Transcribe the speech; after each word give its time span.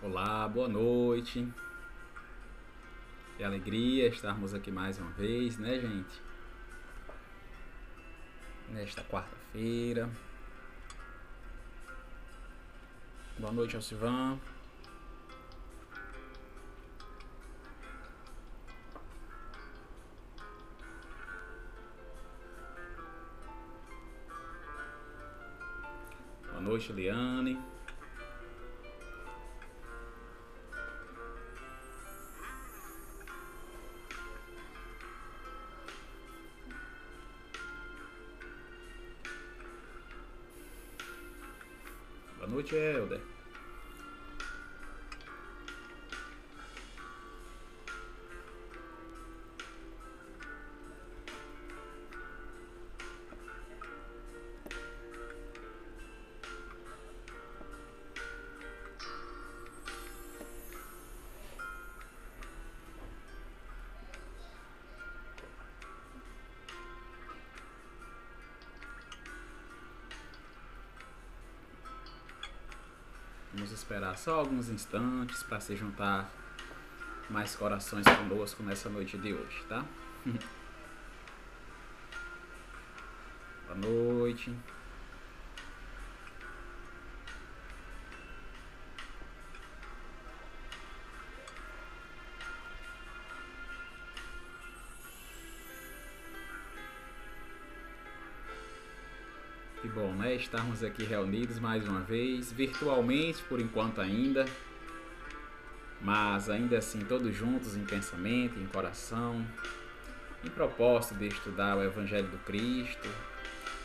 Olá, 0.00 0.46
boa 0.46 0.68
noite. 0.68 1.52
Que 3.36 3.42
alegria 3.42 4.06
estarmos 4.06 4.54
aqui 4.54 4.70
mais 4.70 4.96
uma 5.00 5.10
vez, 5.10 5.58
né, 5.58 5.76
gente? 5.80 6.22
Nesta 8.68 9.02
quarta-feira. 9.02 10.08
Boa 13.40 13.50
noite 13.50 13.74
ao 13.74 13.82
Sivan. 13.82 14.38
Boa 26.52 26.60
noite, 26.60 26.92
Liane. 26.92 27.58
Boa 42.70 42.92
noite, 42.98 43.37
só 74.16 74.40
alguns 74.40 74.68
instantes 74.68 75.42
para 75.42 75.60
se 75.60 75.76
juntar 75.76 76.30
mais 77.30 77.54
corações 77.54 78.06
conosco 78.06 78.62
nessa 78.62 78.88
noite 78.88 79.18
de 79.18 79.34
hoje, 79.34 79.64
tá? 79.68 79.84
Boa 83.66 83.76
noite. 83.76 84.54
Estarmos 100.38 100.84
aqui 100.84 101.02
reunidos 101.02 101.58
mais 101.58 101.86
uma 101.86 102.00
vez, 102.00 102.52
virtualmente 102.52 103.42
por 103.48 103.60
enquanto 103.60 104.00
ainda, 104.00 104.46
mas 106.00 106.48
ainda 106.48 106.78
assim 106.78 107.00
todos 107.00 107.34
juntos 107.34 107.76
em 107.76 107.84
pensamento, 107.84 108.56
em 108.56 108.66
coração, 108.66 109.44
em 110.44 110.48
propósito 110.48 111.16
de 111.16 111.26
estudar 111.26 111.76
o 111.76 111.82
Evangelho 111.82 112.28
do 112.28 112.38
Cristo, 112.44 113.08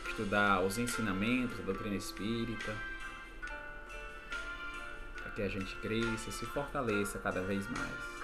estudar 0.08 0.62
os 0.62 0.78
ensinamentos 0.78 1.58
da 1.58 1.64
doutrina 1.64 1.96
espírita, 1.96 2.72
para 5.16 5.32
que 5.32 5.42
a 5.42 5.48
gente 5.48 5.74
cresça 5.76 6.30
se 6.30 6.46
fortaleça 6.46 7.18
cada 7.18 7.42
vez 7.42 7.66
mais. 7.66 8.14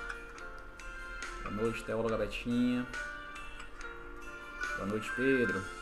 Boa 1.43 1.63
noite, 1.63 1.83
teóloga 1.83 2.17
Betinha. 2.17 2.87
Boa 4.77 4.87
noite, 4.87 5.11
Pedro. 5.17 5.80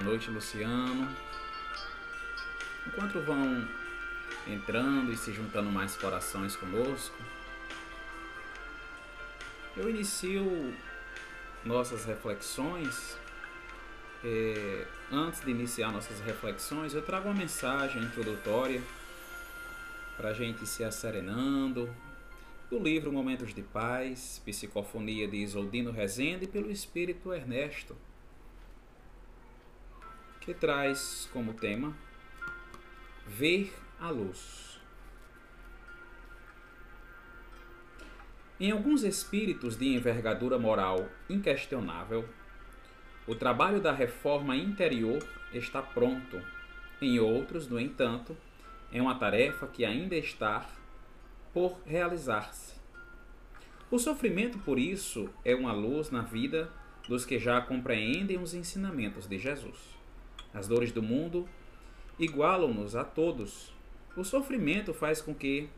Boa 0.00 0.12
noite, 0.12 0.30
Luciano. 0.30 1.14
Enquanto 2.86 3.20
vão 3.20 3.68
entrando 4.46 5.12
e 5.12 5.16
se 5.16 5.30
juntando 5.30 5.70
mais 5.70 5.94
corações 5.94 6.56
conosco, 6.56 7.18
eu 9.76 9.90
inicio 9.90 10.74
nossas 11.66 12.06
reflexões. 12.06 13.18
É, 14.24 14.86
antes 15.12 15.44
de 15.44 15.50
iniciar 15.50 15.92
nossas 15.92 16.18
reflexões, 16.20 16.94
eu 16.94 17.02
trago 17.02 17.28
uma 17.28 17.34
mensagem 17.34 18.02
introdutória 18.02 18.82
para 20.16 20.30
a 20.30 20.32
gente 20.32 20.66
se 20.66 20.82
asserenando 20.82 21.94
do 22.70 22.78
livro 22.78 23.12
Momentos 23.12 23.52
de 23.52 23.62
Paz, 23.62 24.40
Psicofonia 24.46 25.28
de 25.28 25.36
Isoldino 25.36 25.92
Rezende, 25.92 26.46
pelo 26.46 26.70
Espírito 26.70 27.34
Ernesto 27.34 27.94
que 30.40 30.54
traz 30.54 31.28
como 31.32 31.52
tema 31.52 31.94
Ver 33.26 33.72
a 34.00 34.10
Luz. 34.10 34.80
Em 38.58 38.70
alguns 38.70 39.02
espíritos 39.04 39.76
de 39.76 39.94
envergadura 39.94 40.58
moral 40.58 41.08
inquestionável, 41.28 42.28
o 43.26 43.34
trabalho 43.34 43.80
da 43.80 43.92
reforma 43.92 44.56
interior 44.56 45.22
está 45.52 45.82
pronto. 45.82 46.42
Em 47.00 47.18
outros, 47.18 47.68
no 47.68 47.78
entanto, 47.78 48.36
é 48.92 49.00
uma 49.00 49.18
tarefa 49.18 49.66
que 49.66 49.84
ainda 49.84 50.16
está 50.16 50.66
por 51.52 51.80
realizar-se. 51.86 52.74
O 53.90 53.98
sofrimento, 53.98 54.58
por 54.58 54.78
isso, 54.78 55.28
é 55.44 55.54
uma 55.54 55.72
luz 55.72 56.10
na 56.10 56.22
vida 56.22 56.70
dos 57.08 57.24
que 57.24 57.38
já 57.38 57.60
compreendem 57.60 58.38
os 58.38 58.54
ensinamentos 58.54 59.26
de 59.26 59.38
Jesus. 59.38 59.99
As 60.52 60.66
dores 60.66 60.92
do 60.92 61.02
mundo 61.02 61.48
igualam-nos 62.18 62.96
a 62.96 63.04
todos. 63.04 63.72
O 64.16 64.24
sofrimento 64.24 64.92
faz 64.92 65.22
com 65.22 65.34
que 65.34 65.68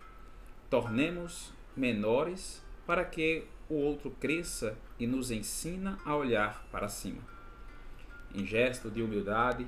tornemos 0.71 1.53
menores 1.77 2.63
para 2.87 3.05
que 3.05 3.45
o 3.69 3.75
outro 3.75 4.11
cresça 4.11 4.77
e 4.99 5.07
nos 5.07 5.31
ensina 5.31 5.99
a 6.05 6.17
olhar 6.17 6.67
para 6.71 6.89
cima. 6.89 7.23
Em 8.35 8.47
gesto 8.47 8.91
de 8.91 9.03
humildade, 9.03 9.67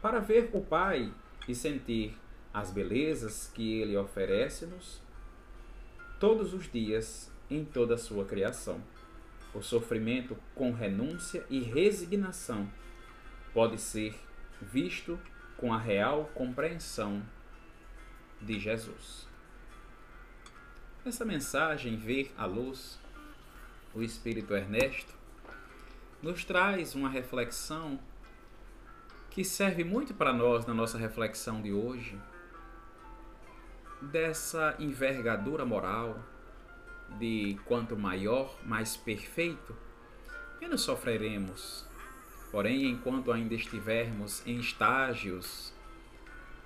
para 0.00 0.20
ver 0.20 0.50
o 0.52 0.60
Pai 0.60 1.12
e 1.48 1.54
sentir 1.54 2.16
as 2.52 2.70
belezas 2.70 3.50
que 3.54 3.80
Ele 3.80 3.96
oferece-nos 3.96 5.00
todos 6.20 6.54
os 6.54 6.70
dias 6.70 7.30
em 7.50 7.64
toda 7.64 7.94
a 7.94 7.98
sua 7.98 8.24
criação. 8.24 8.80
O 9.54 9.62
sofrimento 9.62 10.36
com 10.54 10.72
renúncia 10.72 11.44
e 11.48 11.60
resignação 11.60 12.70
pode 13.52 13.80
ser 13.80 14.14
visto 14.64 15.18
com 15.56 15.72
a 15.72 15.78
real 15.78 16.30
compreensão 16.34 17.22
de 18.40 18.58
Jesus. 18.58 19.28
Essa 21.04 21.24
mensagem, 21.24 21.96
Ver 21.96 22.32
a 22.36 22.46
Luz, 22.46 22.98
o 23.94 24.02
Espírito 24.02 24.54
Ernesto, 24.54 25.12
nos 26.22 26.44
traz 26.44 26.94
uma 26.94 27.08
reflexão 27.08 28.00
que 29.30 29.44
serve 29.44 29.84
muito 29.84 30.14
para 30.14 30.32
nós 30.32 30.64
na 30.64 30.72
nossa 30.72 30.96
reflexão 30.96 31.60
de 31.60 31.72
hoje, 31.72 32.18
dessa 34.00 34.76
envergadura 34.78 35.64
moral, 35.64 36.22
de 37.18 37.58
quanto 37.66 37.96
maior, 37.96 38.56
mais 38.64 38.96
perfeito, 38.96 39.76
menos 40.60 40.82
sofreremos 40.82 41.86
Porém, 42.54 42.88
enquanto 42.88 43.32
ainda 43.32 43.52
estivermos 43.52 44.40
em 44.46 44.60
estágios 44.60 45.72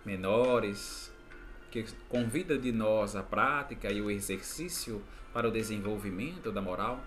menores, 0.05 1.11
que 1.71 1.83
convida 2.11 2.59
de 2.59 2.71
nós 2.71 3.17
a 3.17 3.23
prática 3.23 3.91
e 3.91 4.03
o 4.03 4.11
exercício 4.11 5.03
para 5.33 5.49
o 5.49 5.51
desenvolvimento 5.51 6.53
da 6.53 6.61
moral, 6.61 7.03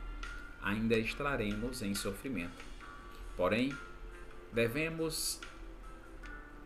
ainda 0.63 0.97
estaremos 0.97 1.83
em 1.83 1.93
sofrimento. 1.93 2.65
Porém, 3.37 3.71
devemos, 4.51 5.39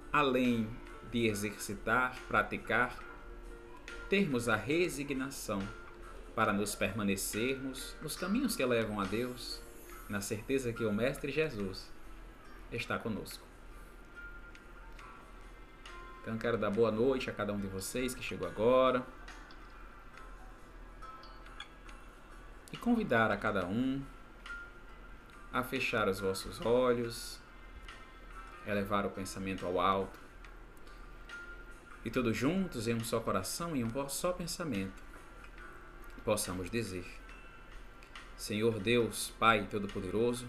além 0.10 0.70
de 1.12 1.28
exercitar, 1.28 2.18
praticar, 2.30 2.98
termos 4.08 4.48
a 4.48 4.56
resignação 4.56 5.62
para 6.34 6.54
nos 6.54 6.76
permanecermos 6.76 7.94
nos 8.02 8.16
caminhos 8.16 8.56
que 8.56 8.64
levam 8.64 9.02
a 9.02 9.04
Deus, 9.04 9.62
na 10.08 10.22
certeza 10.22 10.72
que 10.72 10.86
o 10.86 10.94
Mestre 10.94 11.30
Jesus 11.30 11.94
está 12.76 12.98
conosco. 12.98 13.46
Então 16.22 16.38
quero 16.38 16.58
dar 16.58 16.72
boa 16.72 16.92
noite 16.92 17.30
a 17.30 17.34
cada 17.34 17.54
um 17.54 17.60
de 17.60 17.68
vocês 17.68 18.16
que 18.16 18.24
chegou 18.24 18.48
agora. 18.48 19.06
E 22.74 22.78
convidar 22.78 23.32
a 23.32 23.38
cada 23.38 23.66
um 23.66 24.04
a 25.54 25.64
fechar 25.64 26.10
os 26.10 26.20
vossos 26.20 26.60
olhos, 26.66 27.40
elevar 28.66 29.06
o 29.06 29.12
pensamento 29.12 29.66
ao 29.66 29.80
alto. 29.80 30.20
E 32.04 32.10
todos 32.10 32.36
juntos, 32.36 32.88
em 32.88 32.94
um 32.94 33.04
só 33.04 33.20
coração 33.20 33.76
e 33.76 33.84
um 33.84 34.10
só 34.10 34.34
pensamento, 34.34 35.02
possamos 36.24 36.70
dizer: 36.70 37.06
Senhor 38.36 38.80
Deus, 38.80 39.32
Pai 39.40 39.68
Todo-Poderoso, 39.70 40.48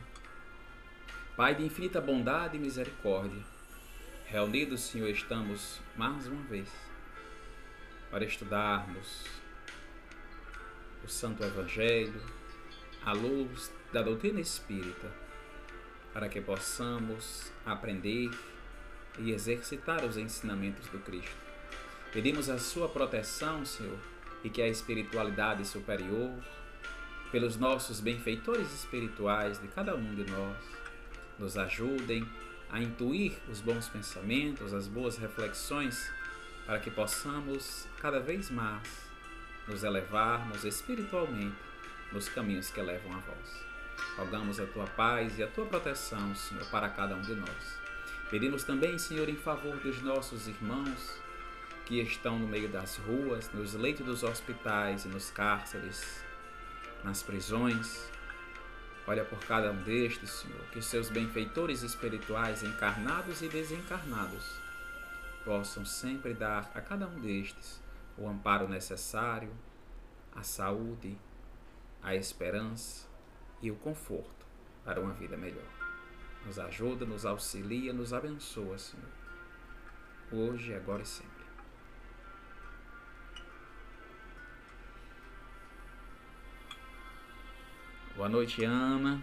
Pai 1.36 1.54
de 1.54 1.62
infinita 1.62 2.00
bondade 2.00 2.56
e 2.56 2.58
misericórdia, 2.58 3.42
reunidos, 4.24 4.80
Senhor, 4.80 5.10
estamos 5.10 5.82
mais 5.94 6.26
uma 6.26 6.42
vez 6.44 6.66
para 8.10 8.24
estudarmos 8.24 9.22
o 11.04 11.08
Santo 11.08 11.44
Evangelho 11.44 12.22
à 13.04 13.12
luz 13.12 13.70
da 13.92 14.00
doutrina 14.00 14.40
espírita, 14.40 15.12
para 16.10 16.26
que 16.26 16.40
possamos 16.40 17.52
aprender 17.66 18.30
e 19.18 19.30
exercitar 19.30 20.06
os 20.06 20.16
ensinamentos 20.16 20.88
do 20.88 21.00
Cristo. 21.00 21.36
Pedimos 22.14 22.48
a 22.48 22.58
sua 22.58 22.88
proteção, 22.88 23.62
Senhor, 23.66 23.98
e 24.42 24.48
que 24.48 24.62
a 24.62 24.68
espiritualidade 24.68 25.66
superior, 25.66 26.32
pelos 27.30 27.58
nossos 27.58 28.00
benfeitores 28.00 28.72
espirituais 28.72 29.60
de 29.60 29.68
cada 29.68 29.94
um 29.94 30.14
de 30.14 30.24
nós, 30.30 30.85
nos 31.38 31.56
ajudem 31.56 32.26
a 32.70 32.80
intuir 32.80 33.36
os 33.48 33.60
bons 33.60 33.88
pensamentos, 33.88 34.74
as 34.74 34.88
boas 34.88 35.16
reflexões, 35.16 36.10
para 36.64 36.80
que 36.80 36.90
possamos 36.90 37.86
cada 38.00 38.18
vez 38.18 38.50
mais 38.50 39.06
nos 39.68 39.84
elevarmos 39.84 40.64
espiritualmente 40.64 41.56
nos 42.12 42.28
caminhos 42.28 42.70
que 42.70 42.80
levam 42.80 43.12
a 43.14 43.18
vós. 43.18 43.66
Rogamos 44.16 44.60
a 44.60 44.66
tua 44.66 44.86
paz 44.86 45.38
e 45.38 45.42
a 45.42 45.48
tua 45.48 45.66
proteção, 45.66 46.34
Senhor, 46.34 46.64
para 46.66 46.88
cada 46.88 47.14
um 47.14 47.20
de 47.20 47.34
nós. 47.34 47.78
Pedimos 48.30 48.64
também, 48.64 48.98
Senhor, 48.98 49.28
em 49.28 49.36
favor 49.36 49.76
dos 49.78 50.02
nossos 50.02 50.48
irmãos 50.48 51.20
que 51.84 52.00
estão 52.00 52.38
no 52.38 52.48
meio 52.48 52.68
das 52.68 52.96
ruas, 52.96 53.50
nos 53.52 53.74
leitos 53.74 54.04
dos 54.04 54.22
hospitais 54.22 55.04
e 55.04 55.08
nos 55.08 55.30
cárceres, 55.30 56.24
nas 57.04 57.22
prisões. 57.22 58.10
Olha 59.08 59.24
por 59.24 59.38
cada 59.40 59.70
um 59.70 59.82
destes, 59.82 60.30
Senhor, 60.30 60.60
que 60.72 60.82
seus 60.82 61.08
benfeitores 61.08 61.82
espirituais, 61.82 62.64
encarnados 62.64 63.40
e 63.40 63.48
desencarnados, 63.48 64.60
possam 65.44 65.84
sempre 65.84 66.34
dar 66.34 66.70
a 66.74 66.80
cada 66.80 67.06
um 67.06 67.20
destes 67.20 67.80
o 68.18 68.28
amparo 68.28 68.68
necessário, 68.68 69.52
a 70.34 70.42
saúde, 70.42 71.16
a 72.02 72.16
esperança 72.16 73.06
e 73.62 73.70
o 73.70 73.76
conforto 73.76 74.46
para 74.84 75.00
uma 75.00 75.12
vida 75.12 75.36
melhor. 75.36 75.64
Nos 76.44 76.58
ajuda, 76.58 77.04
nos 77.04 77.24
auxilia, 77.24 77.92
nos 77.92 78.12
abençoa, 78.12 78.78
Senhor, 78.78 79.08
hoje, 80.32 80.74
agora 80.74 81.02
e 81.02 81.06
sempre. 81.06 81.35
Boa 88.16 88.30
noite, 88.30 88.64
Ana. 88.64 89.22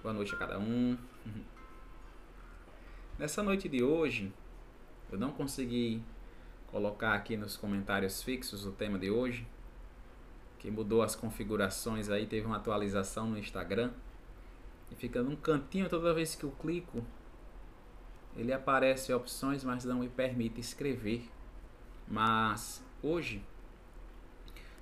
Boa 0.00 0.14
noite 0.14 0.32
a 0.32 0.38
cada 0.38 0.56
um. 0.56 0.96
Nessa 3.18 3.42
noite 3.42 3.68
de 3.68 3.82
hoje, 3.82 4.32
eu 5.10 5.18
não 5.18 5.32
consegui 5.32 6.00
colocar 6.68 7.14
aqui 7.14 7.36
nos 7.36 7.56
comentários 7.56 8.22
fixos 8.22 8.66
o 8.66 8.70
tema 8.70 9.00
de 9.00 9.10
hoje, 9.10 9.48
que 10.60 10.70
mudou 10.70 11.02
as 11.02 11.16
configurações 11.16 12.08
aí, 12.08 12.24
teve 12.24 12.46
uma 12.46 12.58
atualização 12.58 13.28
no 13.28 13.36
Instagram. 13.36 13.90
E 14.92 14.94
fica 14.94 15.24
num 15.24 15.34
cantinho 15.34 15.88
toda 15.88 16.14
vez 16.14 16.36
que 16.36 16.44
eu 16.44 16.52
clico, 16.52 17.04
ele 18.36 18.52
aparece 18.52 19.12
opções, 19.12 19.64
mas 19.64 19.84
não 19.84 19.98
me 19.98 20.08
permite 20.08 20.60
escrever. 20.60 21.28
Mas 22.06 22.80
hoje 23.02 23.42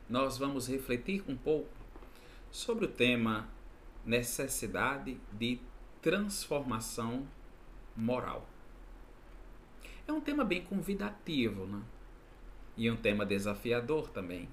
nós 0.08 0.38
vamos 0.38 0.68
refletir 0.68 1.24
um 1.26 1.36
pouco 1.36 1.68
sobre 2.50 2.84
o 2.84 2.88
tema 2.88 3.48
necessidade 4.04 5.20
de 5.32 5.58
transformação 6.00 7.26
moral. 7.96 8.48
É 10.06 10.12
um 10.12 10.20
tema 10.20 10.44
bem 10.44 10.62
convidativo, 10.62 11.66
né? 11.66 11.82
E 12.76 12.90
um 12.90 12.96
tema 12.96 13.26
desafiador 13.26 14.08
também. 14.10 14.48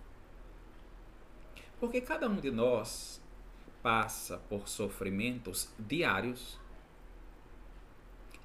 Porque 1.80 2.02
cada 2.02 2.28
um 2.28 2.38
de 2.38 2.50
nós 2.50 3.22
passa 3.84 4.38
por 4.50 4.68
sofrimentos 4.68 5.72
diários 5.78 6.58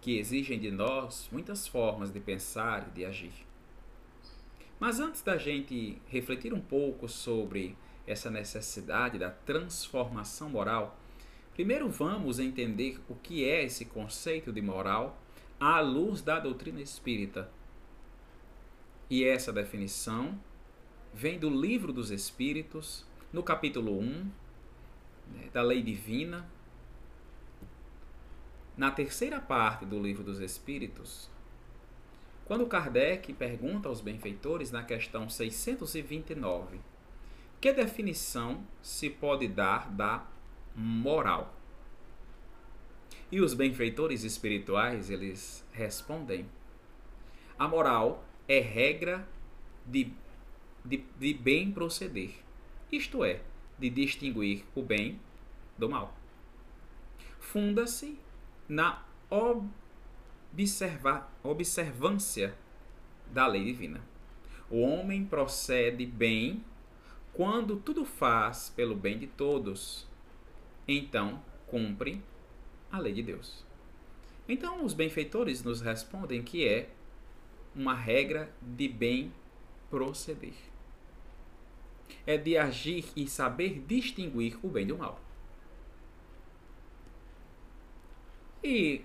que 0.00 0.19
exigem 0.19 0.58
de 0.58 0.70
nós 0.70 1.28
muitas 1.32 1.66
formas 1.66 2.11
de 2.11 2.20
pensar 2.20 2.88
e 2.88 2.90
de 2.90 3.04
agir. 3.04 3.48
Mas 4.78 5.00
antes 5.00 5.22
da 5.22 5.36
gente 5.36 6.00
refletir 6.06 6.52
um 6.52 6.60
pouco 6.60 7.08
sobre 7.08 7.76
essa 8.06 8.30
necessidade 8.30 9.19
da 9.19 9.30
transformação 9.30 10.48
moral, 10.48 10.98
primeiro 11.52 11.88
vamos 11.88 12.38
entender 12.38 13.00
o 13.08 13.14
que 13.14 13.44
é 13.44 13.64
esse 13.64 13.84
conceito 13.84 14.52
de 14.52 14.62
moral 14.62 15.20
à 15.58 15.80
luz 15.80 16.22
da 16.22 16.38
doutrina 16.38 16.80
espírita. 16.80 17.50
E 19.10 19.25
essa 19.25 19.52
definição 19.52 20.38
vem 21.12 21.38
do 21.38 21.50
Livro 21.50 21.92
dos 21.92 22.10
Espíritos, 22.10 23.04
no 23.32 23.42
capítulo 23.42 23.98
1, 23.98 24.30
né, 25.32 25.50
da 25.52 25.62
Lei 25.62 25.82
Divina. 25.82 26.48
Na 28.76 28.90
terceira 28.92 29.40
parte 29.40 29.84
do 29.84 30.00
Livro 30.00 30.22
dos 30.22 30.38
Espíritos, 30.38 31.28
quando 32.49 32.67
Kardec 32.67 33.35
pergunta 33.35 33.91
aos 33.91 34.00
benfeitores 34.00 34.71
na 34.71 34.83
questão 34.83 35.29
629, 35.29 36.81
que 37.61 37.75
definição 37.75 38.67
se 38.81 39.11
pode 39.11 39.47
dar 39.47 39.91
da 39.91 40.27
moral? 40.75 41.55
E 43.31 43.43
os 43.43 43.53
benfeitores 43.53 44.25
espirituais, 44.25 45.11
eles 45.11 45.62
respondem: 45.73 46.49
a 47.59 47.69
moral 47.69 48.25
é 48.49 48.61
regra 48.61 49.29
de, 49.85 50.11
de, 50.83 51.05
de 51.19 51.35
bem 51.35 51.71
proceder, 51.71 52.31
isto 52.91 53.23
é, 53.23 53.43
de 53.79 53.91
distinguir 53.91 54.65
o 54.75 54.83
bem 54.83 55.21
do 55.77 55.87
mal. 55.87 56.17
Funda-se 57.38 58.19
na 58.67 59.05
observar, 60.59 61.33
observância 61.45 62.53
da 63.33 63.47
lei 63.47 63.65
divina. 63.65 64.00
O 64.69 64.81
homem 64.81 65.25
procede 65.25 66.05
bem 66.05 66.65
quando 67.33 67.77
tudo 67.77 68.05
faz 68.05 68.69
pelo 68.75 68.97
bem 68.97 69.19
de 69.19 69.29
todos. 69.29 70.07
Então, 70.87 71.41
cumpre 71.69 72.21
a 72.91 72.99
lei 72.99 73.12
de 73.12 73.23
Deus. 73.23 73.65
Então, 74.49 74.85
os 74.85 74.95
benfeitores 74.95 75.62
nos 75.62 75.81
respondem 75.81 76.43
que 76.43 76.67
é 76.67 76.91
uma 77.75 77.95
regra 77.95 78.53
de 78.61 78.88
bem 78.88 79.33
proceder. 79.88 80.55
É 82.27 82.37
de 82.37 82.59
agir 82.59 83.05
e 83.15 83.29
saber 83.29 83.85
distinguir 83.87 84.59
o 84.62 84.69
bem 84.69 84.87
do 84.87 84.99
mal. 84.99 85.21
E 88.65 89.05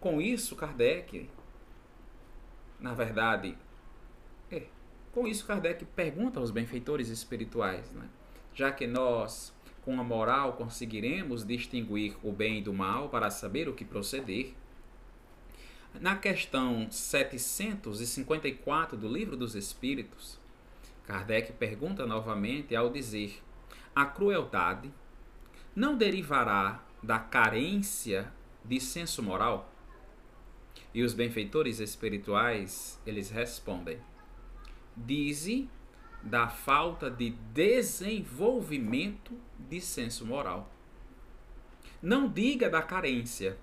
com 0.00 0.20
isso, 0.20 0.56
Kardec, 0.56 1.30
na 2.80 2.94
verdade, 2.94 3.56
é, 4.50 4.64
com 5.12 5.26
isso 5.26 5.46
Kardec 5.46 5.84
pergunta 5.84 6.40
aos 6.40 6.50
benfeitores 6.50 7.08
espirituais, 7.08 7.92
né? 7.92 8.08
já 8.54 8.72
que 8.72 8.86
nós, 8.86 9.54
com 9.82 10.00
a 10.00 10.04
moral, 10.04 10.54
conseguiremos 10.54 11.46
distinguir 11.46 12.16
o 12.22 12.32
bem 12.32 12.62
do 12.62 12.72
mal 12.72 13.10
para 13.10 13.30
saber 13.30 13.68
o 13.68 13.74
que 13.74 13.84
proceder, 13.84 14.54
na 15.98 16.16
questão 16.16 16.90
754 16.90 18.96
do 18.96 19.08
Livro 19.08 19.36
dos 19.36 19.54
Espíritos, 19.54 20.38
Kardec 21.06 21.52
pergunta 21.54 22.06
novamente 22.06 22.74
ao 22.76 22.88
dizer: 22.88 23.42
a 23.94 24.06
crueldade 24.06 24.90
não 25.74 25.96
derivará 25.96 26.82
da 27.02 27.18
carência 27.18 28.32
de 28.64 28.80
senso 28.80 29.22
moral? 29.22 29.69
E 30.92 31.02
os 31.02 31.14
benfeitores 31.14 31.78
espirituais, 31.80 33.00
eles 33.06 33.30
respondem: 33.30 33.98
Dize 34.96 35.68
da 36.22 36.48
falta 36.48 37.10
de 37.10 37.30
desenvolvimento 37.52 39.32
de 39.58 39.80
senso 39.80 40.26
moral. 40.26 40.70
Não 42.02 42.28
diga 42.28 42.68
da 42.68 42.82
carência, 42.82 43.58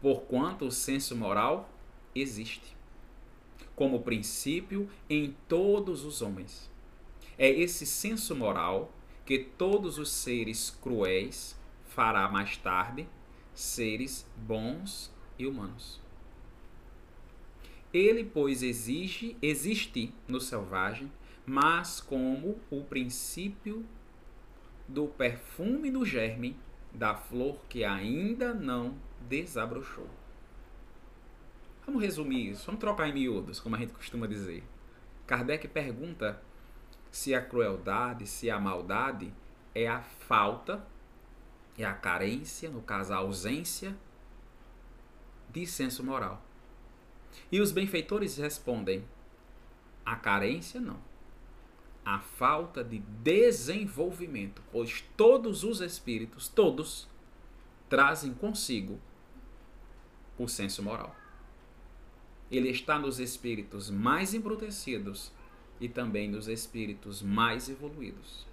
porquanto 0.00 0.66
o 0.66 0.70
senso 0.70 1.16
moral 1.16 1.70
existe, 2.14 2.76
como 3.74 4.02
princípio 4.02 4.88
em 5.08 5.36
todos 5.48 6.04
os 6.04 6.22
homens. 6.22 6.70
É 7.36 7.48
esse 7.48 7.86
senso 7.86 8.34
moral 8.34 8.92
que 9.24 9.38
todos 9.38 9.98
os 9.98 10.10
seres 10.10 10.70
cruéis 10.70 11.58
fará 11.84 12.28
mais 12.28 12.56
tarde 12.56 13.08
seres 13.54 14.26
bons 14.36 15.12
e 15.38 15.46
humanos. 15.46 16.00
Ele, 17.92 18.24
pois, 18.24 18.62
exige, 18.62 19.36
existe 19.40 20.14
no 20.26 20.40
selvagem, 20.40 21.10
mas 21.46 22.00
como 22.00 22.60
o 22.70 22.84
princípio 22.84 23.84
do 24.86 25.06
perfume 25.06 25.90
do 25.90 26.04
germe 26.04 26.56
da 26.92 27.14
flor 27.14 27.60
que 27.68 27.84
ainda 27.84 28.52
não 28.52 28.94
desabrochou. 29.28 30.08
Vamos 31.86 32.02
resumir 32.02 32.50
isso, 32.50 32.66
vamos 32.66 32.80
trocar 32.80 33.08
em 33.08 33.14
miúdos, 33.14 33.60
como 33.60 33.76
a 33.76 33.78
gente 33.78 33.94
costuma 33.94 34.26
dizer. 34.26 34.62
Kardec 35.26 35.68
pergunta 35.68 36.42
se 37.10 37.34
a 37.34 37.40
crueldade, 37.40 38.26
se 38.26 38.50
a 38.50 38.60
maldade 38.60 39.32
é 39.74 39.88
a 39.88 40.02
falta, 40.02 40.86
é 41.78 41.84
a 41.84 41.94
carência, 41.94 42.68
no 42.68 42.82
caso 42.82 43.12
a 43.12 43.16
ausência 43.16 43.96
de 45.50 45.66
senso 45.66 46.04
moral. 46.04 46.42
E 47.50 47.60
os 47.60 47.72
benfeitores 47.72 48.36
respondem: 48.36 49.04
a 50.04 50.16
carência 50.16 50.80
não. 50.80 50.98
A 52.04 52.18
falta 52.18 52.82
de 52.82 52.98
desenvolvimento, 52.98 54.62
pois 54.72 55.04
todos 55.16 55.64
os 55.64 55.82
espíritos, 55.82 56.48
todos, 56.48 57.06
trazem 57.90 58.32
consigo 58.32 58.98
o 60.38 60.48
senso 60.48 60.82
moral. 60.82 61.14
Ele 62.50 62.70
está 62.70 62.98
nos 62.98 63.18
espíritos 63.18 63.90
mais 63.90 64.32
embrutecidos 64.32 65.30
e 65.80 65.88
também 65.88 66.28
nos 66.28 66.48
espíritos 66.48 67.20
mais 67.20 67.68
evoluídos. 67.68 68.46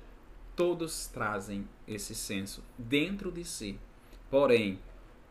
Todos 0.56 1.08
trazem 1.08 1.68
esse 1.88 2.14
senso 2.14 2.64
dentro 2.78 3.32
de 3.32 3.46
si. 3.46 3.80
Porém, 4.30 4.80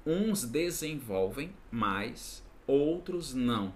uns 0.06 0.44
desenvolvem 0.44 1.52
mais 1.70 2.43
outros 2.66 3.34
não. 3.34 3.74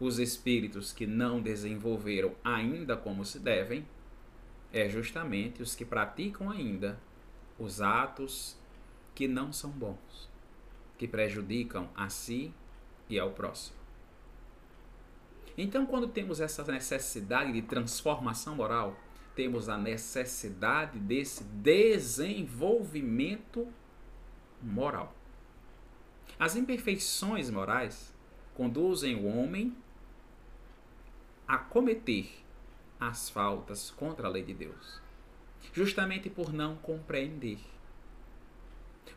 Os 0.00 0.18
espíritos 0.18 0.92
que 0.92 1.06
não 1.06 1.40
desenvolveram 1.40 2.34
ainda 2.44 2.96
como 2.96 3.24
se 3.24 3.38
devem 3.38 3.86
é 4.72 4.88
justamente 4.88 5.62
os 5.62 5.74
que 5.74 5.84
praticam 5.84 6.50
ainda 6.50 6.98
os 7.58 7.80
atos 7.80 8.56
que 9.14 9.26
não 9.26 9.52
são 9.52 9.70
bons, 9.70 10.28
que 10.96 11.08
prejudicam 11.08 11.88
a 11.96 12.08
si 12.08 12.54
e 13.08 13.18
ao 13.18 13.32
próximo. 13.32 13.76
Então, 15.56 15.86
quando 15.86 16.06
temos 16.06 16.40
essa 16.40 16.62
necessidade 16.70 17.50
de 17.52 17.62
transformação 17.62 18.54
moral, 18.54 18.96
temos 19.34 19.68
a 19.68 19.76
necessidade 19.76 21.00
desse 21.00 21.42
desenvolvimento 21.42 23.66
moral. 24.62 25.17
As 26.38 26.54
imperfeições 26.54 27.50
morais 27.50 28.14
conduzem 28.54 29.16
o 29.16 29.26
homem 29.26 29.76
a 31.48 31.58
cometer 31.58 32.44
as 33.00 33.28
faltas 33.28 33.90
contra 33.90 34.28
a 34.28 34.30
lei 34.30 34.44
de 34.44 34.54
Deus, 34.54 35.00
justamente 35.72 36.30
por 36.30 36.52
não 36.52 36.76
compreender, 36.76 37.58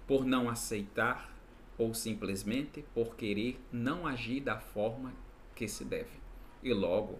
por 0.07 0.25
não 0.25 0.49
aceitar 0.49 1.31
ou 1.77 1.93
simplesmente 1.93 2.83
por 2.91 3.15
querer 3.15 3.59
não 3.71 4.07
agir 4.07 4.41
da 4.41 4.59
forma 4.59 5.13
que 5.53 5.67
se 5.67 5.85
deve. 5.85 6.19
E 6.63 6.73
logo 6.73 7.19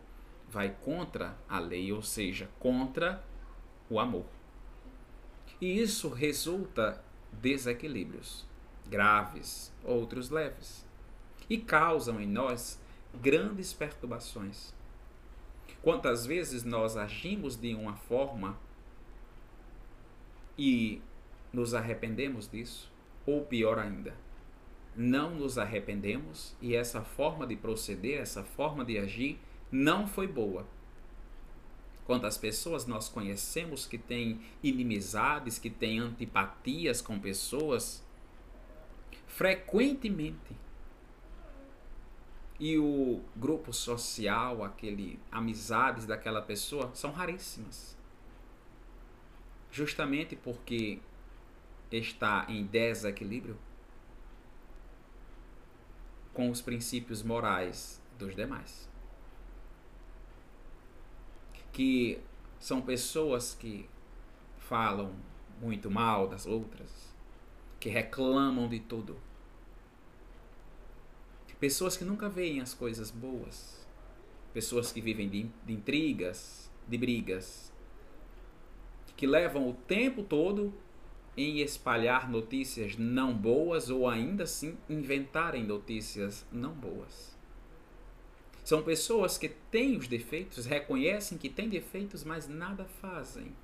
vai 0.50 0.76
contra 0.82 1.38
a 1.48 1.60
lei, 1.60 1.92
ou 1.94 2.02
seja, 2.02 2.50
contra 2.60 3.24
o 3.88 4.00
amor. 4.00 4.26
E 5.60 5.80
isso 5.80 6.10
resulta 6.10 7.04
desequilíbrios 7.32 8.50
graves, 8.92 9.74
outros 9.86 10.30
leves, 10.30 10.86
e 11.50 11.58
causam 11.58 12.20
em 12.20 12.28
nós 12.28 12.80
grandes 13.16 13.72
perturbações. 13.72 14.74
Quantas 15.82 16.26
vezes 16.26 16.66
nós 16.66 16.98
agimos 16.98 17.56
de 17.56 17.74
uma 17.74 17.96
forma 17.96 18.60
e 20.58 21.02
nos 21.54 21.74
arrependemos 21.74 22.50
disso, 22.50 22.92
ou 23.26 23.46
pior 23.46 23.80
ainda, 23.80 24.14
não 24.96 25.36
nos 25.36 25.58
arrependemos 25.58 26.54
e 26.62 26.76
essa 26.76 27.02
forma 27.02 27.48
de 27.48 27.56
proceder, 27.56 28.20
essa 28.20 28.44
forma 28.44 28.84
de 28.84 28.98
agir 29.00 29.40
não 29.72 30.06
foi 30.06 30.28
boa. 30.28 30.68
Quantas 32.06 32.38
pessoas 32.38 32.86
nós 32.86 33.08
conhecemos 33.08 33.86
que 33.86 33.98
têm 33.98 34.42
inimizades, 34.62 35.58
que 35.58 35.70
têm 35.70 36.00
antipatias 36.00 37.02
com 37.02 37.18
pessoas 37.18 38.04
frequentemente. 39.32 40.56
E 42.60 42.78
o 42.78 43.24
grupo 43.36 43.74
social, 43.74 44.64
aquele 44.64 45.20
amizades 45.32 46.06
daquela 46.06 46.42
pessoa 46.42 46.92
são 46.94 47.12
raríssimas. 47.12 47.98
Justamente 49.72 50.36
porque 50.36 51.00
está 51.92 52.46
em 52.48 52.66
desequilíbrio 52.66 53.58
com 56.34 56.50
os 56.50 56.62
princípios 56.62 57.24
morais 57.24 58.02
dos 58.20 58.36
demais. 58.36 58.88
Que 61.74 62.22
são 62.60 62.82
pessoas 62.82 63.56
que 63.56 63.90
falam 64.60 65.16
muito 65.60 65.90
mal 65.90 66.28
das 66.28 66.46
outras, 66.46 67.11
que 67.82 67.90
reclamam 67.90 68.70
de 68.70 68.80
tudo. 68.80 69.18
Pessoas 71.62 71.96
que 71.96 72.04
nunca 72.04 72.28
veem 72.28 72.60
as 72.60 72.74
coisas 72.74 73.12
boas. 73.12 73.86
Pessoas 74.52 74.92
que 74.92 75.00
vivem 75.00 75.30
de, 75.30 75.48
de 75.64 75.74
intrigas, 75.74 76.72
de 76.88 76.98
brigas. 76.98 77.72
Que 79.16 79.28
levam 79.28 79.70
o 79.70 79.74
tempo 79.74 80.24
todo 80.24 80.74
em 81.38 81.60
espalhar 81.60 82.28
notícias 82.28 82.98
não 82.98 83.32
boas 83.32 83.92
ou 83.92 84.10
ainda 84.10 84.46
assim 84.46 84.76
inventarem 84.90 85.64
notícias 85.64 86.44
não 86.52 86.74
boas. 86.74 87.38
São 88.64 88.82
pessoas 88.82 89.38
que 89.38 89.50
têm 89.50 89.98
os 89.98 90.08
defeitos, 90.08 90.66
reconhecem 90.66 91.38
que 91.38 91.48
têm 91.48 91.70
defeitos, 91.70 92.24
mas 92.24 92.48
nada 92.48 92.86
fazem 92.86 93.56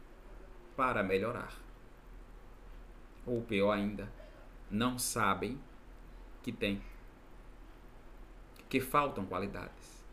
para 0.76 1.02
melhorar 1.02 1.67
ou 3.28 3.42
pior 3.42 3.72
ainda, 3.72 4.12
não 4.72 4.98
sabem 4.98 5.60
que 6.42 6.52
tem, 6.52 6.82
que 8.70 8.80
faltam 8.80 9.26
qualidades. 9.26 10.04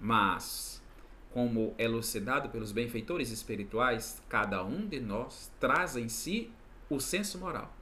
Mas, 0.00 0.82
como 1.30 1.74
elucidado 1.78 2.48
pelos 2.48 2.72
benfeitores 2.72 3.30
espirituais, 3.30 4.22
cada 4.28 4.64
um 4.64 4.86
de 4.86 4.98
nós 4.98 5.52
traz 5.60 5.96
em 5.96 6.08
si 6.08 6.50
o 6.88 6.98
senso 6.98 7.38
moral. 7.38 7.72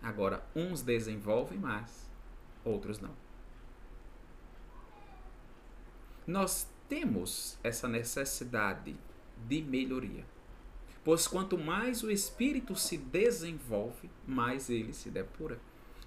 Agora, 0.00 0.46
uns 0.54 0.82
desenvolvem 0.82 1.58
mais, 1.58 2.08
outros 2.64 3.00
não. 3.00 3.14
Nós 6.26 6.70
temos 6.88 7.58
essa 7.62 7.88
necessidade 7.88 8.96
de 9.46 9.62
melhoria. 9.62 10.24
Pois 11.04 11.28
quanto 11.28 11.58
mais 11.58 12.02
o 12.02 12.10
espírito 12.10 12.74
se 12.74 12.96
desenvolve, 12.96 14.10
mais 14.26 14.70
ele 14.70 14.94
se 14.94 15.10
depura. 15.10 15.60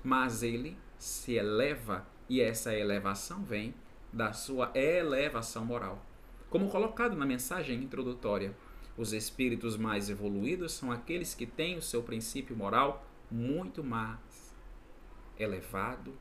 Mas 0.04 0.42
ele 0.42 0.75
se 0.98 1.34
eleva 1.34 2.06
e 2.27 2.42
essa 2.42 2.75
elevação 2.75 3.44
vem 3.44 3.74
da 4.12 4.34
sua 4.34 4.72
elevação 4.74 5.63
moral. 5.63 6.04
Como 6.50 6.70
colocado 6.70 7.16
na 7.16 7.25
mensagem 7.25 7.84
introdutória, 7.84 8.56
os 8.98 9.13
espíritos 9.13 9.77
mais 9.77 10.10
evoluídos 10.10 10.74
são 10.74 10.92
aqueles 10.92 11.36
que 11.36 11.46
têm 11.46 11.77
o 11.77 11.82
seu 11.82 12.01
princípio 12.01 12.56
moral 12.56 13.06
muito 13.30 13.84
mais 13.84 14.56
elevado 15.38 16.18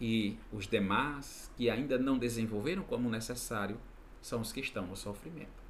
e 0.00 0.38
os 0.52 0.66
demais 0.66 1.50
que 1.56 1.68
ainda 1.68 1.98
não 1.98 2.18
desenvolveram 2.18 2.82
como 2.84 3.10
necessário 3.10 3.78
são 4.20 4.40
os 4.40 4.52
que 4.52 4.60
estão 4.60 4.86
no 4.86 4.96
sofrimento. 4.96 5.65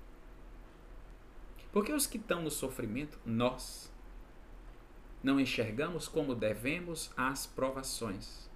Porque 1.77 1.93
os 1.93 2.07
que 2.07 2.17
estão 2.17 2.41
no 2.41 2.51
sofrimento, 2.51 3.19
nós, 3.27 3.93
não 5.23 5.39
enxergamos 5.39 6.09
como 6.09 6.35
devemos 6.35 7.13
as 7.15 7.45
provações. 7.45 8.49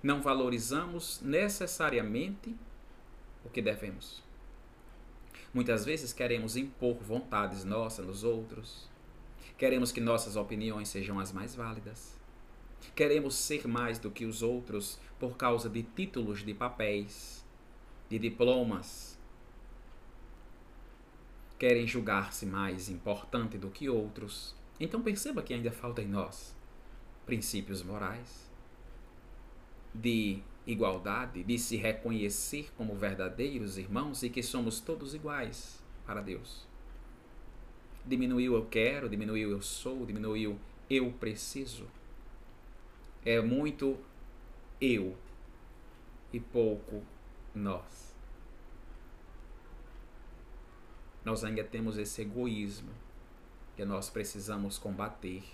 Não 0.00 0.22
valorizamos 0.22 1.20
necessariamente 1.20 2.54
o 3.44 3.48
que 3.50 3.60
devemos. 3.60 4.22
Muitas 5.52 5.84
vezes 5.84 6.12
queremos 6.12 6.56
impor 6.56 6.98
vontades 6.98 7.64
nossas 7.64 8.06
nos 8.06 8.22
outros. 8.22 8.88
Queremos 9.56 9.90
que 9.90 10.00
nossas 10.00 10.36
opiniões 10.36 10.88
sejam 10.88 11.18
as 11.18 11.32
mais 11.32 11.56
válidas. 11.56 12.16
Queremos 12.94 13.34
ser 13.34 13.66
mais 13.66 13.98
do 13.98 14.08
que 14.08 14.24
os 14.24 14.40
outros 14.40 15.00
por 15.18 15.36
causa 15.36 15.68
de 15.68 15.82
títulos 15.82 16.44
de 16.44 16.54
papéis, 16.54 17.44
de 18.08 18.20
diplomas, 18.20 19.17
querem 21.58 21.86
julgar-se 21.86 22.46
mais 22.46 22.88
importante 22.88 23.58
do 23.58 23.70
que 23.70 23.88
outros. 23.88 24.54
Então 24.78 25.02
perceba 25.02 25.42
que 25.42 25.52
ainda 25.52 25.72
falta 25.72 26.00
em 26.00 26.08
nós 26.08 26.56
princípios 27.26 27.82
morais 27.82 28.50
de 29.92 30.40
igualdade, 30.66 31.42
de 31.42 31.58
se 31.58 31.76
reconhecer 31.76 32.70
como 32.76 32.94
verdadeiros 32.94 33.76
irmãos 33.76 34.22
e 34.22 34.30
que 34.30 34.42
somos 34.42 34.80
todos 34.80 35.14
iguais 35.14 35.82
para 36.06 36.22
Deus. 36.22 36.66
Diminuiu 38.06 38.54
eu 38.54 38.64
quero, 38.66 39.08
diminuiu 39.08 39.50
eu 39.50 39.60
sou, 39.60 40.06
diminuiu 40.06 40.58
eu 40.88 41.12
preciso. 41.12 41.86
É 43.24 43.40
muito 43.42 43.98
eu 44.80 45.16
e 46.32 46.40
pouco 46.40 47.02
nós. 47.54 48.07
Nós 51.28 51.44
ainda 51.44 51.62
temos 51.62 51.98
esse 51.98 52.22
egoísmo 52.22 52.88
que 53.76 53.84
nós 53.84 54.08
precisamos 54.08 54.78
combater, 54.78 55.44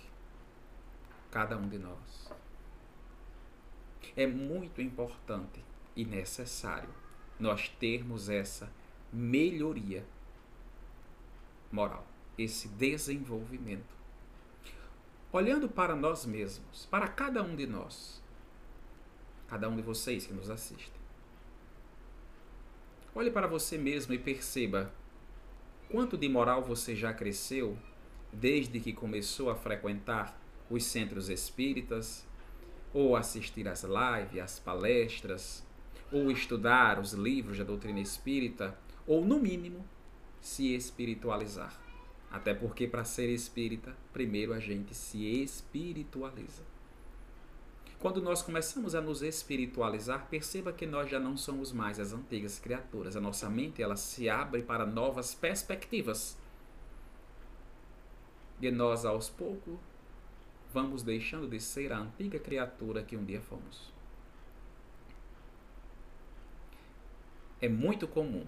cada 1.29 1.57
um 1.57 1.67
de 1.67 1.77
nós. 1.77 2.31
É 4.15 4.25
muito 4.25 4.81
importante 4.81 5.61
e 5.93 6.05
necessário 6.05 6.87
nós 7.37 7.67
termos 7.67 8.29
essa 8.29 8.71
melhoria 9.11 10.05
moral, 11.69 12.07
esse 12.37 12.69
desenvolvimento. 12.69 13.93
Olhando 15.29 15.67
para 15.67 15.93
nós 15.93 16.25
mesmos, 16.25 16.85
para 16.85 17.09
cada 17.09 17.43
um 17.43 17.53
de 17.53 17.67
nós, 17.67 18.23
cada 19.49 19.67
um 19.67 19.75
de 19.75 19.81
vocês 19.81 20.25
que 20.25 20.33
nos 20.33 20.49
assistem. 20.49 21.01
Olhe 23.13 23.29
para 23.29 23.45
você 23.45 23.77
mesmo 23.77 24.13
e 24.13 24.17
perceba 24.17 24.89
quanto 25.91 26.17
de 26.17 26.27
moral 26.27 26.63
você 26.63 26.95
já 26.95 27.13
cresceu 27.13 27.77
desde 28.31 28.79
que 28.79 28.93
começou 28.93 29.49
a 29.49 29.55
frequentar 29.55 30.39
os 30.69 30.83
centros 30.83 31.29
espíritas, 31.29 32.25
ou 32.93 33.15
assistir 33.15 33.67
às 33.67 33.83
lives, 33.83 34.41
às 34.41 34.59
palestras, 34.59 35.65
ou 36.11 36.31
estudar 36.31 36.99
os 36.99 37.13
livros 37.13 37.57
da 37.57 37.63
doutrina 37.63 37.99
espírita, 37.99 38.77
ou 39.05 39.23
no 39.23 39.39
mínimo 39.39 39.85
se 40.39 40.73
espiritualizar. 40.73 41.79
Até 42.31 42.53
porque 42.53 42.87
para 42.87 43.03
ser 43.03 43.29
espírita, 43.29 43.95
primeiro 44.11 44.53
a 44.53 44.59
gente 44.59 44.93
se 44.93 45.25
espiritualiza. 45.41 46.63
Quando 47.99 48.21
nós 48.21 48.41
começamos 48.41 48.93
a 48.93 49.01
nos 49.01 49.21
espiritualizar, 49.21 50.27
perceba 50.29 50.71
que 50.71 50.85
nós 50.85 51.09
já 51.09 51.19
não 51.19 51.35
somos 51.35 51.71
mais 51.71 51.99
as 51.99 52.13
antigas 52.13 52.59
criaturas. 52.59 53.15
A 53.15 53.21
nossa 53.21 53.49
mente 53.49 53.81
ela 53.81 53.95
se 53.95 54.29
abre 54.29 54.61
para 54.61 54.85
novas 54.85 55.33
perspectivas. 55.33 56.37
E 58.61 58.69
nós, 58.69 59.05
aos 59.05 59.29
poucos, 59.29 59.77
vamos 60.73 61.03
deixando 61.03 61.47
de 61.47 61.59
ser 61.59 61.91
a 61.91 61.99
antiga 61.99 62.39
criatura 62.39 63.03
que 63.03 63.17
um 63.17 63.23
dia 63.23 63.41
fomos. 63.41 63.93
É 67.61 67.69
muito 67.69 68.07
comum 68.07 68.45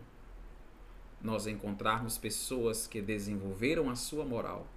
nós 1.21 1.47
encontrarmos 1.47 2.17
pessoas 2.17 2.85
que 2.85 3.01
desenvolveram 3.01 3.89
a 3.89 3.95
sua 3.95 4.23
moral 4.23 4.67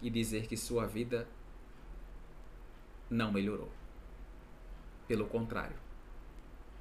e 0.00 0.08
dizer 0.08 0.46
que 0.46 0.56
sua 0.56 0.86
vida 0.86 1.28
não 3.10 3.32
melhorou. 3.32 3.70
Pelo 5.06 5.26
contrário, 5.26 5.76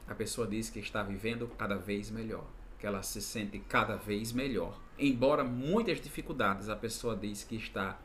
a 0.07 0.15
pessoa 0.15 0.47
diz 0.47 0.69
que 0.69 0.79
está 0.79 1.03
vivendo 1.03 1.47
cada 1.57 1.75
vez 1.75 2.09
melhor, 2.09 2.45
que 2.79 2.85
ela 2.85 3.01
se 3.01 3.21
sente 3.21 3.59
cada 3.59 3.95
vez 3.95 4.31
melhor. 4.31 4.79
Embora 4.97 5.43
muitas 5.43 5.99
dificuldades, 5.99 6.69
a 6.69 6.75
pessoa 6.75 7.15
diz 7.15 7.43
que 7.43 7.55
está 7.55 7.99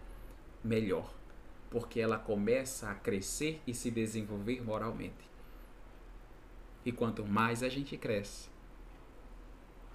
melhor, 0.63 1.13
porque 1.71 2.01
ela 2.01 2.19
começa 2.19 2.91
a 2.91 2.95
crescer 2.95 3.61
e 3.67 3.75
se 3.75 3.91
desenvolver 3.91 4.63
moralmente. 4.63 5.29
E 6.85 6.93
quanto 6.93 7.27
mais 7.27 7.63
a 7.63 7.69
gente 7.69 7.97
cresce, 7.97 8.49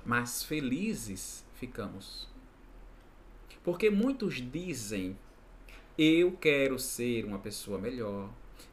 mais 0.06 0.44
felizes 0.44 1.46
ficamos. 1.56 2.28
Porque 3.64 3.90
muitos 3.90 4.36
dizem 4.36 5.18
eu 5.98 6.32
quero 6.32 6.80
ser 6.80 7.24
uma 7.24 7.38
pessoa 7.38 7.78
melhor. 7.78 8.30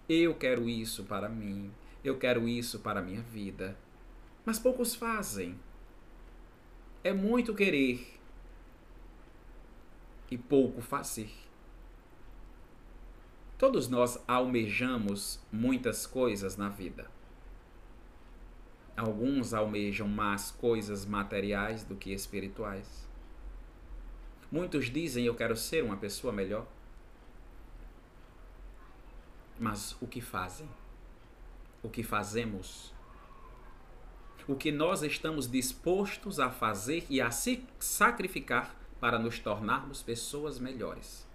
Eu 0.09 0.35
quero 0.35 0.69
isso 0.69 1.05
para 1.05 1.29
mim. 1.29 1.71
Eu 2.03 2.19
quero 2.19 2.49
isso 2.49 2.81
para 2.81 3.01
a 3.01 3.03
minha 3.03 3.21
vida. 3.21 3.77
Mas 4.45 4.59
poucos 4.59 4.95
fazem. 4.95 5.59
É 7.05 7.13
muito 7.13 7.55
querer 7.55 8.19
e 10.31 10.39
pouco 10.39 10.81
fazer. 10.81 11.31
Todos 13.59 13.89
nós 13.89 14.23
almejamos 14.27 15.39
muitas 15.53 16.07
coisas 16.07 16.57
na 16.57 16.71
vida. 16.71 17.11
Alguns 18.97 19.53
almejam 19.53 20.09
mais 20.09 20.51
coisas 20.51 21.05
materiais 21.05 21.85
do 21.85 21.95
que 21.97 22.13
espirituais. 22.13 23.07
Muitos 24.51 24.87
dizem 24.87 25.27
eu 25.27 25.35
quero 25.35 25.57
ser 25.57 25.85
uma 25.85 25.97
pessoa 25.97 26.33
melhor 26.33 26.67
mas 29.61 29.95
o 30.01 30.07
que 30.07 30.21
fazem? 30.21 30.69
O 31.83 31.91
que 31.91 32.03
fazemos? 32.03 32.95
O 34.49 34.57
que 34.57 34.73
nós 34.73 35.03
estamos 35.03 35.49
dispostos 35.49 36.41
a 36.41 36.51
fazer 36.51 37.07
e 37.11 37.21
a 37.21 37.31
se 37.31 37.65
sacrificar 37.79 38.75
para 38.99 39.19
nos 39.19 39.39
tornarmos 39.39 40.03
pessoas 40.03 40.59
melhores? 40.59 41.29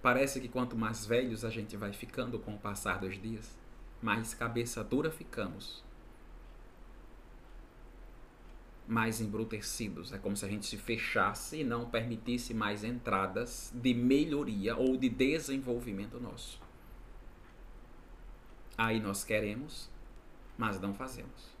Parece 0.00 0.40
que 0.40 0.48
quanto 0.48 0.76
mais 0.76 1.04
velhos 1.04 1.44
a 1.44 1.50
gente 1.50 1.76
vai 1.76 1.92
ficando 1.92 2.38
com 2.38 2.54
o 2.54 2.58
passar 2.58 2.98
dos 2.98 3.20
dias, 3.20 3.58
mais 4.00 4.34
cabeça 4.34 4.82
dura 4.82 5.10
ficamos 5.10 5.84
mais 8.86 9.20
embrutecidos. 9.20 10.12
É 10.12 10.18
como 10.18 10.36
se 10.36 10.44
a 10.44 10.48
gente 10.48 10.66
se 10.66 10.76
fechasse 10.76 11.60
e 11.60 11.64
não 11.64 11.88
permitisse 11.88 12.52
mais 12.52 12.84
entradas 12.84 13.72
de 13.74 13.94
melhoria 13.94 14.76
ou 14.76 14.96
de 14.96 15.08
desenvolvimento 15.08 16.20
nosso. 16.20 16.60
Aí 18.76 19.00
nós 19.00 19.24
queremos, 19.24 19.90
mas 20.56 20.80
não 20.80 20.94
fazemos. 20.94 21.52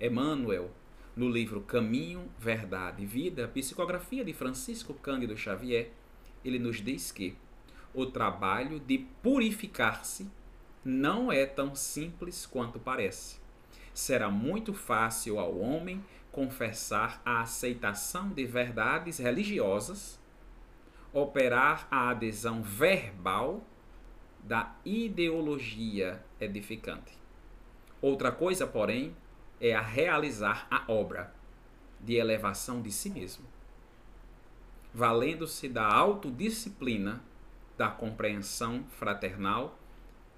Emmanuel, 0.00 0.70
no 1.16 1.28
livro 1.28 1.60
Caminho, 1.60 2.30
Verdade 2.38 3.02
e 3.02 3.06
Vida, 3.06 3.48
psicografia 3.48 4.24
de 4.24 4.32
Francisco 4.32 4.94
Cândido 4.94 5.36
Xavier, 5.36 5.90
ele 6.44 6.58
nos 6.58 6.80
diz 6.80 7.10
que 7.12 7.36
o 7.92 8.06
trabalho 8.06 8.78
de 8.78 8.98
purificar-se 9.22 10.30
não 10.84 11.30
é 11.30 11.44
tão 11.44 11.74
simples 11.74 12.46
quanto 12.46 12.78
parece. 12.78 13.38
Será 13.92 14.30
muito 14.30 14.72
fácil 14.72 15.38
ao 15.38 15.58
homem 15.58 16.02
confessar 16.32 17.20
a 17.24 17.40
aceitação 17.40 18.30
de 18.30 18.44
verdades 18.44 19.18
religiosas, 19.18 20.18
operar 21.12 21.88
a 21.90 22.10
adesão 22.10 22.62
verbal 22.62 23.62
da 24.42 24.74
ideologia 24.84 26.24
edificante. 26.40 27.18
Outra 28.00 28.32
coisa, 28.32 28.66
porém, 28.66 29.14
é 29.60 29.74
a 29.74 29.82
realizar 29.82 30.66
a 30.70 30.90
obra 30.90 31.34
de 32.00 32.14
elevação 32.14 32.80
de 32.80 32.90
si 32.90 33.10
mesmo, 33.10 33.44
valendo-se 34.94 35.68
da 35.68 35.84
autodisciplina, 35.84 37.22
da 37.76 37.88
compreensão 37.88 38.84
fraternal 38.98 39.78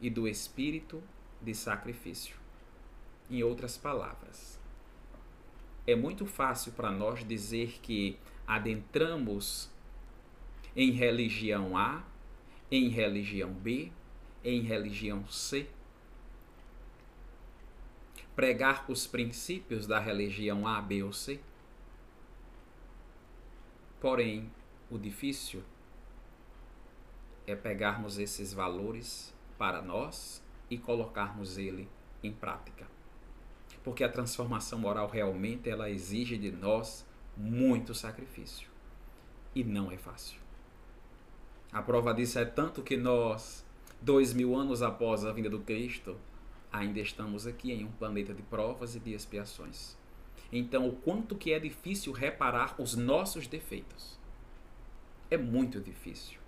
e 0.00 0.10
do 0.10 0.26
espírito 0.26 1.02
de 1.40 1.54
sacrifício. 1.54 2.36
Em 3.30 3.42
outras 3.42 3.76
palavras, 3.76 4.60
é 5.86 5.96
muito 5.96 6.26
fácil 6.26 6.72
para 6.72 6.90
nós 6.90 7.26
dizer 7.26 7.80
que 7.82 8.16
adentramos 8.46 9.70
em 10.76 10.90
religião 10.90 11.76
A, 11.76 12.04
em 12.70 12.88
religião 12.88 13.52
B, 13.52 13.90
em 14.44 14.60
religião 14.60 15.26
C. 15.28 15.68
Pregar 18.34 18.84
os 18.88 19.06
princípios 19.06 19.86
da 19.86 19.98
religião 19.98 20.66
A, 20.66 20.80
B 20.80 21.02
ou 21.02 21.12
C. 21.12 21.40
Porém, 24.00 24.50
o 24.90 24.98
difícil 24.98 25.62
é 27.46 27.54
pegarmos 27.54 28.18
esses 28.18 28.52
valores 28.52 29.34
para 29.58 29.82
nós 29.82 30.42
e 30.70 30.78
colocarmos 30.78 31.58
ele 31.58 31.88
em 32.22 32.32
prática 32.32 32.91
porque 33.82 34.04
a 34.04 34.08
transformação 34.08 34.78
moral 34.78 35.08
realmente 35.08 35.68
ela 35.68 35.90
exige 35.90 36.38
de 36.38 36.50
nós 36.52 37.06
muito 37.36 37.94
sacrifício 37.94 38.70
e 39.54 39.64
não 39.64 39.90
é 39.90 39.96
fácil. 39.96 40.40
A 41.72 41.82
prova 41.82 42.12
disso 42.12 42.38
é 42.38 42.44
tanto 42.44 42.82
que 42.82 42.96
nós, 42.96 43.64
dois 44.00 44.32
mil 44.32 44.54
anos 44.54 44.82
após 44.82 45.24
a 45.24 45.32
vinda 45.32 45.48
do 45.48 45.60
Cristo, 45.60 46.16
ainda 46.70 47.00
estamos 47.00 47.46
aqui 47.46 47.72
em 47.72 47.84
um 47.84 47.92
planeta 47.92 48.34
de 48.34 48.42
provas 48.42 48.94
e 48.94 49.00
de 49.00 49.12
expiações. 49.12 49.96
Então, 50.52 50.86
o 50.86 50.92
quanto 50.92 51.34
que 51.34 51.52
é 51.52 51.58
difícil 51.58 52.12
reparar 52.12 52.74
os 52.78 52.94
nossos 52.94 53.46
defeitos. 53.46 54.18
É 55.30 55.38
muito 55.38 55.80
difícil. 55.80 56.38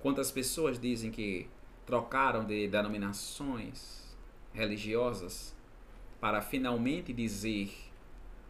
Quantas 0.00 0.30
pessoas 0.30 0.78
dizem 0.78 1.10
que 1.10 1.48
trocaram 1.86 2.44
de 2.44 2.68
denominações 2.68 4.07
religiosas 4.58 5.54
para 6.20 6.42
finalmente 6.42 7.12
dizer 7.12 7.70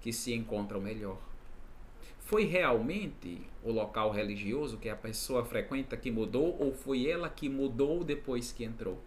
que 0.00 0.10
se 0.10 0.32
encontram 0.32 0.80
melhor? 0.80 1.18
Foi 2.18 2.44
realmente 2.44 3.42
o 3.62 3.70
local 3.70 4.10
religioso 4.10 4.78
que 4.78 4.88
a 4.88 4.96
pessoa 4.96 5.44
frequenta 5.44 5.96
que 5.96 6.10
mudou 6.10 6.56
ou 6.58 6.72
foi 6.74 7.06
ela 7.06 7.28
que 7.28 7.48
mudou 7.48 8.02
depois 8.02 8.50
que 8.50 8.64
entrou? 8.64 8.98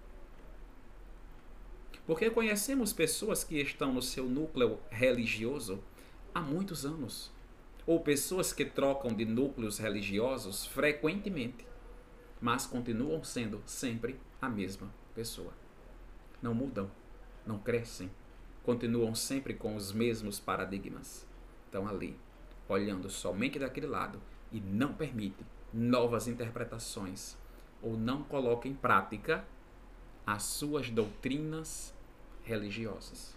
Porque 2.05 2.29
conhecemos 2.29 2.93
pessoas 2.93 3.43
que 3.43 3.59
estão 3.59 3.93
no 3.93 4.01
seu 4.01 4.25
núcleo 4.25 4.79
religioso 4.89 5.83
há 6.33 6.41
muitos 6.41 6.85
anos, 6.85 7.31
ou 7.85 7.99
pessoas 7.99 8.53
que 8.53 8.65
trocam 8.65 9.13
de 9.13 9.25
núcleos 9.25 9.77
religiosos 9.77 10.65
frequentemente, 10.65 11.65
mas 12.39 12.65
continuam 12.65 13.23
sendo 13.23 13.61
sempre 13.65 14.19
a 14.41 14.49
mesma 14.49 14.91
pessoa. 15.13 15.60
Não 16.41 16.53
mudam, 16.53 16.89
não 17.45 17.59
crescem, 17.59 18.09
continuam 18.63 19.13
sempre 19.15 19.53
com 19.53 19.75
os 19.75 19.91
mesmos 19.91 20.39
paradigmas. 20.39 21.27
Estão 21.65 21.87
ali, 21.87 22.17
olhando 22.67 23.09
somente 23.09 23.59
daquele 23.59 23.87
lado 23.87 24.21
e 24.51 24.59
não 24.59 24.93
permite 24.93 25.45
novas 25.73 26.27
interpretações 26.27 27.37
ou 27.81 27.97
não 27.97 28.23
coloca 28.23 28.67
em 28.67 28.73
prática 28.73 29.45
as 30.25 30.43
suas 30.43 30.89
doutrinas 30.89 31.93
religiosas. 32.43 33.35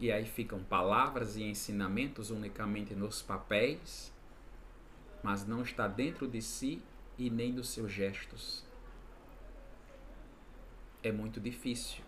E 0.00 0.12
aí 0.12 0.24
ficam 0.24 0.60
palavras 0.62 1.36
e 1.36 1.42
ensinamentos 1.42 2.30
unicamente 2.30 2.94
nos 2.94 3.20
papéis, 3.20 4.12
mas 5.22 5.46
não 5.46 5.62
está 5.62 5.88
dentro 5.88 6.28
de 6.28 6.40
si 6.40 6.80
e 7.16 7.28
nem 7.28 7.52
dos 7.52 7.68
seus 7.68 7.90
gestos. 7.90 8.64
É 11.02 11.12
muito 11.12 11.40
difícil. 11.40 12.02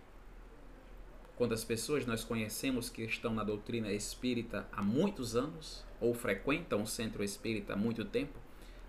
Quando 1.37 1.55
as 1.55 1.64
pessoas 1.64 2.05
nós 2.05 2.24
conhecemos 2.24 2.90
que 2.90 3.03
estão 3.03 3.33
na 3.33 3.44
doutrina 3.44 3.90
espírita 3.92 4.68
há 4.72 4.83
muitos 4.83 5.35
anos, 5.35 5.85
ou 6.00 6.14
frequentam 6.14 6.83
o 6.83 6.87
centro 6.87 7.22
espírita 7.22 7.72
há 7.72 7.76
muito 7.76 8.05
tempo, 8.05 8.38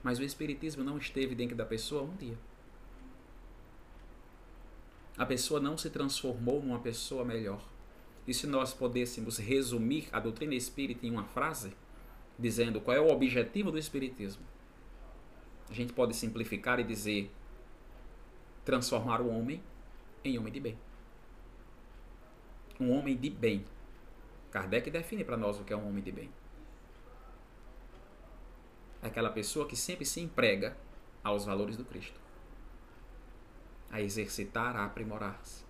mas 0.03 0.19
o 0.19 0.23
espiritismo 0.23 0.83
não 0.83 0.97
esteve 0.97 1.35
dentro 1.35 1.55
da 1.55 1.65
pessoa 1.65 2.03
um 2.03 2.15
dia 2.15 2.37
a 5.21 5.25
pessoa 5.25 5.59
não 5.59 5.77
se 5.77 5.89
transformou 5.91 6.63
numa 6.63 6.79
pessoa 6.79 7.23
melhor. 7.23 7.63
E 8.25 8.33
se 8.33 8.47
nós 8.47 8.73
pudéssemos 8.73 9.37
resumir 9.37 10.07
a 10.11 10.19
doutrina 10.19 10.55
espírita 10.55 11.05
em 11.05 11.11
uma 11.11 11.25
frase, 11.25 11.73
dizendo 12.39 12.81
qual 12.81 12.97
é 12.97 12.99
o 12.99 13.11
objetivo 13.11 13.71
do 13.71 13.77
espiritismo, 13.77 14.43
a 15.69 15.73
gente 15.73 15.93
pode 15.93 16.15
simplificar 16.15 16.79
e 16.79 16.83
dizer 16.83 17.31
transformar 18.65 19.21
o 19.21 19.29
homem 19.29 19.61
em 20.23 20.37
homem 20.37 20.51
de 20.51 20.59
bem. 20.59 20.77
Um 22.79 22.91
homem 22.91 23.15
de 23.15 23.29
bem. 23.29 23.65
Kardec 24.51 24.89
define 24.89 25.23
para 25.23 25.37
nós 25.37 25.59
o 25.59 25.63
que 25.63 25.73
é 25.73 25.77
um 25.77 25.87
homem 25.87 26.03
de 26.03 26.11
bem. 26.11 26.29
É 29.01 29.07
aquela 29.07 29.29
pessoa 29.29 29.67
que 29.67 29.75
sempre 29.75 30.05
se 30.05 30.19
emprega 30.19 30.77
aos 31.23 31.45
valores 31.45 31.77
do 31.77 31.85
Cristo 31.85 32.19
a 33.91 34.01
exercitar, 34.01 34.75
a 34.75 34.85
aprimorar-se. 34.85 35.65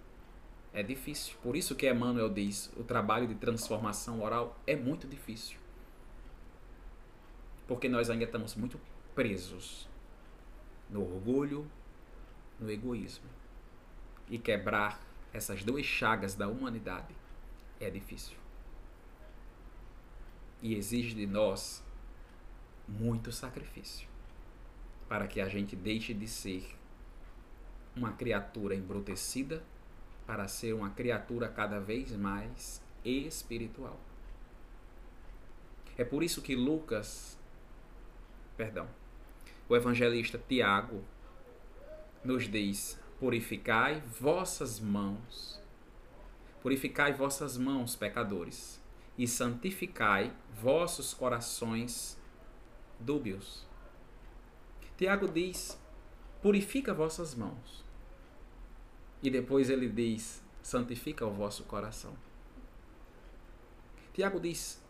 É 0.72 0.84
difícil. 0.84 1.36
Por 1.42 1.56
isso 1.56 1.76
que 1.76 1.90
Emmanuel 1.90 2.30
diz: 2.30 2.72
o 2.78 2.84
trabalho 2.84 3.28
de 3.28 3.36
transformação 3.36 4.22
oral 4.22 4.58
é 4.66 4.76
muito 4.76 5.08
difícil. 5.08 5.60
Porque 7.68 7.90
nós 7.90 8.10
ainda 8.10 8.26
estamos 8.26 8.56
muito 8.56 8.80
presos 9.16 9.90
no 10.90 11.02
orgulho, 11.02 11.70
no 12.60 12.70
egoísmo. 12.70 13.30
E 14.32 14.40
quebrar 14.40 15.00
essas 15.32 15.64
duas 15.64 15.86
chagas 15.86 16.34
da 16.34 16.48
humanidade 16.48 17.14
é 17.80 17.90
difícil. 17.92 18.36
E 20.60 20.74
exige 20.74 21.14
de 21.14 21.28
nós 21.28 21.84
muito 22.88 23.32
sacrifício 23.32 24.08
para 25.08 25.28
que 25.28 25.42
a 25.42 25.50
gente 25.50 25.76
deixe 25.76 26.14
de 26.14 26.26
ser 26.26 26.74
uma 27.96 28.14
criatura 28.14 28.74
embrutecida 28.74 29.62
para 30.26 30.48
ser 30.48 30.74
uma 30.74 30.90
criatura 30.90 31.50
cada 31.50 31.80
vez 31.80 32.16
mais 32.16 32.82
espiritual. 33.04 34.00
É 35.98 36.06
por 36.06 36.24
isso 36.24 36.42
que 36.42 36.56
Lucas, 36.56 37.38
perdão, 38.56 38.88
o 39.68 39.76
evangelista 39.76 40.42
Tiago 40.48 41.04
nos 42.24 42.48
diz: 42.48 42.98
Purificai 43.22 44.02
vossas 44.20 44.80
mãos, 44.80 45.62
purificai 46.62 47.14
vossas 47.14 47.56
mãos, 47.56 47.96
pecadores, 47.96 48.82
e 49.16 49.28
santificai 49.28 50.34
vossos 50.60 51.14
corações 51.14 52.20
dúbios. 53.00 53.68
Tiago 54.98 55.28
diz: 55.28 55.80
Purifica 56.42 56.96
vossas 56.96 57.36
mãos 57.36 57.86
e 59.22 59.30
depois 59.30 59.70
ele 59.70 59.88
diz: 59.88 60.44
santifica 60.64 61.26
o 61.26 61.32
vosso 61.32 61.64
coração. 61.66 62.16
Tiago 64.14 64.40
diz: 64.40 64.84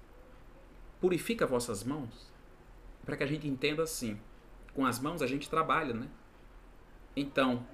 purifica 1.00 1.46
vossas 1.46 1.84
mãos, 1.84 2.32
para 3.06 3.17
que 3.17 3.24
a 3.24 3.28
gente 3.28 3.48
entenda 3.48 3.84
assim. 3.84 4.17
Com 4.74 4.86
as 4.86 5.00
mãos 5.00 5.22
a 5.22 5.28
gente 5.28 5.50
trabalha, 5.50 5.94
né? 5.94 6.08
Então, 7.13 7.67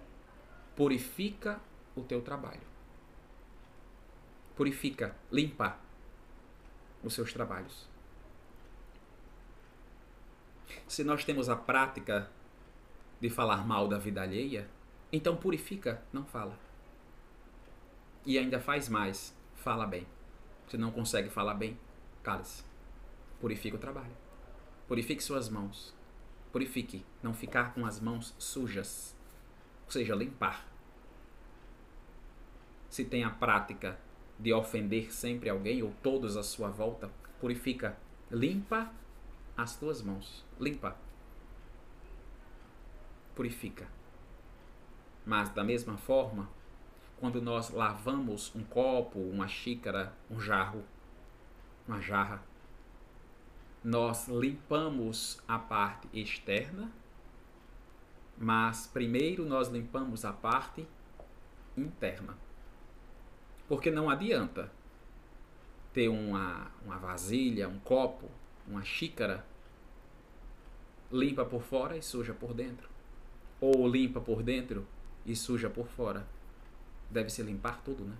purifica 0.78 1.60
o 1.96 2.04
teu 2.04 2.22
trabalho. 2.22 2.62
Purifica, 4.56 5.16
limpa 5.32 5.76
os 7.04 7.16
seus 7.16 7.34
trabalhos. 7.34 7.90
Se 10.88 11.04
nós 11.04 11.26
temos 11.26 11.50
a 11.50 11.56
prática 11.56 12.30
de 13.20 13.28
falar 13.28 13.66
mal 13.66 13.88
da 13.88 13.98
vida 13.98 14.22
alheia, 14.22 14.70
então 15.12 15.36
purifica, 15.36 16.04
não 16.14 16.24
fala. 16.24 16.58
E 18.24 18.38
ainda 18.38 18.60
faz 18.60 18.88
mais, 18.88 19.36
fala 19.56 19.88
bem. 19.88 20.06
Se 20.68 20.78
não 20.78 20.92
consegue 20.92 21.30
falar 21.30 21.56
bem, 21.56 21.76
cale-se. 22.22 22.64
Purifica 23.40 23.78
o 23.78 23.80
trabalho. 23.80 24.16
Purifique 24.88 25.24
suas 25.24 25.50
mãos. 25.50 25.96
Purifique, 26.52 27.04
não 27.24 27.34
ficar 27.34 27.74
com 27.74 27.84
as 27.84 28.00
mãos 28.00 28.36
sujas. 28.38 29.17
Ou 29.88 29.92
seja, 29.92 30.14
limpar. 30.14 30.68
Se 32.90 33.04
tem 33.04 33.24
a 33.24 33.30
prática 33.30 33.98
de 34.38 34.54
ofender 34.54 35.12
sempre 35.12 35.50
alguém 35.50 35.82
ou 35.82 35.94
todos 36.04 36.38
à 36.38 36.44
sua 36.44 36.70
volta, 36.70 37.10
purifica, 37.40 37.98
limpa 38.30 38.92
as 39.56 39.76
tuas 39.76 40.02
mãos. 40.02 40.46
Limpa. 40.60 40.96
Purifica. 43.34 43.88
Mas 45.26 45.50
da 45.50 45.64
mesma 45.64 45.98
forma, 45.98 46.50
quando 47.18 47.42
nós 47.42 47.70
lavamos 47.70 48.54
um 48.56 48.64
copo, 48.64 49.20
uma 49.20 49.48
xícara, 49.48 50.14
um 50.30 50.40
jarro, 50.40 50.84
uma 51.88 52.02
jarra, 52.02 52.44
nós 53.84 54.28
limpamos 54.28 55.42
a 55.48 55.58
parte 55.58 56.08
externa, 56.14 56.92
mas 58.38 58.88
primeiro 58.88 59.46
nós 59.46 59.68
limpamos 59.68 60.24
a 60.24 60.32
parte 60.32 60.88
interna. 61.76 62.38
Porque 63.68 63.90
não 63.90 64.10
adianta 64.10 64.72
ter 65.94 66.08
uma, 66.08 66.72
uma 66.86 66.98
vasilha, 66.98 67.68
um 67.68 67.80
copo, 67.80 68.30
uma 68.68 68.84
xícara 68.84 69.46
limpa 71.12 71.44
por 71.44 71.64
fora 71.64 71.98
e 71.98 72.02
suja 72.02 72.34
por 72.34 72.54
dentro. 72.54 72.90
Ou 73.60 73.88
limpa 73.88 74.22
por 74.22 74.44
dentro 74.44 74.88
e 75.26 75.36
suja 75.36 75.70
por 75.70 75.88
fora. 75.88 76.28
Deve 77.10 77.30
se 77.30 77.42
limpar 77.42 77.82
tudo, 77.84 78.04
né? 78.04 78.16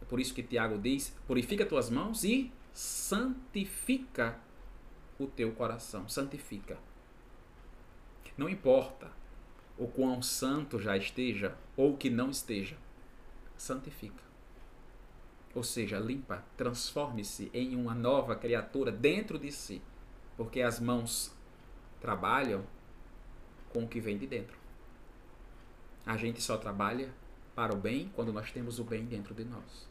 É 0.00 0.04
por 0.04 0.18
isso 0.18 0.32
que 0.32 0.42
Tiago 0.42 0.78
diz: 0.78 1.14
purifica 1.26 1.66
tuas 1.66 1.90
mãos 1.90 2.24
e 2.24 2.52
santifica 2.72 4.38
o 5.18 5.26
teu 5.26 5.52
coração. 5.52 6.08
Santifica. 6.08 6.78
Não 8.36 8.48
importa 8.48 9.10
o 9.78 9.86
quão 9.86 10.22
santo 10.22 10.78
já 10.78 10.96
esteja 10.96 11.56
ou 11.76 11.96
que 11.96 12.08
não 12.08 12.30
esteja, 12.30 12.76
santifica. 13.56 14.24
Ou 15.54 15.62
seja, 15.62 15.98
limpa, 15.98 16.44
transforme-se 16.56 17.50
em 17.52 17.74
uma 17.76 17.94
nova 17.94 18.36
criatura 18.36 18.92
dentro 18.92 19.38
de 19.38 19.50
si, 19.50 19.82
porque 20.36 20.60
as 20.60 20.78
mãos 20.78 21.34
trabalham 22.00 22.64
com 23.72 23.84
o 23.84 23.88
que 23.88 24.00
vem 24.00 24.18
de 24.18 24.26
dentro. 24.26 24.58
A 26.04 26.16
gente 26.16 26.40
só 26.40 26.56
trabalha 26.56 27.12
para 27.54 27.74
o 27.74 27.78
bem 27.78 28.10
quando 28.14 28.32
nós 28.32 28.52
temos 28.52 28.78
o 28.78 28.84
bem 28.84 29.04
dentro 29.06 29.34
de 29.34 29.44
nós. 29.44 29.88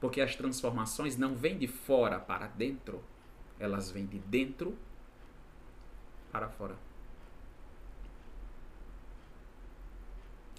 Porque 0.00 0.20
as 0.20 0.36
transformações 0.36 1.16
não 1.16 1.34
vêm 1.34 1.58
de 1.58 1.66
fora 1.66 2.20
para 2.20 2.46
dentro, 2.46 3.02
elas 3.58 3.90
vêm 3.90 4.06
de 4.06 4.18
dentro 4.20 4.78
para 6.30 6.48
fora. 6.48 6.76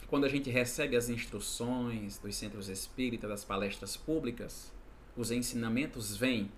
Quando 0.10 0.26
a 0.26 0.28
gente 0.28 0.50
recebe 0.50 0.96
as 0.96 1.08
instruções 1.08 2.18
dos 2.18 2.36
centros 2.36 2.68
espíritas, 2.68 3.30
das 3.30 3.44
palestras 3.46 3.96
públicas, 3.96 4.74
os 5.16 5.30
ensinamentos 5.30 6.18
vêm, 6.18 6.52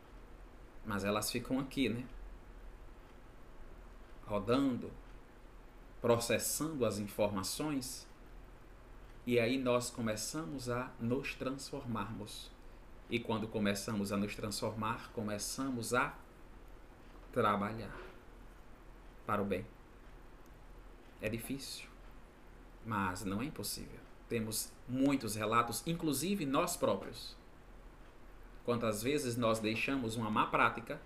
mas 0.86 1.04
elas 1.04 1.30
ficam 1.30 1.60
aqui, 1.60 1.90
né? 1.90 2.06
Rodando, 4.26 4.90
processando 6.00 6.86
as 6.86 6.98
informações, 6.98 8.08
e 9.28 9.38
aí 9.38 9.58
nós 9.58 9.90
começamos 9.90 10.70
a 10.70 10.90
nos 10.98 11.36
transformarmos. 11.36 12.50
E 13.10 13.20
quando 13.20 13.50
começamos 13.50 14.14
a 14.14 14.18
nos 14.18 14.34
transformar, 14.34 15.12
começamos 15.12 15.94
a 15.94 16.18
trabalhar 17.34 18.00
para 19.26 19.42
o 19.42 19.46
bem. 19.46 19.66
É 21.22 21.28
difícil 21.28 21.91
mas 22.86 23.24
não 23.24 23.42
é 23.42 23.46
impossível. 23.46 24.00
Temos 24.28 24.72
muitos 24.88 25.36
relatos, 25.36 25.84
inclusive 25.86 26.46
nós 26.46 26.78
próprios. 26.78 27.36
Quantas 28.64 29.02
vezes 29.04 29.36
nós 29.36 29.60
deixamos 29.60 30.16
uma 30.16 30.30
má 30.30 30.48
prática, 30.48 31.02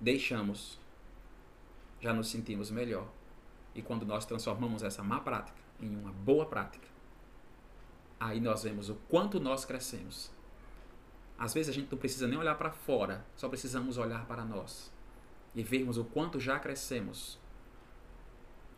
deixamos, 0.00 0.78
já 2.00 2.12
nos 2.12 2.28
sentimos 2.28 2.70
melhor. 2.70 3.08
E 3.74 3.82
quando 3.82 4.06
nós 4.06 4.24
transformamos 4.24 4.82
essa 4.82 5.02
má 5.02 5.20
prática 5.20 5.58
em 5.80 5.94
uma 5.94 6.12
boa 6.12 6.46
prática, 6.46 6.86
aí 8.18 8.40
nós 8.40 8.62
vemos 8.62 8.88
o 8.88 8.94
quanto 9.08 9.40
nós 9.40 9.64
crescemos. 9.64 10.30
Às 11.38 11.52
vezes 11.52 11.68
a 11.68 11.72
gente 11.72 11.90
não 11.90 11.98
precisa 11.98 12.26
nem 12.26 12.38
olhar 12.38 12.56
para 12.56 12.70
fora, 12.70 13.24
só 13.36 13.48
precisamos 13.48 13.98
olhar 13.98 14.26
para 14.26 14.44
nós 14.44 14.90
e 15.54 15.62
vermos 15.62 15.98
o 15.98 16.04
quanto 16.04 16.38
já 16.38 16.58
crescemos 16.58 17.38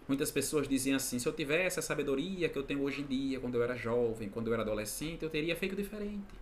Muitas 0.09 0.31
pessoas 0.31 0.67
dizem 0.67 0.95
assim: 0.95 1.19
se 1.19 1.29
eu 1.29 1.33
tivesse 1.35 1.79
a 1.79 1.83
sabedoria 1.83 2.49
que 2.49 2.59
eu 2.59 2.63
tenho 2.63 2.83
hoje 2.83 3.03
em 3.03 3.07
dia, 3.07 3.39
quando 3.39 3.57
eu 3.57 3.63
era 3.63 3.77
jovem, 3.77 4.31
quando 4.31 4.47
eu 4.49 4.55
era 4.55 4.63
adolescente, 4.63 5.23
eu 5.23 5.29
teria 5.29 5.55
feito 5.55 5.77
diferente. 5.77 6.35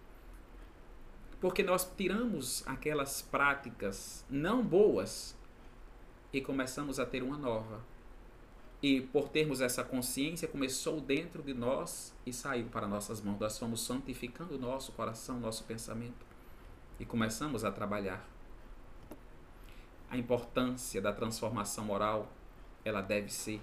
Porque 1.41 1.65
nós 1.65 1.91
tiramos 1.97 2.67
aquelas 2.67 3.21
práticas 3.21 4.25
não 4.31 4.63
boas 4.63 5.37
e 6.33 6.41
começamos 6.41 7.01
a 7.01 7.05
ter 7.05 7.23
uma 7.23 7.37
nova. 7.37 7.85
E 8.83 9.01
por 9.01 9.29
termos 9.29 9.61
essa 9.61 9.83
consciência, 9.83 10.47
começou 10.47 11.01
dentro 11.01 11.43
de 11.43 11.53
nós 11.53 12.15
e 12.25 12.33
saiu 12.33 12.67
para 12.67 12.87
nossas 12.87 13.21
mãos. 13.21 13.41
Nós 13.41 13.59
fomos 13.59 13.81
santificando 13.85 14.55
o 14.55 14.59
nosso 14.59 14.93
coração, 14.93 15.41
nosso 15.41 15.65
pensamento 15.65 16.25
e 17.01 17.05
começamos 17.05 17.65
a 17.65 17.73
trabalhar. 17.73 18.27
A 20.09 20.17
importância 20.17 21.03
da 21.03 21.13
transformação 21.13 21.85
moral 21.85 22.31
ela 22.87 23.01
deve 23.01 23.33
ser 23.33 23.61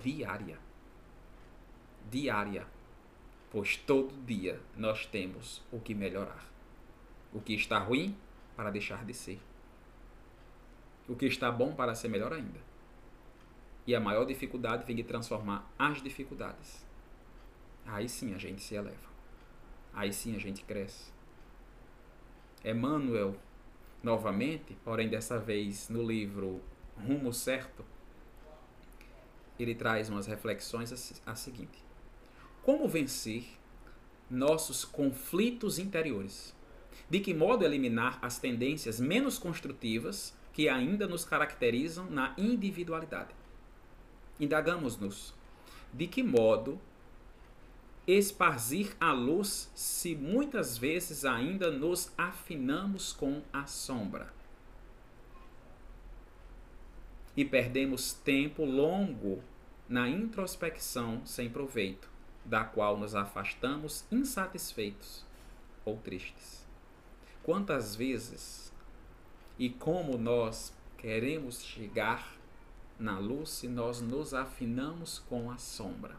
diária. 0.00 0.58
Diária. 2.10 2.66
Pois 3.48 3.76
todo 3.76 4.12
dia 4.26 4.60
nós 4.76 5.06
temos 5.06 5.62
o 5.70 5.78
que 5.78 5.94
melhorar. 5.94 6.44
O 7.32 7.40
que 7.40 7.54
está 7.54 7.78
ruim 7.78 8.16
para 8.56 8.72
deixar 8.72 9.04
de 9.04 9.14
ser. 9.14 9.40
O 11.08 11.14
que 11.14 11.26
está 11.26 11.48
bom 11.48 11.76
para 11.76 11.94
ser 11.94 12.08
melhor 12.08 12.32
ainda. 12.32 12.58
E 13.86 13.94
a 13.94 14.00
maior 14.00 14.24
dificuldade 14.24 14.84
vem 14.84 14.96
de 14.96 15.04
transformar 15.04 15.72
as 15.78 16.02
dificuldades. 16.02 16.84
Aí 17.86 18.08
sim 18.08 18.34
a 18.34 18.38
gente 18.38 18.62
se 18.62 18.74
eleva. 18.74 19.08
Aí 19.94 20.12
sim 20.12 20.34
a 20.34 20.40
gente 20.40 20.64
cresce. 20.64 21.12
Emmanuel, 22.64 23.36
novamente, 24.02 24.76
porém 24.84 25.08
dessa 25.08 25.38
vez 25.38 25.88
no 25.88 26.02
livro 26.02 26.60
Rumo 26.96 27.32
Certo, 27.32 27.84
ele 29.58 29.74
traz 29.74 30.08
umas 30.08 30.26
reflexões 30.26 30.92
a, 31.26 31.32
a 31.32 31.34
seguinte: 31.34 31.82
Como 32.62 32.88
vencer 32.88 33.44
nossos 34.30 34.84
conflitos 34.84 35.78
interiores? 35.78 36.54
De 37.08 37.20
que 37.20 37.32
modo 37.32 37.64
eliminar 37.64 38.18
as 38.20 38.38
tendências 38.38 38.98
menos 38.98 39.38
construtivas 39.38 40.34
que 40.52 40.68
ainda 40.68 41.06
nos 41.06 41.24
caracterizam 41.24 42.10
na 42.10 42.34
individualidade? 42.36 43.34
Indagamos-nos: 44.40 45.34
de 45.92 46.06
que 46.06 46.22
modo 46.22 46.80
esparzir 48.06 48.94
a 49.00 49.12
luz 49.12 49.70
se 49.74 50.14
muitas 50.14 50.78
vezes 50.78 51.24
ainda 51.24 51.70
nos 51.70 52.12
afinamos 52.16 53.12
com 53.12 53.42
a 53.52 53.66
sombra? 53.66 54.32
E 57.36 57.44
perdemos 57.44 58.14
tempo 58.14 58.64
longo 58.64 59.42
na 59.88 60.08
introspecção 60.08 61.24
sem 61.26 61.50
proveito, 61.50 62.10
da 62.44 62.64
qual 62.64 62.96
nos 62.96 63.14
afastamos 63.14 64.06
insatisfeitos 64.10 65.24
ou 65.84 65.98
tristes. 65.98 66.66
Quantas 67.42 67.94
vezes 67.94 68.72
e 69.58 69.68
como 69.68 70.16
nós 70.16 70.74
queremos 70.96 71.62
chegar 71.62 72.36
na 72.98 73.18
luz 73.18 73.50
se 73.50 73.68
nós 73.68 74.00
nos 74.00 74.32
afinamos 74.32 75.18
com 75.18 75.50
a 75.50 75.58
sombra? 75.58 76.16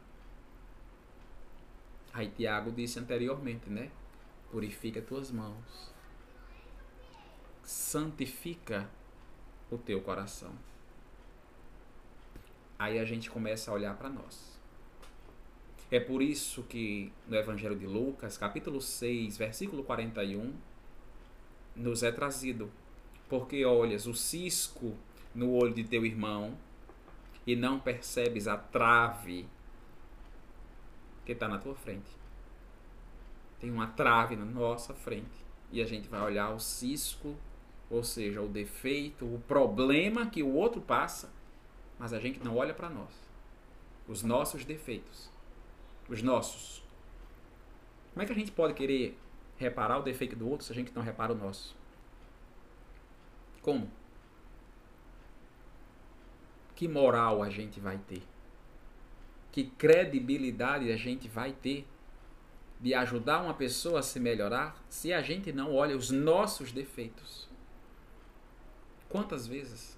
Aí 2.14 2.30
Tiago 2.30 2.72
disse 2.72 3.00
anteriormente, 3.00 3.70
né? 3.70 3.92
Purifica 4.52 5.02
tuas 5.02 5.32
mãos. 5.32 5.94
Santifica 7.64 8.90
o 9.70 9.78
teu 9.78 10.02
coração 10.02 10.54
aí 12.78 13.00
a 13.00 13.06
gente 13.06 13.30
começa 13.30 13.72
a 13.72 13.74
olhar 13.74 13.96
para 13.96 14.10
nós. 14.10 14.58
É 15.90 16.00
por 16.00 16.22
isso 16.22 16.63
que 16.63 17.12
no 17.28 17.36
Evangelho 17.36 17.78
de 17.78 17.88
Lucas, 17.88 18.38
capítulo 18.38 18.82
6, 18.82 19.38
versículo 19.38 19.84
41, 19.84 20.54
nos 21.76 22.04
é 22.04 22.12
trazido. 22.12 22.70
Porque 23.30 23.66
olhas 23.66 24.06
o 24.06 24.13
cisco 24.13 24.96
no 25.34 25.52
olho 25.52 25.74
de 25.74 25.84
teu 25.84 26.06
irmão 26.06 26.58
e 27.46 27.56
não 27.56 27.80
percebes 27.80 28.48
a 28.48 28.58
trave 28.58 29.48
que 31.26 31.32
está 31.32 31.48
na 31.48 31.58
tua 31.58 31.76
frente. 31.76 32.10
Tem 33.60 33.72
uma 33.72 33.88
trave 33.88 34.36
na 34.36 34.46
nossa 34.46 34.94
frente. 34.94 35.46
E 35.72 35.82
a 35.82 35.86
gente 35.86 36.08
vai 36.08 36.22
olhar 36.22 36.54
o 36.54 36.60
cisco, 36.60 37.36
ou 37.90 38.04
seja, 38.04 38.42
o 38.42 38.48
defeito, 38.48 39.26
o 39.26 39.42
problema 39.48 40.28
que 40.28 40.44
o 40.44 40.54
outro 40.54 40.82
passa 40.82 41.37
mas 41.98 42.14
a 42.14 42.20
gente 42.20 42.44
não 42.44 42.56
olha 42.56 42.74
para 42.74 42.90
nós. 42.90 43.12
Os 44.08 44.24
nossos 44.24 44.64
defeitos. 44.64 45.30
Os 46.08 46.22
nossos. 46.22 46.84
Como 48.14 48.24
é 48.24 48.26
que 48.26 48.32
a 48.32 48.36
gente 48.36 48.52
pode 48.52 48.74
querer 48.74 49.18
reparar 49.58 50.00
o 50.00 50.04
defeito 50.04 50.36
do 50.36 50.50
outro 50.50 50.66
se 50.66 50.72
a 50.72 50.76
gente 50.76 50.94
não 50.96 51.02
repara 51.02 51.34
o 51.34 51.36
nosso? 51.36 51.76
Como? 53.62 53.92
Que 56.76 56.88
moral 56.88 57.42
a 57.42 57.50
gente 57.50 57.80
vai 57.80 57.98
ter? 57.98 58.22
Que 59.52 59.66
credibilidade 59.66 60.92
a 60.92 60.96
gente 60.96 61.28
vai 61.28 61.52
ter 61.52 61.88
de 62.80 62.94
ajudar 62.94 63.42
uma 63.42 63.56
pessoa 63.56 64.00
a 64.00 64.04
se 64.04 64.20
melhorar 64.20 64.80
se 64.88 65.12
a 65.12 65.22
gente 65.22 65.52
não 65.52 65.76
olha 65.76 65.98
os 65.98 66.12
nossos 66.12 66.72
defeitos? 66.72 67.50
Quantas 69.10 69.48
vezes 69.48 69.97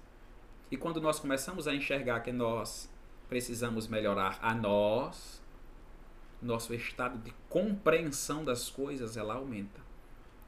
e 0.70 0.76
quando 0.76 1.00
nós 1.00 1.18
começamos 1.18 1.66
a 1.66 1.74
enxergar 1.74 2.20
que 2.20 2.32
nós 2.32 2.88
precisamos 3.28 3.88
melhorar 3.88 4.38
a 4.40 4.54
nós, 4.54 5.42
nosso 6.40 6.72
estado 6.74 7.18
de 7.18 7.32
compreensão 7.48 8.44
das 8.44 8.70
coisas 8.70 9.16
ela 9.16 9.34
aumenta. 9.34 9.80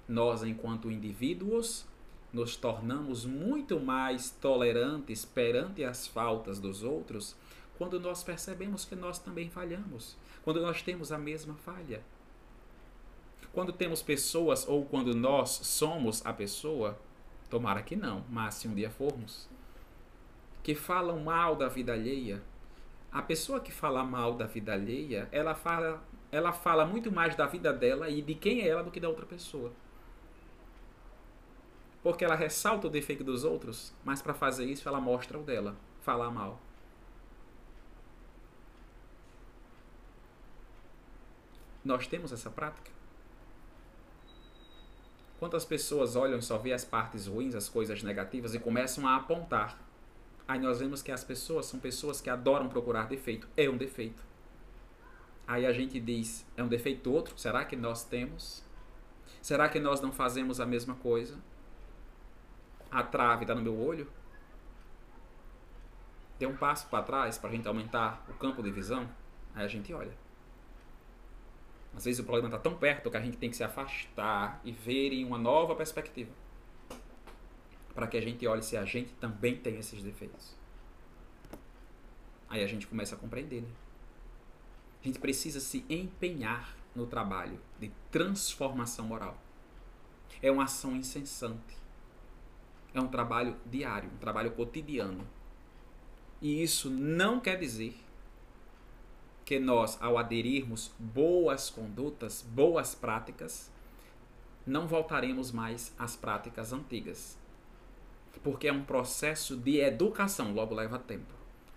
Nós, 0.08 0.42
enquanto 0.42 0.90
indivíduos, 0.90 1.86
nos 2.32 2.56
tornamos 2.56 3.24
muito 3.24 3.78
mais 3.78 4.30
tolerantes 4.30 5.24
perante 5.24 5.84
as 5.84 6.06
faltas 6.06 6.58
dos 6.58 6.82
outros 6.82 7.36
quando 7.76 7.98
nós 7.98 8.22
percebemos 8.22 8.84
que 8.84 8.94
nós 8.94 9.18
também 9.18 9.50
falhamos, 9.50 10.16
quando 10.44 10.60
nós 10.60 10.82
temos 10.82 11.10
a 11.10 11.18
mesma 11.18 11.54
falha. 11.54 12.02
Quando 13.52 13.72
temos 13.72 14.00
pessoas 14.02 14.66
ou 14.66 14.84
quando 14.84 15.14
nós 15.14 15.50
somos 15.50 16.24
a 16.24 16.32
pessoa, 16.32 16.98
tomara 17.50 17.82
que 17.82 17.96
não, 17.96 18.24
mas 18.30 18.54
se 18.54 18.68
um 18.68 18.74
dia 18.74 18.88
formos, 18.88 19.48
que 20.62 20.74
falam 20.74 21.20
mal 21.20 21.56
da 21.56 21.68
vida 21.68 21.92
alheia, 21.92 22.42
a 23.10 23.20
pessoa 23.20 23.60
que 23.60 23.72
fala 23.72 24.04
mal 24.04 24.34
da 24.34 24.46
vida 24.46 24.72
alheia, 24.72 25.28
ela 25.32 25.54
fala, 25.54 26.02
ela 26.30 26.52
fala 26.52 26.86
muito 26.86 27.12
mais 27.12 27.34
da 27.34 27.46
vida 27.46 27.72
dela 27.72 28.08
e 28.08 28.22
de 28.22 28.34
quem 28.34 28.62
é 28.62 28.68
ela 28.68 28.82
do 28.82 28.90
que 28.90 29.00
da 29.00 29.08
outra 29.08 29.26
pessoa. 29.26 29.72
Porque 32.02 32.24
ela 32.24 32.34
ressalta 32.34 32.86
o 32.86 32.90
defeito 32.90 33.22
dos 33.22 33.44
outros, 33.44 33.94
mas 34.04 34.22
para 34.22 34.34
fazer 34.34 34.64
isso 34.64 34.88
ela 34.88 35.00
mostra 35.00 35.38
o 35.38 35.42
dela, 35.42 35.76
falar 36.00 36.30
mal. 36.30 36.60
Nós 41.84 42.06
temos 42.06 42.32
essa 42.32 42.48
prática? 42.48 42.90
Quantas 45.38 45.64
pessoas 45.64 46.14
olham 46.14 46.38
e 46.38 46.42
só 46.42 46.56
vê 46.56 46.72
as 46.72 46.84
partes 46.84 47.26
ruins, 47.26 47.56
as 47.56 47.68
coisas 47.68 48.02
negativas 48.04 48.54
e 48.54 48.60
começam 48.60 49.06
a 49.08 49.16
apontar? 49.16 49.76
Aí 50.52 50.58
nós 50.58 50.80
vemos 50.80 51.00
que 51.00 51.10
as 51.10 51.24
pessoas 51.24 51.64
são 51.64 51.80
pessoas 51.80 52.20
que 52.20 52.28
adoram 52.28 52.68
procurar 52.68 53.08
defeito. 53.08 53.48
É 53.56 53.70
um 53.70 53.76
defeito. 53.78 54.22
Aí 55.46 55.64
a 55.64 55.72
gente 55.72 55.98
diz, 55.98 56.46
é 56.54 56.62
um 56.62 56.68
defeito 56.68 57.10
outro? 57.10 57.38
Será 57.38 57.64
que 57.64 57.74
nós 57.74 58.04
temos? 58.04 58.62
Será 59.40 59.66
que 59.66 59.80
nós 59.80 60.02
não 60.02 60.12
fazemos 60.12 60.60
a 60.60 60.66
mesma 60.66 60.94
coisa? 60.96 61.38
A 62.90 63.02
trave 63.02 63.44
está 63.44 63.54
no 63.54 63.62
meu 63.62 63.74
olho? 63.74 64.06
Dê 66.38 66.44
um 66.44 66.54
passo 66.54 66.86
para 66.88 67.02
trás 67.02 67.38
para 67.38 67.48
a 67.48 67.52
gente 67.54 67.66
aumentar 67.66 68.22
o 68.28 68.34
campo 68.34 68.62
de 68.62 68.70
visão? 68.70 69.08
Aí 69.54 69.64
a 69.64 69.68
gente 69.68 69.90
olha. 69.94 70.12
Às 71.96 72.04
vezes 72.04 72.20
o 72.20 72.24
problema 72.24 72.48
está 72.48 72.58
tão 72.58 72.76
perto 72.76 73.10
que 73.10 73.16
a 73.16 73.22
gente 73.22 73.38
tem 73.38 73.48
que 73.48 73.56
se 73.56 73.64
afastar 73.64 74.60
e 74.62 74.70
ver 74.70 75.14
em 75.14 75.24
uma 75.24 75.38
nova 75.38 75.74
perspectiva. 75.74 76.41
Para 77.94 78.06
que 78.06 78.16
a 78.16 78.20
gente 78.20 78.46
olhe 78.46 78.62
se 78.62 78.76
a 78.76 78.84
gente 78.84 79.12
também 79.14 79.56
tem 79.56 79.78
esses 79.78 80.02
defeitos. 80.02 80.56
Aí 82.48 82.62
a 82.62 82.66
gente 82.66 82.86
começa 82.86 83.14
a 83.14 83.18
compreender, 83.18 83.62
né? 83.62 83.68
A 85.02 85.06
gente 85.06 85.18
precisa 85.18 85.58
se 85.58 85.84
empenhar 85.88 86.76
no 86.94 87.06
trabalho 87.06 87.58
de 87.80 87.90
transformação 88.10 89.06
moral. 89.06 89.36
É 90.40 90.50
uma 90.50 90.64
ação 90.64 90.94
incessante. 90.94 91.76
É 92.94 93.00
um 93.00 93.08
trabalho 93.08 93.56
diário, 93.66 94.10
um 94.14 94.18
trabalho 94.18 94.52
cotidiano. 94.52 95.26
E 96.40 96.62
isso 96.62 96.90
não 96.90 97.40
quer 97.40 97.58
dizer 97.58 97.96
que 99.44 99.58
nós, 99.58 100.00
ao 100.00 100.18
aderirmos 100.18 100.92
boas 100.98 101.70
condutas, 101.70 102.42
boas 102.42 102.94
práticas, 102.94 103.70
não 104.66 104.86
voltaremos 104.86 105.50
mais 105.50 105.92
às 105.98 106.16
práticas 106.16 106.72
antigas. 106.72 107.38
Porque 108.40 108.68
é 108.68 108.72
um 108.72 108.82
processo 108.82 109.56
de 109.56 109.78
educação, 109.78 110.52
logo 110.52 110.74
leva 110.74 110.98
tempo. 110.98 111.32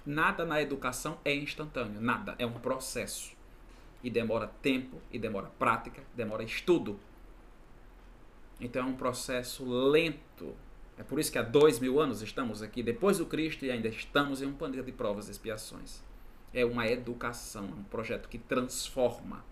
Nada 0.06 0.46
na 0.46 0.62
educação 0.62 1.20
é 1.24 1.34
instantâneo, 1.36 2.02
nada, 2.02 2.36
é 2.38 2.46
um 2.46 2.54
processo. 2.54 3.36
E 4.04 4.10
demora 4.10 4.48
tempo, 4.62 5.02
e 5.12 5.18
demora 5.18 5.52
prática, 5.58 6.04
demora 6.15 6.44
estudo. 6.44 7.00
Então 8.60 8.84
é 8.84 8.86
um 8.86 8.96
processo 8.96 9.65
lento. 9.65 10.56
É 10.98 11.04
por 11.04 11.20
isso 11.20 11.32
que 11.32 11.38
há 11.38 11.44
dois 11.44 11.80
mil 11.80 12.00
anos 12.00 12.22
estamos 12.22 12.62
aqui, 12.62 12.82
depois 12.82 13.18
do 13.18 13.26
Cristo, 13.26 13.65
e 13.65 13.72
ainda 13.72 13.88
estamos 13.88 14.41
em 14.41 14.46
um 14.46 14.54
planeta 14.54 14.84
de 14.84 14.91
provas 14.91 15.28
e 15.28 15.32
expiações 15.32 16.02
é 16.56 16.65
uma 16.65 16.88
educação, 16.88 17.65
um 17.65 17.84
projeto 17.84 18.30
que 18.30 18.38
transforma. 18.38 19.44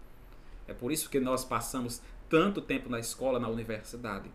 É 0.65 0.73
por 0.73 0.91
isso 0.91 1.09
que 1.09 1.19
nós 1.19 1.43
passamos 1.43 2.01
tanto 2.29 2.61
tempo 2.61 2.89
na 2.89 2.97
escola, 2.97 3.39
na 3.39 3.49
universidade, 3.49 4.31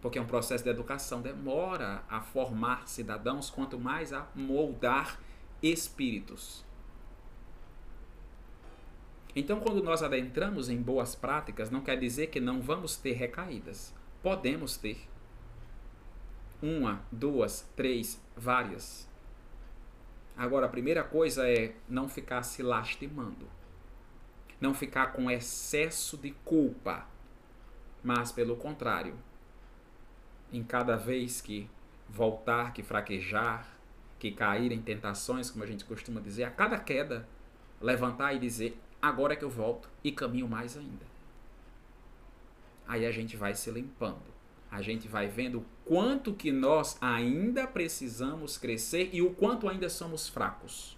porque 0.00 0.18
é 0.18 0.22
um 0.22 0.26
processo 0.26 0.64
de 0.64 0.70
educação, 0.70 1.20
demora 1.20 2.02
a 2.08 2.20
formar 2.20 2.88
cidadãos, 2.88 3.50
quanto 3.50 3.78
mais 3.78 4.12
a 4.12 4.26
moldar 4.34 5.18
espíritos. 5.62 6.64
Então, 9.34 9.60
quando 9.60 9.82
nós 9.82 10.02
adentramos 10.02 10.68
em 10.68 10.80
boas 10.80 11.14
práticas, 11.14 11.70
não 11.70 11.80
quer 11.80 11.98
dizer 11.98 12.28
que 12.28 12.40
não 12.40 12.60
vamos 12.60 12.96
ter 12.96 13.12
recaídas. 13.12 13.94
Podemos 14.22 14.76
ter. 14.76 15.08
Uma, 16.60 17.02
duas, 17.12 17.68
três, 17.76 18.20
várias. 18.36 19.08
Agora, 20.36 20.66
a 20.66 20.68
primeira 20.68 21.04
coisa 21.04 21.48
é 21.48 21.74
não 21.88 22.08
ficar 22.08 22.42
se 22.42 22.62
lastimando. 22.62 23.48
Não 24.60 24.74
ficar 24.74 25.12
com 25.12 25.30
excesso 25.30 26.16
de 26.16 26.32
culpa. 26.44 27.06
Mas, 28.02 28.32
pelo 28.32 28.56
contrário, 28.56 29.14
em 30.52 30.62
cada 30.62 30.96
vez 30.96 31.40
que 31.40 31.68
voltar, 32.08 32.72
que 32.72 32.82
fraquejar, 32.82 33.68
que 34.18 34.30
cair 34.30 34.72
em 34.72 34.82
tentações, 34.82 35.50
como 35.50 35.64
a 35.64 35.66
gente 35.66 35.84
costuma 35.84 36.20
dizer, 36.20 36.44
a 36.44 36.50
cada 36.50 36.78
queda, 36.78 37.28
levantar 37.80 38.34
e 38.34 38.38
dizer: 38.38 38.78
agora 39.00 39.34
é 39.34 39.36
que 39.36 39.44
eu 39.44 39.50
volto 39.50 39.88
e 40.02 40.12
caminho 40.12 40.48
mais 40.48 40.76
ainda. 40.76 41.06
Aí 42.86 43.04
a 43.04 43.10
gente 43.10 43.36
vai 43.36 43.54
se 43.54 43.70
limpando 43.70 44.38
a 44.70 44.82
gente 44.82 45.08
vai 45.08 45.26
vendo 45.28 45.60
o 45.60 45.64
quanto 45.84 46.34
que 46.34 46.52
nós 46.52 46.98
ainda 47.00 47.66
precisamos 47.66 48.58
crescer 48.58 49.10
e 49.12 49.22
o 49.22 49.32
quanto 49.34 49.68
ainda 49.68 49.88
somos 49.88 50.28
fracos. 50.28 50.96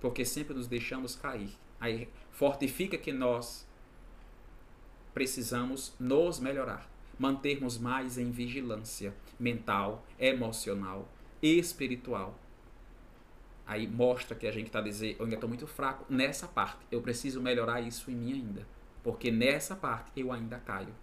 Porque 0.00 0.24
sempre 0.24 0.54
nos 0.54 0.68
deixamos 0.68 1.16
cair. 1.16 1.50
Aí 1.80 2.08
fortifica 2.30 2.96
que 2.96 3.12
nós 3.12 3.66
precisamos 5.12 5.94
nos 5.98 6.38
melhorar, 6.38 6.88
mantermos 7.18 7.78
mais 7.78 8.18
em 8.18 8.30
vigilância 8.30 9.14
mental, 9.38 10.04
emocional, 10.18 11.08
espiritual. 11.42 12.38
Aí 13.66 13.86
mostra 13.86 14.36
que 14.36 14.46
a 14.46 14.52
gente 14.52 14.66
está 14.66 14.80
dizendo, 14.80 15.16
eu 15.18 15.24
ainda 15.24 15.36
estou 15.36 15.48
muito 15.48 15.66
fraco 15.66 16.04
nessa 16.08 16.48
parte, 16.48 16.84
eu 16.90 17.00
preciso 17.00 17.40
melhorar 17.40 17.80
isso 17.80 18.10
em 18.10 18.14
mim 18.14 18.32
ainda, 18.32 18.66
porque 19.02 19.30
nessa 19.30 19.76
parte 19.76 20.10
eu 20.16 20.32
ainda 20.32 20.58
caio. 20.58 20.94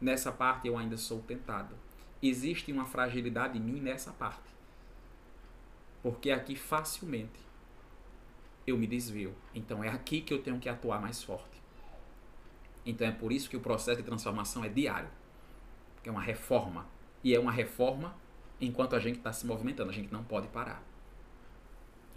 Nessa 0.00 0.32
parte 0.32 0.66
eu 0.66 0.78
ainda 0.78 0.96
sou 0.96 1.20
tentado. 1.20 1.74
Existe 2.22 2.72
uma 2.72 2.86
fragilidade 2.86 3.58
em 3.58 3.60
mim 3.60 3.80
nessa 3.80 4.12
parte. 4.12 4.50
Porque 6.02 6.30
aqui 6.30 6.56
facilmente 6.56 7.38
eu 8.66 8.78
me 8.78 8.86
desvio. 8.86 9.34
Então 9.54 9.84
é 9.84 9.88
aqui 9.88 10.20
que 10.20 10.32
eu 10.32 10.42
tenho 10.42 10.58
que 10.58 10.68
atuar 10.68 11.00
mais 11.00 11.22
forte. 11.22 11.60
Então 12.84 13.06
é 13.06 13.12
por 13.12 13.30
isso 13.30 13.50
que 13.50 13.56
o 13.56 13.60
processo 13.60 13.98
de 13.98 14.06
transformação 14.06 14.64
é 14.64 14.68
diário. 14.68 15.08
É 16.04 16.10
uma 16.10 16.20
reforma. 16.20 16.86
E 17.22 17.34
é 17.34 17.38
uma 17.38 17.52
reforma 17.52 18.16
enquanto 18.60 18.96
a 18.96 18.98
gente 18.98 19.18
está 19.18 19.32
se 19.32 19.46
movimentando. 19.46 19.90
A 19.90 19.94
gente 19.94 20.12
não 20.12 20.24
pode 20.24 20.48
parar. 20.48 20.82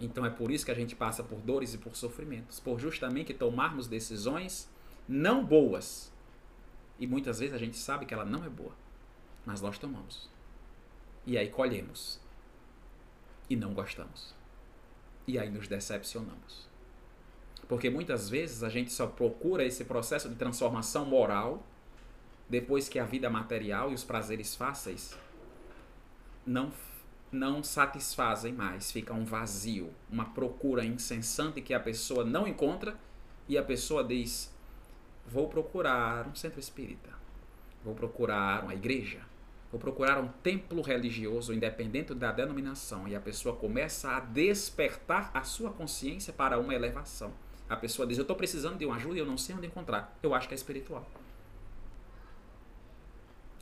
Então 0.00 0.24
é 0.24 0.30
por 0.30 0.50
isso 0.50 0.64
que 0.64 0.70
a 0.70 0.74
gente 0.74 0.96
passa 0.96 1.22
por 1.22 1.40
dores 1.40 1.74
e 1.74 1.78
por 1.78 1.94
sofrimentos. 1.96 2.60
Por 2.60 2.78
justamente 2.78 3.32
tomarmos 3.32 3.86
decisões 3.86 4.68
não 5.08 5.44
boas 5.44 6.12
e 6.98 7.06
muitas 7.06 7.38
vezes 7.38 7.54
a 7.54 7.58
gente 7.58 7.76
sabe 7.76 8.06
que 8.06 8.14
ela 8.14 8.24
não 8.24 8.44
é 8.44 8.48
boa, 8.48 8.72
mas 9.44 9.60
nós 9.60 9.78
tomamos. 9.78 10.30
E 11.26 11.36
aí 11.36 11.48
colhemos. 11.48 12.20
E 13.48 13.56
não 13.56 13.74
gostamos. 13.74 14.34
E 15.26 15.38
aí 15.38 15.50
nos 15.50 15.68
decepcionamos. 15.68 16.68
Porque 17.68 17.90
muitas 17.90 18.28
vezes 18.28 18.62
a 18.62 18.68
gente 18.68 18.92
só 18.92 19.06
procura 19.06 19.64
esse 19.64 19.84
processo 19.84 20.28
de 20.28 20.34
transformação 20.34 21.04
moral 21.04 21.62
depois 22.48 22.88
que 22.88 22.98
a 22.98 23.04
vida 23.04 23.30
material 23.30 23.90
e 23.90 23.94
os 23.94 24.04
prazeres 24.04 24.54
fáceis 24.54 25.16
não 26.46 26.72
não 27.34 27.64
satisfazem 27.64 28.52
mais, 28.52 28.92
fica 28.92 29.12
um 29.12 29.24
vazio, 29.24 29.92
uma 30.08 30.24
procura 30.26 30.84
incessante 30.84 31.60
que 31.60 31.74
a 31.74 31.80
pessoa 31.80 32.24
não 32.24 32.46
encontra 32.46 32.96
e 33.48 33.58
a 33.58 33.62
pessoa 33.62 34.04
diz: 34.04 34.54
vou 35.26 35.48
procurar 35.48 36.28
um 36.28 36.34
centro 36.34 36.60
espírita, 36.60 37.10
vou 37.84 37.94
procurar 37.94 38.62
uma 38.62 38.72
igreja, 38.72 39.20
vou 39.70 39.80
procurar 39.80 40.20
um 40.20 40.28
templo 40.28 40.80
religioso, 40.80 41.52
independente 41.52 42.14
da 42.14 42.30
denominação, 42.30 43.08
e 43.08 43.16
a 43.16 43.20
pessoa 43.20 43.56
começa 43.56 44.10
a 44.10 44.20
despertar 44.20 45.30
a 45.34 45.42
sua 45.42 45.72
consciência 45.72 46.32
para 46.32 46.58
uma 46.58 46.74
elevação. 46.74 47.32
A 47.68 47.76
pessoa 47.76 48.06
diz: 48.06 48.16
Eu 48.16 48.22
estou 48.22 48.36
precisando 48.36 48.78
de 48.78 48.86
uma 48.86 48.96
ajuda 48.96 49.16
e 49.16 49.18
eu 49.18 49.26
não 49.26 49.36
sei 49.36 49.56
onde 49.56 49.66
encontrar. 49.66 50.16
Eu 50.22 50.34
acho 50.34 50.46
que 50.46 50.54
é 50.54 50.56
espiritual. 50.56 51.04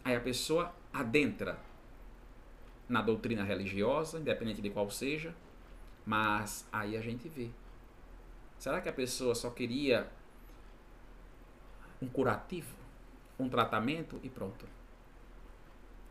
Aí 0.04 0.16
a 0.16 0.20
pessoa 0.20 0.74
adentra 0.92 1.58
na 2.88 3.00
doutrina 3.00 3.44
religiosa, 3.44 4.18
independente 4.18 4.60
de 4.60 4.70
qual 4.70 4.90
seja, 4.90 5.34
mas 6.04 6.66
aí 6.72 6.96
a 6.96 7.00
gente 7.00 7.28
vê. 7.28 7.50
Será 8.58 8.80
que 8.80 8.88
a 8.88 8.92
pessoa 8.92 9.34
só 9.34 9.50
queria 9.50 10.10
um 12.02 12.08
curativo, 12.08 12.74
um 13.38 13.48
tratamento 13.48 14.18
e 14.22 14.29
pronto. 14.29 14.66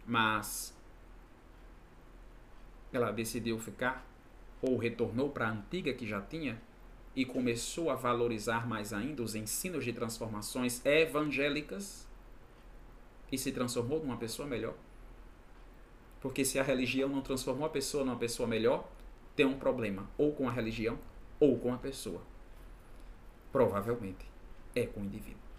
Mas 0.08 0.74
ela 2.94 3.12
decidiu 3.12 3.60
ficar 3.60 4.06
ou 4.62 4.78
retornou 4.78 5.30
para 5.30 5.48
a 5.48 5.52
antiga 5.52 5.94
que 5.94 6.08
já 6.08 6.22
tinha 6.22 6.62
e 7.16 7.26
começou 7.26 7.90
a 7.90 7.96
valorizar 7.96 8.68
mais 8.68 8.94
ainda 8.94 9.22
os 9.22 9.36
ensinos 9.36 9.84
de 9.84 9.92
transformações 9.92 10.84
evangélicas 10.86 12.08
e 13.32 13.38
se 13.38 13.52
transformou 13.52 14.00
numa 14.00 14.18
pessoa 14.18 14.48
melhor. 14.48 14.76
Porque 16.20 16.46
se 16.46 16.60
a 16.60 16.64
religião 16.64 17.10
não 17.10 17.22
transformou 17.22 17.66
a 17.66 17.70
pessoa 17.70 18.04
numa 18.04 18.18
pessoa 18.18 18.48
melhor, 18.48 18.90
tem 19.36 19.46
um 19.46 19.58
problema 19.58 20.10
ou 20.18 20.34
com 20.34 20.48
a 20.48 20.52
religião 20.52 21.00
ou 21.40 21.58
com 21.58 21.74
a 21.74 21.78
pessoa. 21.78 22.22
Provavelmente 23.52 24.30
é 24.76 24.86
com 24.86 25.02
o 25.02 25.06
indivíduo 25.06 25.52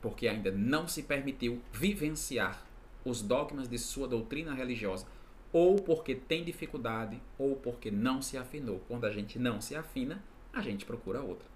porque 0.00 0.26
ainda 0.26 0.50
não 0.50 0.88
se 0.88 1.02
permitiu 1.02 1.60
vivenciar 1.72 2.64
os 3.04 3.22
dogmas 3.22 3.68
de 3.68 3.78
sua 3.78 4.08
doutrina 4.08 4.54
religiosa, 4.54 5.06
ou 5.52 5.76
porque 5.76 6.14
tem 6.14 6.44
dificuldade, 6.44 7.20
ou 7.38 7.56
porque 7.56 7.90
não 7.90 8.22
se 8.22 8.36
afinou. 8.36 8.80
Quando 8.86 9.04
a 9.04 9.10
gente 9.10 9.38
não 9.38 9.60
se 9.60 9.74
afina, 9.74 10.22
a 10.52 10.60
gente 10.60 10.84
procura 10.84 11.20
outra. 11.20 11.46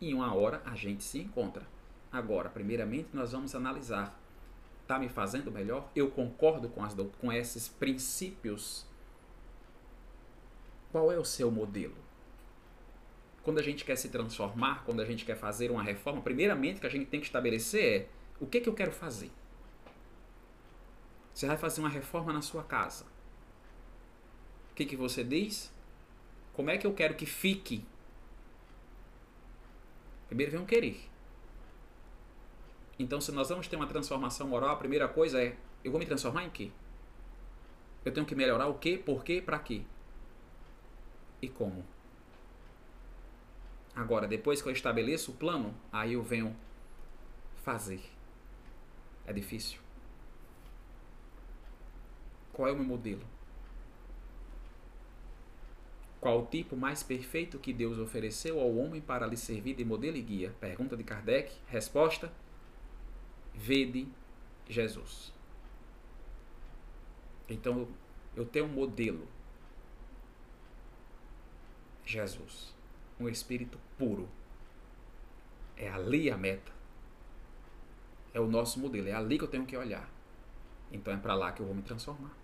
E 0.00 0.14
uma 0.14 0.32
hora 0.34 0.62
a 0.64 0.74
gente 0.74 1.02
se 1.02 1.18
encontra. 1.18 1.66
Agora, 2.12 2.48
primeiramente, 2.48 3.10
nós 3.12 3.32
vamos 3.32 3.54
analisar. 3.54 4.18
Está 4.82 4.98
me 4.98 5.08
fazendo 5.08 5.52
melhor? 5.52 5.88
Eu 5.94 6.10
concordo 6.10 6.68
com, 6.68 6.82
as, 6.84 6.94
com 7.20 7.32
esses 7.32 7.68
princípios? 7.68 8.84
Qual 10.90 11.12
é 11.12 11.18
o 11.18 11.24
seu 11.24 11.50
modelo? 11.50 11.94
Quando 13.44 13.58
a 13.58 13.62
gente 13.62 13.84
quer 13.84 13.96
se 13.96 14.08
transformar, 14.08 14.84
quando 14.84 15.00
a 15.00 15.04
gente 15.04 15.24
quer 15.24 15.36
fazer 15.36 15.70
uma 15.70 15.82
reforma, 15.82 16.20
primeiramente 16.20 16.80
que 16.80 16.86
a 16.86 16.90
gente 16.90 17.06
tem 17.06 17.20
que 17.20 17.26
estabelecer 17.26 18.02
é 18.02 18.08
o 18.40 18.46
que, 18.46 18.60
que 18.60 18.68
eu 18.68 18.74
quero 18.74 18.90
fazer. 18.90 19.30
Você 21.32 21.46
vai 21.46 21.56
fazer 21.56 21.80
uma 21.80 21.88
reforma 21.88 22.32
na 22.32 22.42
sua 22.42 22.64
casa. 22.64 23.04
O 24.72 24.74
que, 24.74 24.84
que 24.84 24.96
você 24.96 25.22
diz? 25.22 25.72
Como 26.52 26.68
é 26.68 26.76
que 26.76 26.86
eu 26.86 26.92
quero 26.92 27.14
que 27.14 27.26
fique? 27.26 27.84
Primeiro 30.26 30.52
vem 30.52 30.60
um 30.60 30.66
querer. 30.66 31.09
Então, 33.00 33.18
se 33.18 33.32
nós 33.32 33.48
vamos 33.48 33.66
ter 33.66 33.76
uma 33.76 33.86
transformação 33.86 34.46
moral, 34.46 34.68
a 34.68 34.76
primeira 34.76 35.08
coisa 35.08 35.42
é: 35.42 35.56
eu 35.82 35.90
vou 35.90 35.98
me 35.98 36.04
transformar 36.04 36.44
em 36.44 36.50
quê? 36.50 36.70
Eu 38.04 38.12
tenho 38.12 38.26
que 38.26 38.34
melhorar 38.34 38.66
o 38.66 38.74
quê? 38.74 39.00
Por 39.02 39.24
quê? 39.24 39.40
Para 39.40 39.58
quê? 39.58 39.80
E 41.40 41.48
como? 41.48 41.82
Agora, 43.96 44.28
depois 44.28 44.60
que 44.60 44.68
eu 44.68 44.72
estabeleço 44.72 45.30
o 45.30 45.34
plano, 45.34 45.74
aí 45.90 46.12
eu 46.12 46.22
venho 46.22 46.54
fazer. 47.62 48.02
É 49.26 49.32
difícil. 49.32 49.80
Qual 52.52 52.68
é 52.68 52.72
o 52.72 52.76
meu 52.76 52.84
modelo? 52.84 53.24
Qual 56.20 56.42
o 56.42 56.46
tipo 56.46 56.76
mais 56.76 57.02
perfeito 57.02 57.58
que 57.58 57.72
Deus 57.72 57.98
ofereceu 57.98 58.60
ao 58.60 58.76
homem 58.76 59.00
para 59.00 59.26
lhe 59.26 59.38
servir 59.38 59.74
de 59.74 59.86
modelo 59.86 60.18
e 60.18 60.22
guia? 60.22 60.54
Pergunta 60.60 60.98
de 60.98 61.02
Kardec. 61.02 61.50
Resposta: 61.66 62.30
Vede 63.60 64.08
Jesus. 64.66 65.30
Então 67.46 67.86
eu 68.34 68.46
tenho 68.46 68.64
um 68.64 68.68
modelo. 68.68 69.28
Jesus. 72.06 72.74
Um 73.18 73.28
espírito 73.28 73.78
puro. 73.98 74.26
É 75.76 75.90
ali 75.90 76.30
a 76.30 76.38
meta. 76.38 76.72
É 78.32 78.40
o 78.40 78.46
nosso 78.46 78.80
modelo. 78.80 79.08
É 79.08 79.12
ali 79.12 79.36
que 79.36 79.44
eu 79.44 79.48
tenho 79.48 79.66
que 79.66 79.76
olhar. 79.76 80.10
Então 80.90 81.12
é 81.12 81.18
para 81.18 81.34
lá 81.34 81.52
que 81.52 81.60
eu 81.60 81.66
vou 81.66 81.74
me 81.74 81.82
transformar. 81.82 82.34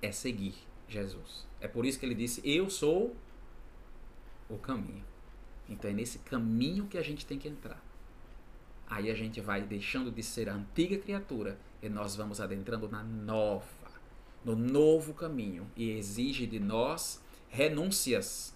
É 0.00 0.12
seguir 0.12 0.54
Jesus. 0.88 1.48
É 1.60 1.66
por 1.66 1.84
isso 1.84 1.98
que 1.98 2.06
ele 2.06 2.14
disse: 2.14 2.40
Eu 2.48 2.70
sou 2.70 3.16
o 4.48 4.56
caminho. 4.56 5.04
Então 5.68 5.90
é 5.90 5.94
nesse 5.94 6.20
caminho 6.20 6.86
que 6.86 6.96
a 6.96 7.02
gente 7.02 7.26
tem 7.26 7.40
que 7.40 7.48
entrar. 7.48 7.82
Aí 8.92 9.10
a 9.10 9.14
gente 9.14 9.40
vai 9.40 9.62
deixando 9.62 10.10
de 10.10 10.22
ser 10.22 10.50
a 10.50 10.54
antiga 10.54 10.98
criatura 10.98 11.58
e 11.82 11.88
nós 11.88 12.14
vamos 12.14 12.42
adentrando 12.42 12.90
na 12.90 13.02
nova, 13.02 13.64
no 14.44 14.54
novo 14.54 15.14
caminho. 15.14 15.66
E 15.74 15.92
exige 15.92 16.46
de 16.46 16.60
nós 16.60 17.24
renúncias. 17.48 18.54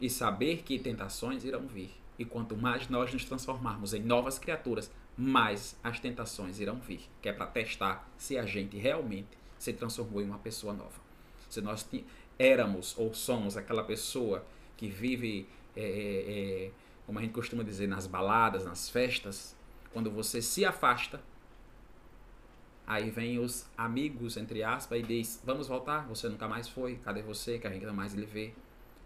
E 0.00 0.10
saber 0.10 0.64
que 0.64 0.80
tentações 0.80 1.44
irão 1.44 1.68
vir. 1.68 1.92
E 2.18 2.24
quanto 2.24 2.56
mais 2.56 2.88
nós 2.88 3.12
nos 3.12 3.24
transformarmos 3.24 3.94
em 3.94 4.02
novas 4.02 4.36
criaturas, 4.36 4.90
mais 5.16 5.78
as 5.84 6.00
tentações 6.00 6.58
irão 6.58 6.80
vir. 6.80 7.02
Que 7.22 7.28
é 7.28 7.32
para 7.32 7.46
testar 7.46 8.10
se 8.18 8.36
a 8.36 8.44
gente 8.44 8.76
realmente 8.76 9.38
se 9.60 9.72
transformou 9.72 10.20
em 10.20 10.24
uma 10.24 10.38
pessoa 10.38 10.72
nova. 10.72 11.00
Se 11.48 11.60
nós 11.60 11.88
éramos 12.36 12.98
ou 12.98 13.14
somos 13.14 13.56
aquela 13.56 13.84
pessoa 13.84 14.44
que 14.76 14.88
vive, 14.88 15.46
é, 15.76 15.82
é, 15.82 16.70
como 17.08 17.18
a 17.18 17.22
gente 17.22 17.32
costuma 17.32 17.64
dizer, 17.64 17.86
nas 17.86 18.06
baladas, 18.06 18.66
nas 18.66 18.90
festas, 18.90 19.56
quando 19.94 20.10
você 20.10 20.42
se 20.42 20.62
afasta, 20.66 21.22
aí 22.86 23.08
vem 23.08 23.38
os 23.38 23.66
amigos, 23.78 24.36
entre 24.36 24.62
aspas, 24.62 25.00
e 25.00 25.02
diz: 25.02 25.40
Vamos 25.42 25.68
voltar? 25.68 26.06
Você 26.08 26.28
nunca 26.28 26.46
mais 26.46 26.68
foi, 26.68 26.96
cadê 26.98 27.22
você? 27.22 27.58
Que 27.58 27.66
a 27.66 27.70
gente 27.70 27.86
não 27.86 27.94
mais 27.94 28.12
lhe 28.12 28.26
vê. 28.26 28.52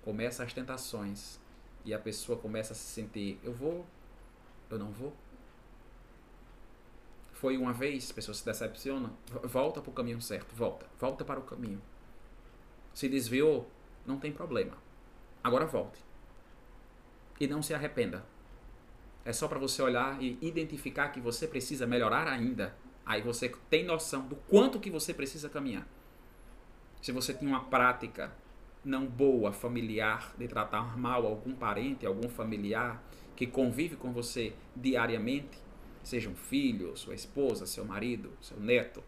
Começa 0.05 0.42
as 0.42 0.53
tentações 0.53 1.38
e 1.84 1.94
a 1.94 1.98
pessoa 2.00 2.36
começa 2.36 2.72
a 2.72 2.76
se 2.76 2.82
sentir: 2.82 3.38
Eu 3.44 3.53
vou, 3.53 3.86
eu 4.68 4.80
não 4.80 4.90
vou 4.90 5.14
foi 7.34 7.57
uma 7.57 7.72
vez, 7.72 8.11
a 8.11 8.14
pessoa 8.14 8.34
se 8.34 8.44
decepciona, 8.44 9.12
volta 9.42 9.80
para 9.80 9.90
o 9.90 9.92
caminho 9.92 10.20
certo, 10.20 10.55
volta, 10.55 10.86
volta 10.96 11.24
para 11.24 11.40
o 11.40 11.42
caminho. 11.42 11.80
Se 12.92 13.09
desviou, 13.09 13.68
não 14.05 14.16
tem 14.18 14.32
problema. 14.32 14.76
Agora 15.42 15.66
volte. 15.66 15.98
E 17.43 17.47
não 17.49 17.61
se 17.61 17.74
arrependa. 17.74 18.24
É 19.24 19.32
só 19.32 19.49
para 19.49 19.59
você 19.59 19.82
olhar 19.82 20.22
e 20.22 20.38
identificar 20.40 21.09
que 21.09 21.20
você 21.20 21.49
precisa 21.49 21.84
melhorar 21.84 22.28
ainda. 22.28 22.72
Aí 23.05 23.20
você 23.20 23.49
tem 23.68 23.84
noção 23.84 24.28
do 24.28 24.36
quanto 24.36 24.78
que 24.78 24.88
você 24.88 25.12
precisa 25.12 25.49
caminhar. 25.49 25.84
Se 27.01 27.11
você 27.11 27.34
tem 27.34 27.49
uma 27.49 27.64
prática 27.64 28.32
não 28.84 29.05
boa, 29.07 29.53
familiar, 29.53 30.32
de 30.38 30.47
tratar 30.47 30.97
mal 30.97 31.26
algum 31.26 31.53
parente, 31.53 32.07
algum 32.07 32.28
familiar 32.28 33.03
que 33.34 33.45
convive 33.45 33.97
com 33.97 34.12
você 34.12 34.55
diariamente, 34.76 35.59
seja 36.05 36.30
um 36.30 36.36
filho, 36.36 36.97
sua 36.97 37.16
esposa, 37.16 37.66
seu 37.66 37.84
marido, 37.84 38.30
seu 38.40 38.61
neto, 38.61 39.03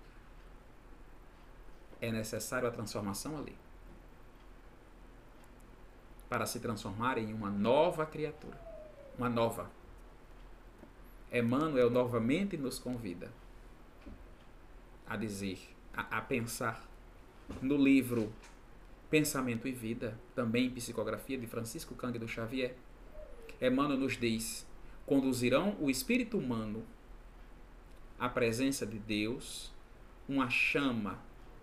é 2.00 2.10
necessário 2.10 2.66
a 2.66 2.72
transformação 2.72 3.38
ali. 3.38 3.54
Para 6.34 6.46
se 6.46 6.58
transformar 6.58 7.16
em 7.16 7.32
uma 7.32 7.48
nova 7.48 8.04
criatura. 8.04 8.60
Uma 9.16 9.28
nova. 9.28 9.70
Emmanuel 11.32 11.88
novamente 11.88 12.56
nos 12.56 12.76
convida 12.76 13.30
a 15.06 15.16
dizer, 15.16 15.60
a, 15.96 16.18
a 16.18 16.20
pensar 16.20 16.84
no 17.62 17.76
livro 17.76 18.32
Pensamento 19.08 19.68
e 19.68 19.70
Vida, 19.70 20.18
também 20.34 20.68
psicografia 20.70 21.38
de 21.38 21.46
Francisco 21.46 21.94
Cândido 21.94 22.26
Xavier. 22.26 22.74
Emmanuel 23.60 24.00
nos 24.00 24.16
diz 24.16 24.66
conduzirão 25.06 25.76
o 25.78 25.88
espírito 25.88 26.36
humano 26.36 26.84
à 28.18 28.28
presença 28.28 28.84
de 28.84 28.98
Deus, 28.98 29.72
uma 30.28 30.50
chama, 30.50 31.16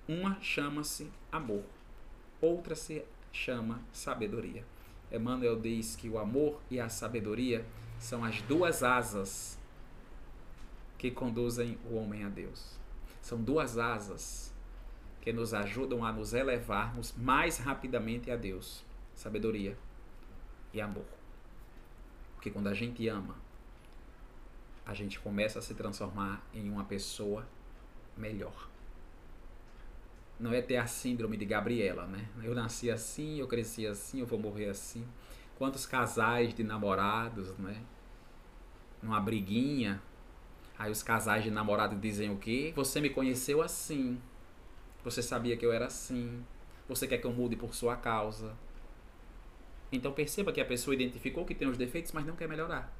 uma 0.08 0.40
chama-se 0.40 1.12
amor, 1.30 1.66
outra 2.40 2.74
se 2.74 3.04
chama 3.32 3.82
sabedoria. 3.92 4.66
Emmanuel 5.12 5.60
diz 5.60 5.96
que 5.96 6.08
o 6.08 6.18
amor 6.18 6.62
e 6.70 6.80
a 6.80 6.90
sabedoria 6.90 7.66
são 8.00 8.24
as 8.24 8.42
duas 8.42 8.82
asas 8.84 9.60
que 10.98 11.12
conduzem 11.12 11.78
o 11.90 11.96
homem 11.96 12.24
a 12.24 12.30
Deus. 12.30 12.80
São 13.22 13.42
duas 13.42 13.78
asas 13.78 14.54
que 15.22 15.32
nos 15.32 15.54
ajudam 15.54 16.04
a 16.04 16.12
nos 16.12 16.34
elevarmos 16.34 17.14
mais 17.18 17.58
rapidamente 17.58 18.32
a 18.32 18.36
Deus. 18.36 18.84
Sabedoria 19.14 19.78
e 20.74 20.82
amor. 20.82 21.06
Porque 22.36 22.50
quando 22.50 22.68
a 22.68 22.74
gente 22.74 23.08
ama, 23.08 23.36
a 24.86 24.94
gente 24.94 25.20
começa 25.20 25.60
a 25.60 25.62
se 25.62 25.76
transformar 25.76 26.44
em 26.54 26.70
uma 26.72 26.84
pessoa 26.84 27.48
melhor. 28.18 28.71
Não 30.42 30.52
é 30.52 30.60
ter 30.60 30.78
a 30.78 30.88
síndrome 30.88 31.38
de 31.38 31.46
Gabriela, 31.46 32.08
né? 32.08 32.28
Eu 32.44 32.56
nasci 32.56 32.90
assim, 32.90 33.40
eu 33.40 33.48
cresci 33.48 33.86
assim, 33.86 34.22
eu 34.22 34.26
vou 34.26 34.40
morrer 34.40 34.70
assim. 34.70 35.06
Quantos 35.56 35.86
casais 35.86 36.52
de 36.52 36.64
namorados, 36.64 37.56
né? 37.60 37.80
Numa 39.04 39.20
briguinha. 39.20 40.02
Aí 40.80 40.92
os 40.92 41.04
casais 41.04 41.44
de 41.44 41.52
namorados 41.52 42.02
dizem 42.02 42.32
o 42.32 42.38
quê? 42.38 42.74
Você 42.76 43.00
me 43.00 43.12
conheceu 43.12 43.62
assim. 43.62 44.20
Você 45.04 45.22
sabia 45.22 45.56
que 45.56 45.64
eu 45.64 45.72
era 45.72 45.86
assim. 45.86 46.44
Você 46.90 47.08
quer 47.08 47.20
que 47.20 47.28
eu 47.28 47.32
mude 47.32 47.56
por 47.56 47.76
sua 47.76 47.96
causa. 47.96 48.58
Então 49.92 50.12
perceba 50.12 50.52
que 50.52 50.60
a 50.60 50.66
pessoa 50.66 50.96
identificou 50.96 51.46
que 51.46 51.54
tem 51.54 51.68
os 51.68 51.78
defeitos, 51.78 52.14
mas 52.14 52.26
não 52.26 52.36
quer 52.36 52.50
melhorar. 52.50 52.92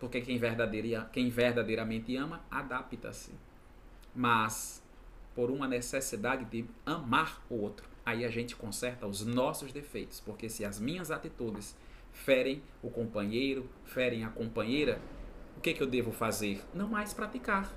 Porque 0.00 0.20
quem, 0.20 0.38
verdadeira, 0.38 1.08
quem 1.12 1.30
verdadeiramente 1.30 2.16
ama, 2.16 2.40
adapta-se. 2.50 3.32
Mas 4.12 4.82
por 5.38 5.52
uma 5.52 5.68
necessidade 5.68 6.44
de 6.46 6.64
amar 6.84 7.40
o 7.48 7.54
outro, 7.54 7.88
aí 8.04 8.24
a 8.24 8.28
gente 8.28 8.56
conserta 8.56 9.06
os 9.06 9.24
nossos 9.24 9.72
defeitos. 9.72 10.18
Porque 10.18 10.48
se 10.48 10.64
as 10.64 10.80
minhas 10.80 11.12
atitudes 11.12 11.76
ferem 12.10 12.60
o 12.82 12.90
companheiro, 12.90 13.70
ferem 13.84 14.24
a 14.24 14.30
companheira, 14.30 15.00
o 15.56 15.60
que, 15.60 15.74
que 15.74 15.80
eu 15.80 15.86
devo 15.86 16.10
fazer? 16.10 16.60
Não 16.74 16.88
mais 16.88 17.14
praticar. 17.14 17.72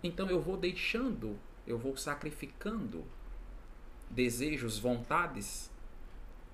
Então 0.00 0.30
eu 0.30 0.40
vou 0.40 0.56
deixando, 0.56 1.36
eu 1.66 1.76
vou 1.76 1.96
sacrificando 1.96 3.04
desejos, 4.08 4.78
vontades 4.78 5.68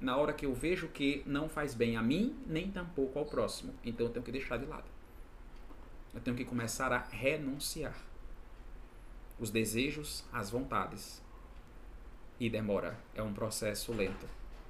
na 0.00 0.16
hora 0.16 0.32
que 0.32 0.46
eu 0.46 0.54
vejo 0.54 0.88
que 0.88 1.22
não 1.26 1.46
faz 1.46 1.74
bem 1.74 1.98
a 1.98 2.02
mim, 2.02 2.34
nem 2.46 2.70
tampouco 2.70 3.18
ao 3.18 3.26
próximo. 3.26 3.74
Então 3.84 4.06
eu 4.06 4.12
tenho 4.14 4.24
que 4.24 4.32
deixar 4.32 4.56
de 4.56 4.64
lado. 4.64 4.88
Eu 6.14 6.22
tenho 6.22 6.34
que 6.34 6.46
começar 6.46 6.90
a 6.90 6.98
renunciar 7.00 8.08
os 9.40 9.50
desejos, 9.50 10.22
as 10.30 10.50
vontades. 10.50 11.22
E 12.38 12.48
demora, 12.48 12.98
é 13.14 13.22
um 13.22 13.32
processo 13.32 13.92
lento. 13.92 14.28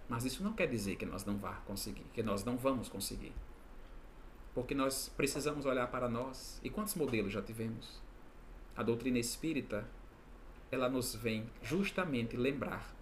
Mas 0.08 0.24
isso 0.24 0.42
não 0.42 0.52
quer 0.52 0.68
dizer 0.68 0.96
que 0.96 1.04
nós 1.04 1.24
não 1.24 1.36
vá 1.36 1.54
conseguir, 1.66 2.04
que 2.14 2.22
nós 2.22 2.44
não 2.44 2.56
vamos 2.56 2.88
conseguir. 2.88 3.32
Porque 4.54 4.74
nós 4.74 5.12
precisamos 5.16 5.66
olhar 5.66 5.88
para 5.88 6.08
nós. 6.08 6.60
E 6.64 6.70
quantos 6.70 6.94
modelos 6.94 7.32
já 7.32 7.42
tivemos? 7.42 8.00
A 8.76 8.82
doutrina 8.82 9.18
espírita, 9.18 9.86
ela 10.70 10.88
nos 10.88 11.14
vem 11.14 11.48
justamente 11.62 12.36
lembrar 12.36 12.94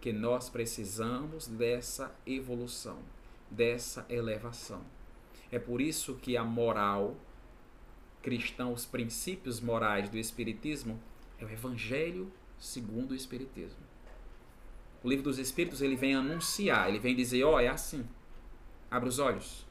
que 0.00 0.12
nós 0.12 0.48
precisamos 0.48 1.46
dessa 1.46 2.14
evolução, 2.26 2.98
dessa 3.50 4.06
elevação. 4.08 4.82
É 5.50 5.58
por 5.58 5.80
isso 5.80 6.14
que 6.16 6.36
a 6.36 6.44
moral 6.44 7.16
cristã, 8.26 8.66
os 8.66 8.84
princípios 8.84 9.60
morais 9.60 10.08
do 10.08 10.18
Espiritismo, 10.18 11.00
é 11.38 11.44
o 11.44 11.48
Evangelho 11.48 12.32
segundo 12.58 13.12
o 13.12 13.14
Espiritismo. 13.14 13.78
O 15.00 15.08
livro 15.08 15.22
dos 15.22 15.38
Espíritos 15.38 15.80
ele 15.80 15.94
vem 15.94 16.16
anunciar, 16.16 16.88
ele 16.88 16.98
vem 16.98 17.14
dizer: 17.14 17.44
ó, 17.44 17.54
oh, 17.54 17.60
é 17.60 17.68
assim. 17.68 18.04
Abre 18.90 19.08
os 19.08 19.20
olhos. 19.20 19.64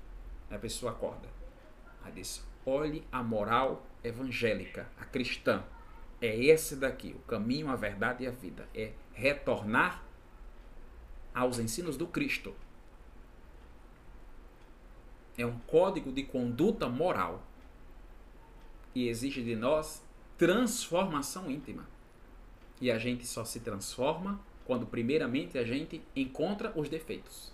Aí 0.50 0.56
a 0.56 0.60
pessoa 0.60 0.94
acorda. 0.94 1.28
Aí 2.02 2.14
diz: 2.14 2.48
olhe 2.66 3.06
a 3.12 3.22
moral 3.22 3.86
evangélica, 4.02 4.90
a 4.98 5.04
cristã. 5.04 5.62
É 6.22 6.34
esse 6.34 6.78
daqui, 6.78 7.14
o 7.14 7.28
caminho, 7.28 7.70
a 7.70 7.76
verdade 7.76 8.24
e 8.24 8.28
a 8.28 8.32
vida. 8.32 8.70
É 8.74 8.94
retornar 9.12 10.02
aos 11.34 11.60
ensinos 11.60 11.98
do 11.98 12.08
Cristo. 12.08 12.56
É 15.38 15.46
um 15.46 15.60
código 15.60 16.10
de 16.10 16.24
conduta 16.24 16.88
moral 16.88 17.44
e 18.96 19.10
exige 19.10 19.44
de 19.44 19.56
nós 19.56 20.02
transformação 20.38 21.52
íntima. 21.52 21.86
E 22.80 22.90
a 22.90 22.98
gente 22.98 23.28
só 23.28 23.44
se 23.44 23.60
transforma 23.60 24.40
quando, 24.66 24.88
primeiramente, 24.88 25.58
a 25.58 25.64
gente 25.64 26.02
encontra 26.16 26.74
os 26.76 26.90
defeitos. 26.90 27.54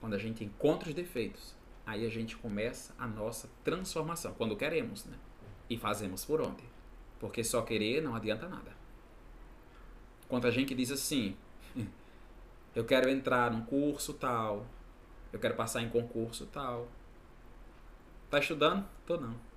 Quando 0.00 0.14
a 0.14 0.18
gente 0.18 0.42
encontra 0.42 0.88
os 0.88 0.94
defeitos, 0.94 1.54
aí 1.86 2.06
a 2.06 2.08
gente 2.08 2.36
começa 2.36 2.94
a 2.98 3.06
nossa 3.06 3.48
transformação. 3.62 4.34
Quando 4.34 4.56
queremos, 4.56 5.04
né? 5.04 5.16
E 5.68 5.76
fazemos 5.76 6.24
por 6.24 6.40
onde? 6.40 6.64
Porque 7.20 7.44
só 7.44 7.62
querer 7.62 8.02
não 8.02 8.14
adianta 8.14 8.48
nada. 8.48 8.76
Quando 10.28 10.46
a 10.46 10.50
gente 10.50 10.74
diz 10.74 10.90
assim, 10.90 11.36
eu 12.74 12.84
quero 12.84 13.08
entrar 13.08 13.50
num 13.50 13.64
curso 13.64 14.14
tal, 14.14 14.66
eu 15.32 15.38
quero 15.38 15.54
passar 15.54 15.82
em 15.82 15.88
concurso 15.88 16.46
tal. 16.46 16.88
Tá 18.30 18.38
estudando? 18.38 18.86
Tô 19.06 19.16
não. 19.16 19.47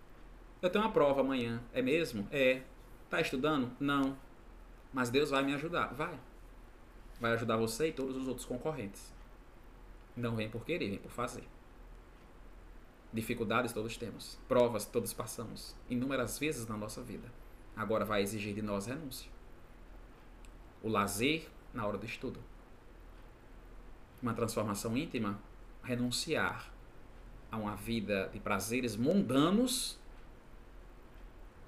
Eu 0.61 0.69
tenho 0.69 0.83
uma 0.83 0.91
prova 0.91 1.21
amanhã. 1.21 1.61
É 1.73 1.81
mesmo? 1.81 2.27
É. 2.31 2.61
Tá 3.09 3.19
estudando? 3.19 3.71
Não. 3.79 4.15
Mas 4.93 5.09
Deus 5.09 5.31
vai 5.31 5.43
me 5.43 5.53
ajudar. 5.55 5.87
Vai. 5.93 6.19
Vai 7.19 7.33
ajudar 7.33 7.57
você 7.57 7.87
e 7.87 7.91
todos 7.91 8.15
os 8.15 8.27
outros 8.27 8.45
concorrentes. 8.45 9.11
Não 10.15 10.35
vem 10.35 10.49
por 10.49 10.63
querer, 10.63 10.89
vem 10.89 10.99
por 10.99 11.11
fazer. 11.11 11.43
Dificuldades 13.11 13.73
todos 13.73 13.97
temos. 13.97 14.37
Provas 14.47 14.85
todos 14.85 15.13
passamos. 15.13 15.75
Inúmeras 15.89 16.37
vezes 16.37 16.67
na 16.67 16.77
nossa 16.77 17.01
vida. 17.01 17.31
Agora 17.75 18.05
vai 18.05 18.21
exigir 18.21 18.53
de 18.53 18.61
nós 18.61 18.85
renúncia. 18.85 19.31
O 20.83 20.89
lazer 20.89 21.49
na 21.73 21.85
hora 21.87 21.97
do 21.97 22.05
estudo. 22.05 22.39
Uma 24.21 24.33
transformação 24.35 24.95
íntima, 24.95 25.39
renunciar 25.83 26.71
a 27.51 27.57
uma 27.57 27.75
vida 27.75 28.29
de 28.31 28.39
prazeres 28.39 28.95
mundanos 28.95 29.99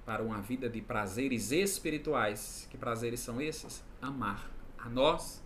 para 0.04 0.22
uma 0.22 0.40
vida 0.40 0.68
de 0.68 0.80
prazeres 0.80 1.50
espirituais. 1.50 2.68
Que 2.70 2.76
prazeres 2.76 3.20
são 3.20 3.40
esses? 3.40 3.82
Amar 4.00 4.50
a 4.78 4.88
nós 4.88 5.42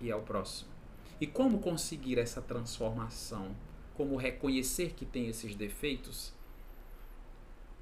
e 0.00 0.10
ao 0.10 0.22
próximo. 0.22 0.70
E 1.20 1.26
como 1.26 1.60
conseguir 1.60 2.18
essa 2.18 2.42
transformação? 2.42 3.54
Como 3.94 4.16
reconhecer 4.16 4.92
que 4.94 5.06
tem 5.06 5.28
esses 5.28 5.54
defeitos? 5.54 6.34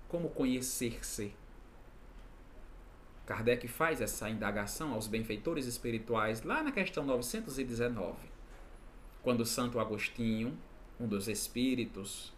Como 0.09 0.29
conhecer-se? 0.29 1.35
Kardec 3.25 3.67
faz 3.67 4.01
essa 4.01 4.29
indagação 4.29 4.93
aos 4.93 5.07
benfeitores 5.07 5.67
espirituais 5.67 6.43
lá 6.43 6.63
na 6.63 6.73
questão 6.73 7.05
919, 7.05 8.17
quando 9.23 9.47
Santo 9.47 9.79
Agostinho, 9.81 10.59
um 11.01 11.07
dos 11.07 11.29
espíritos 11.29 12.35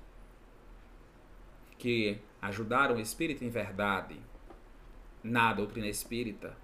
que 1.78 2.18
ajudaram 2.40 2.96
o 2.96 3.00
espírito 3.00 3.44
em 3.44 3.48
verdade 3.48 4.20
na 5.22 5.52
doutrina 5.54 5.88
espírita, 5.88 6.56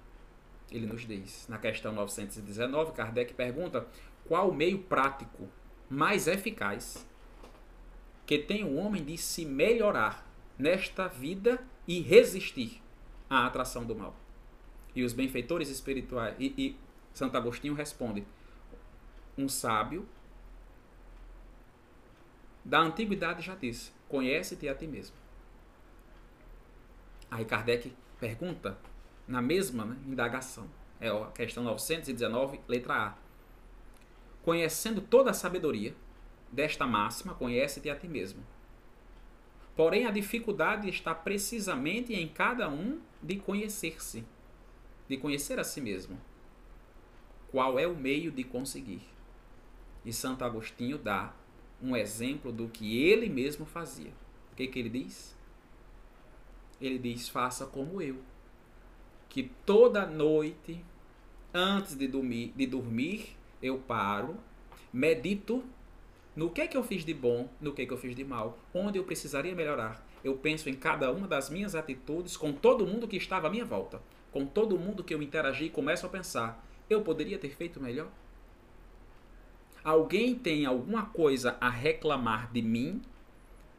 ele 0.71 0.87
nos 0.87 1.07
diz, 1.07 1.47
na 1.49 1.59
questão 1.59 1.93
919, 1.93 2.93
Kardec 2.93 3.35
pergunta 3.35 3.87
qual 4.27 4.51
o 4.51 4.55
meio 4.55 4.79
prático 4.79 5.49
mais 5.89 6.29
eficaz 6.29 7.07
que 8.27 8.39
tem 8.39 8.63
o 8.63 8.77
homem 8.77 9.05
de 9.05 9.19
se 9.19 9.45
melhorar 9.45 10.25
nesta 10.57 11.09
vida 11.09 11.61
e 11.89 12.01
resistir 12.01 12.81
à 13.29 13.47
atração 13.47 13.85
do 13.85 13.97
mal. 13.97 14.15
E 14.95 15.03
os 15.03 15.13
benfeitores 15.13 15.69
espirituais 15.69 16.37
e, 16.39 16.55
e 16.57 16.77
Santo 17.13 17.37
Agostinho 17.37 17.75
responde: 17.75 18.25
um 19.37 19.49
sábio 19.49 20.09
da 22.65 22.79
antiguidade 22.81 23.43
já 23.43 23.57
disse: 23.57 23.93
conhece-te 24.11 24.69
a 24.69 24.75
ti 24.75 24.87
mesmo. 24.87 25.17
Aí 27.31 27.45
Kardec 27.45 27.97
pergunta, 28.19 28.77
na 29.27 29.41
mesma 29.41 29.85
né, 29.85 29.97
indagação, 30.07 30.69
é 31.01 31.09
a 31.09 31.27
questão 31.29 31.63
919, 31.63 32.61
letra 32.69 32.95
A. 32.95 33.15
Conhecendo 34.43 35.01
toda 35.01 35.31
a 35.31 35.35
sabedoria 35.35 35.95
desta 36.51 36.87
máxima, 36.87 37.35
conhece-te 37.35 37.89
a 37.89 37.97
ti 37.97 38.09
mesmo. 38.09 38.45
Porém, 39.77 40.05
a 40.05 40.11
dificuldade 40.11 40.89
está 40.89 41.15
precisamente 41.15 42.13
em 42.13 42.29
cada 42.29 42.69
um 42.69 43.01
de 43.23 43.37
conhecer-se, 43.37 44.27
de 45.09 45.17
conhecer 45.17 45.59
a 45.59 45.65
si 45.65 45.81
mesmo. 45.81 46.21
Qual 47.51 47.79
é 47.79 47.87
o 47.87 47.97
meio 47.97 48.31
de 48.33 48.45
conseguir? 48.45 49.03
E 50.05 50.13
Santo 50.13 50.45
Agostinho 50.45 50.99
dá 50.99 51.33
um 51.83 51.97
exemplo 51.97 52.53
do 52.53 52.69
que 52.69 53.03
ele 53.03 53.29
mesmo 53.29 53.65
fazia. 53.65 54.11
O 54.53 54.57
que, 54.57 54.67
que 54.67 54.79
ele 54.79 54.89
diz? 54.89 55.35
ele 56.81 56.99
diz: 56.99 57.29
faça 57.29 57.67
como 57.67 58.01
eu. 58.01 58.17
Que 59.29 59.51
toda 59.65 60.07
noite, 60.07 60.83
antes 61.53 61.97
de 61.97 62.09
dormir, 62.09 62.53
de 62.57 62.67
dormir 62.67 63.37
eu 63.63 63.79
paro, 63.79 64.37
medito 64.93 65.63
no 66.35 66.49
que, 66.49 66.67
que 66.67 66.77
eu 66.77 66.83
fiz 66.83 67.05
de 67.05 67.13
bom, 67.13 67.49
no 67.61 67.73
que, 67.73 67.85
que 67.85 67.93
eu 67.93 67.99
fiz 67.99 68.17
de 68.17 68.25
mal, 68.25 68.59
onde 68.73 68.99
eu 68.99 69.05
precisaria 69.05 69.55
melhorar. 69.55 70.05
Eu 70.25 70.37
penso 70.37 70.69
em 70.69 70.75
cada 70.75 71.13
uma 71.13 71.29
das 71.29 71.51
minhas 71.51 71.75
atitudes 71.75 72.37
com 72.37 72.53
todo 72.53 72.87
mundo 72.87 73.07
que 73.07 73.17
estava 73.17 73.47
à 73.47 73.51
minha 73.51 73.65
volta, 73.65 74.01
com 74.33 74.47
todo 74.47 74.79
mundo 74.79 75.05
que 75.05 75.15
eu 75.15 75.23
interagi 75.23 75.67
e 75.67 75.71
começo 75.71 76.07
a 76.07 76.09
pensar: 76.09 76.65
eu 76.89 77.03
poderia 77.03 77.39
ter 77.39 77.51
feito 77.51 77.81
melhor? 77.81 78.11
Alguém 79.83 80.35
tem 80.35 80.67
alguma 80.67 81.07
coisa 81.07 81.57
a 81.61 81.71
reclamar 81.71 82.53
de 82.53 82.61
mim 82.61 83.01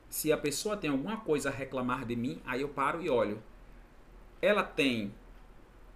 se 0.09 0.29
a 0.29 0.37
pessoa 0.37 0.75
tem 0.75 0.89
alguma 0.89 1.17
coisa 1.17 1.47
a 1.49 1.51
reclamar 1.53 2.05
de 2.05 2.17
mim, 2.17 2.41
aí 2.45 2.61
eu 2.61 2.67
paro 2.67 3.01
e 3.01 3.09
olho. 3.09 3.41
Ela 4.41 4.61
tem 4.61 5.13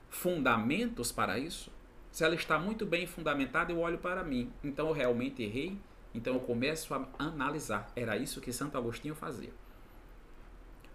fundamentos 0.10 1.12
para 1.12 1.38
isso? 1.38 1.70
Se 2.12 2.24
ela 2.24 2.34
está 2.34 2.58
muito 2.58 2.86
bem 2.86 3.06
fundamentada, 3.06 3.74
eu 3.74 3.80
olho 3.80 3.98
para 3.98 4.24
mim. 4.24 4.50
Então 4.64 4.88
eu 4.88 4.94
realmente 4.94 5.44
errei? 5.44 5.78
Então 6.14 6.36
eu 6.36 6.40
começo 6.40 6.94
a 6.94 7.06
analisar. 7.20 7.92
Era 7.94 8.16
isso 8.16 8.40
que 8.40 8.54
Santo 8.54 8.78
Agostinho 8.78 9.14
fazia. 9.14 9.52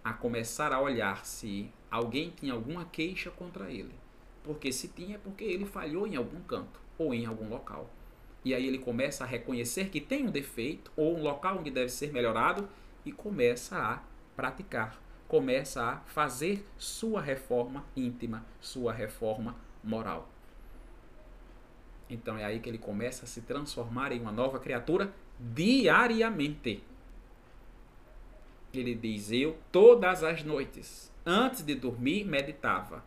A 0.03 0.13
começar 0.13 0.73
a 0.73 0.81
olhar 0.81 1.23
se 1.23 1.69
alguém 1.91 2.31
tinha 2.31 2.53
alguma 2.53 2.85
queixa 2.85 3.29
contra 3.29 3.69
ele. 3.69 3.93
Porque 4.43 4.71
se 4.71 4.87
tinha, 4.87 5.17
é 5.17 5.19
porque 5.19 5.43
ele 5.43 5.67
falhou 5.67 6.07
em 6.07 6.15
algum 6.15 6.41
canto 6.41 6.79
ou 6.97 7.13
em 7.13 7.27
algum 7.27 7.47
local. 7.49 7.87
E 8.43 8.53
aí 8.55 8.65
ele 8.65 8.79
começa 8.79 9.23
a 9.23 9.27
reconhecer 9.27 9.89
que 9.89 10.01
tem 10.01 10.27
um 10.27 10.31
defeito 10.31 10.91
ou 10.95 11.17
um 11.17 11.21
local 11.21 11.59
onde 11.59 11.69
deve 11.69 11.89
ser 11.89 12.11
melhorado 12.11 12.67
e 13.05 13.11
começa 13.11 13.77
a 13.77 14.01
praticar, 14.35 14.99
começa 15.27 15.83
a 15.83 15.97
fazer 15.97 16.65
sua 16.77 17.21
reforma 17.21 17.85
íntima, 17.95 18.45
sua 18.59 18.91
reforma 18.91 19.55
moral. 19.83 20.27
Então 22.09 22.37
é 22.37 22.43
aí 22.43 22.59
que 22.59 22.67
ele 22.67 22.77
começa 22.77 23.25
a 23.25 23.27
se 23.27 23.41
transformar 23.41 24.11
em 24.11 24.19
uma 24.19 24.31
nova 24.31 24.59
criatura 24.59 25.13
diariamente. 25.39 26.83
Ele 28.73 28.95
diz: 28.95 29.31
Eu 29.31 29.57
todas 29.71 30.23
as 30.23 30.43
noites, 30.43 31.11
antes 31.25 31.61
de 31.61 31.75
dormir, 31.75 32.25
meditava 32.25 33.03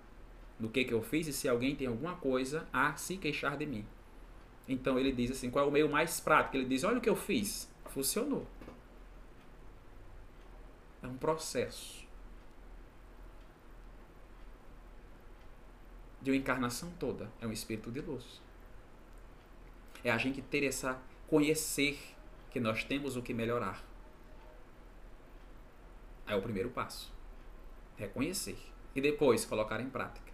no 0.59 0.69
que, 0.69 0.85
que 0.85 0.95
eu 0.95 1.03
fiz 1.03 1.27
e 1.27 1.33
se 1.33 1.49
alguém 1.49 1.75
tem 1.75 1.87
alguma 1.87 2.15
coisa 2.15 2.67
a 2.73 2.95
se 2.97 3.17
queixar 3.17 3.57
de 3.57 3.67
mim. 3.67 3.85
Então 4.69 4.99
ele 4.99 5.13
diz 5.13 5.31
assim: 5.31 5.51
qual 5.51 5.65
é 5.65 5.69
o 5.69 5.71
meio 5.71 5.89
mais 5.89 6.21
prático? 6.21 6.57
Ele 6.57 6.67
diz: 6.67 6.85
Olha 6.85 6.99
o 6.99 7.01
que 7.01 7.09
eu 7.09 7.17
fiz. 7.17 7.71
Funcionou. 7.87 8.47
É 11.03 11.07
um 11.07 11.17
processo 11.17 12.05
de 16.23 16.31
uma 16.31 16.37
encarnação 16.37 16.91
toda. 16.99 17.31
É 17.41 17.47
um 17.47 17.53
espírito 17.53 17.93
de 17.93 18.01
luz. 18.01 18.41
É 20.03 20.11
a 20.11 20.17
gente 20.17 20.41
ter 20.41 20.65
essa 20.65 21.01
conhecer 21.29 21.99
que 22.51 22.59
nós 22.59 22.85
temos 22.85 23.17
o 23.17 23.23
que 23.23 23.35
melhorar. 23.35 23.85
É 26.27 26.35
o 26.35 26.41
primeiro 26.41 26.71
passo. 26.71 27.13
Reconhecer. 27.97 28.59
E 28.95 29.01
depois 29.01 29.45
colocar 29.45 29.81
em 29.81 29.91
prática. 29.91 30.33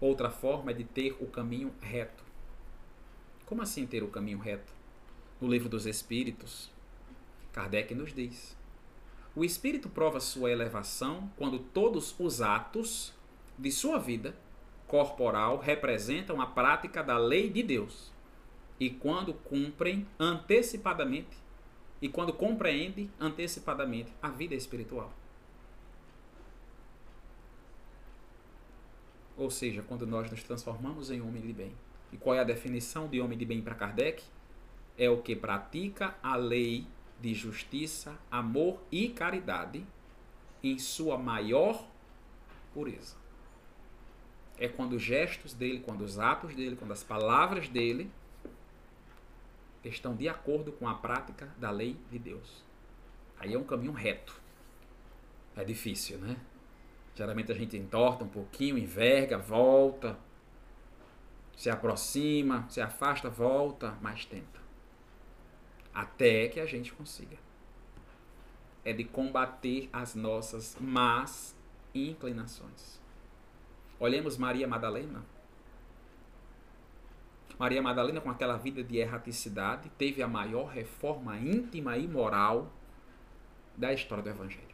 Outra 0.00 0.30
forma 0.30 0.72
é 0.72 0.74
de 0.74 0.84
ter 0.84 1.16
o 1.20 1.26
caminho 1.26 1.72
reto. 1.80 2.24
Como 3.52 3.60
assim 3.60 3.86
ter 3.86 4.02
o 4.02 4.08
caminho 4.08 4.38
reto? 4.38 4.72
No 5.38 5.46
livro 5.46 5.68
dos 5.68 5.84
Espíritos, 5.84 6.70
Kardec 7.52 7.94
nos 7.94 8.14
diz: 8.14 8.56
o 9.36 9.44
espírito 9.44 9.90
prova 9.90 10.20
sua 10.20 10.50
elevação 10.50 11.30
quando 11.36 11.58
todos 11.58 12.18
os 12.18 12.40
atos 12.40 13.12
de 13.58 13.70
sua 13.70 13.98
vida 13.98 14.34
corporal 14.88 15.58
representam 15.58 16.40
a 16.40 16.46
prática 16.46 17.02
da 17.02 17.18
lei 17.18 17.50
de 17.50 17.62
Deus 17.62 18.10
e 18.80 18.88
quando 18.88 19.34
cumprem 19.34 20.08
antecipadamente 20.18 21.36
e 22.00 22.08
quando 22.08 22.32
compreende 22.32 23.10
antecipadamente 23.20 24.10
a 24.22 24.30
vida 24.30 24.54
espiritual. 24.54 25.12
Ou 29.36 29.50
seja, 29.50 29.82
quando 29.82 30.06
nós 30.06 30.30
nos 30.30 30.42
transformamos 30.42 31.10
em 31.10 31.20
homem 31.20 31.42
de 31.42 31.52
bem. 31.52 31.91
E 32.12 32.16
qual 32.16 32.36
é 32.36 32.40
a 32.40 32.44
definição 32.44 33.08
de 33.08 33.20
homem 33.20 33.38
de 33.38 33.44
bem 33.44 33.62
para 33.62 33.74
Kardec? 33.74 34.22
É 34.98 35.08
o 35.08 35.22
que 35.22 35.34
pratica 35.34 36.14
a 36.22 36.36
lei 36.36 36.86
de 37.20 37.32
justiça, 37.34 38.18
amor 38.30 38.80
e 38.90 39.08
caridade 39.08 39.86
em 40.62 40.78
sua 40.78 41.16
maior 41.16 41.88
pureza. 42.74 43.16
É 44.58 44.68
quando 44.68 44.94
os 44.94 45.02
gestos 45.02 45.54
dele, 45.54 45.80
quando 45.80 46.02
os 46.02 46.18
atos 46.18 46.54
dele, 46.54 46.76
quando 46.76 46.92
as 46.92 47.02
palavras 47.02 47.68
dele 47.68 48.10
estão 49.84 50.14
de 50.14 50.28
acordo 50.28 50.70
com 50.72 50.88
a 50.88 50.94
prática 50.94 51.48
da 51.58 51.70
lei 51.70 51.96
de 52.10 52.18
Deus. 52.18 52.62
Aí 53.38 53.54
é 53.54 53.58
um 53.58 53.64
caminho 53.64 53.92
reto. 53.92 54.40
É 55.56 55.64
difícil, 55.64 56.18
né? 56.18 56.36
Geralmente 57.14 57.50
a 57.50 57.54
gente 57.54 57.76
entorta 57.76 58.24
um 58.24 58.28
pouquinho, 58.28 58.78
enverga, 58.78 59.36
volta, 59.36 60.18
se 61.56 61.70
aproxima, 61.70 62.66
se 62.68 62.80
afasta, 62.80 63.28
volta, 63.28 63.96
mas 64.00 64.24
tenta 64.24 64.62
até 65.92 66.48
que 66.48 66.60
a 66.60 66.66
gente 66.66 66.92
consiga. 66.92 67.36
É 68.84 68.92
de 68.92 69.04
combater 69.04 69.88
as 69.92 70.14
nossas 70.14 70.76
más 70.80 71.54
inclinações. 71.94 73.00
Olhemos 74.00 74.36
Maria 74.36 74.66
Madalena. 74.66 75.24
Maria 77.58 77.82
Madalena, 77.82 78.20
com 78.20 78.30
aquela 78.30 78.56
vida 78.56 78.82
de 78.82 78.96
erraticidade, 78.96 79.88
teve 79.90 80.22
a 80.22 80.26
maior 80.26 80.68
reforma 80.68 81.38
íntima 81.38 81.96
e 81.96 82.08
moral 82.08 82.72
da 83.76 83.92
história 83.92 84.24
do 84.24 84.30
Evangelho. 84.30 84.72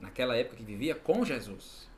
Naquela 0.00 0.36
época 0.36 0.56
que 0.56 0.64
vivia 0.64 0.94
com 0.94 1.24
Jesus 1.24 1.88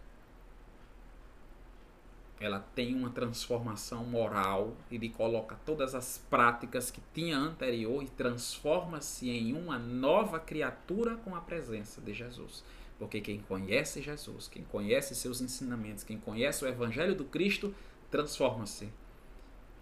ela 2.40 2.60
tem 2.74 2.94
uma 2.94 3.10
transformação 3.10 4.04
moral, 4.04 4.76
ele 4.90 5.08
coloca 5.08 5.56
todas 5.64 5.94
as 5.94 6.18
práticas 6.28 6.90
que 6.90 7.00
tinha 7.12 7.38
anterior 7.38 8.02
e 8.02 8.08
transforma-se 8.08 9.30
em 9.30 9.52
uma 9.52 9.78
nova 9.78 10.40
criatura 10.40 11.16
com 11.16 11.34
a 11.34 11.40
presença 11.40 12.00
de 12.00 12.12
Jesus. 12.12 12.64
Porque 12.98 13.20
quem 13.20 13.40
conhece 13.40 14.02
Jesus, 14.02 14.48
quem 14.48 14.64
conhece 14.64 15.14
seus 15.14 15.40
ensinamentos, 15.40 16.04
quem 16.04 16.18
conhece 16.18 16.64
o 16.64 16.68
Evangelho 16.68 17.14
do 17.14 17.24
Cristo, 17.24 17.74
transforma-se 18.10 18.88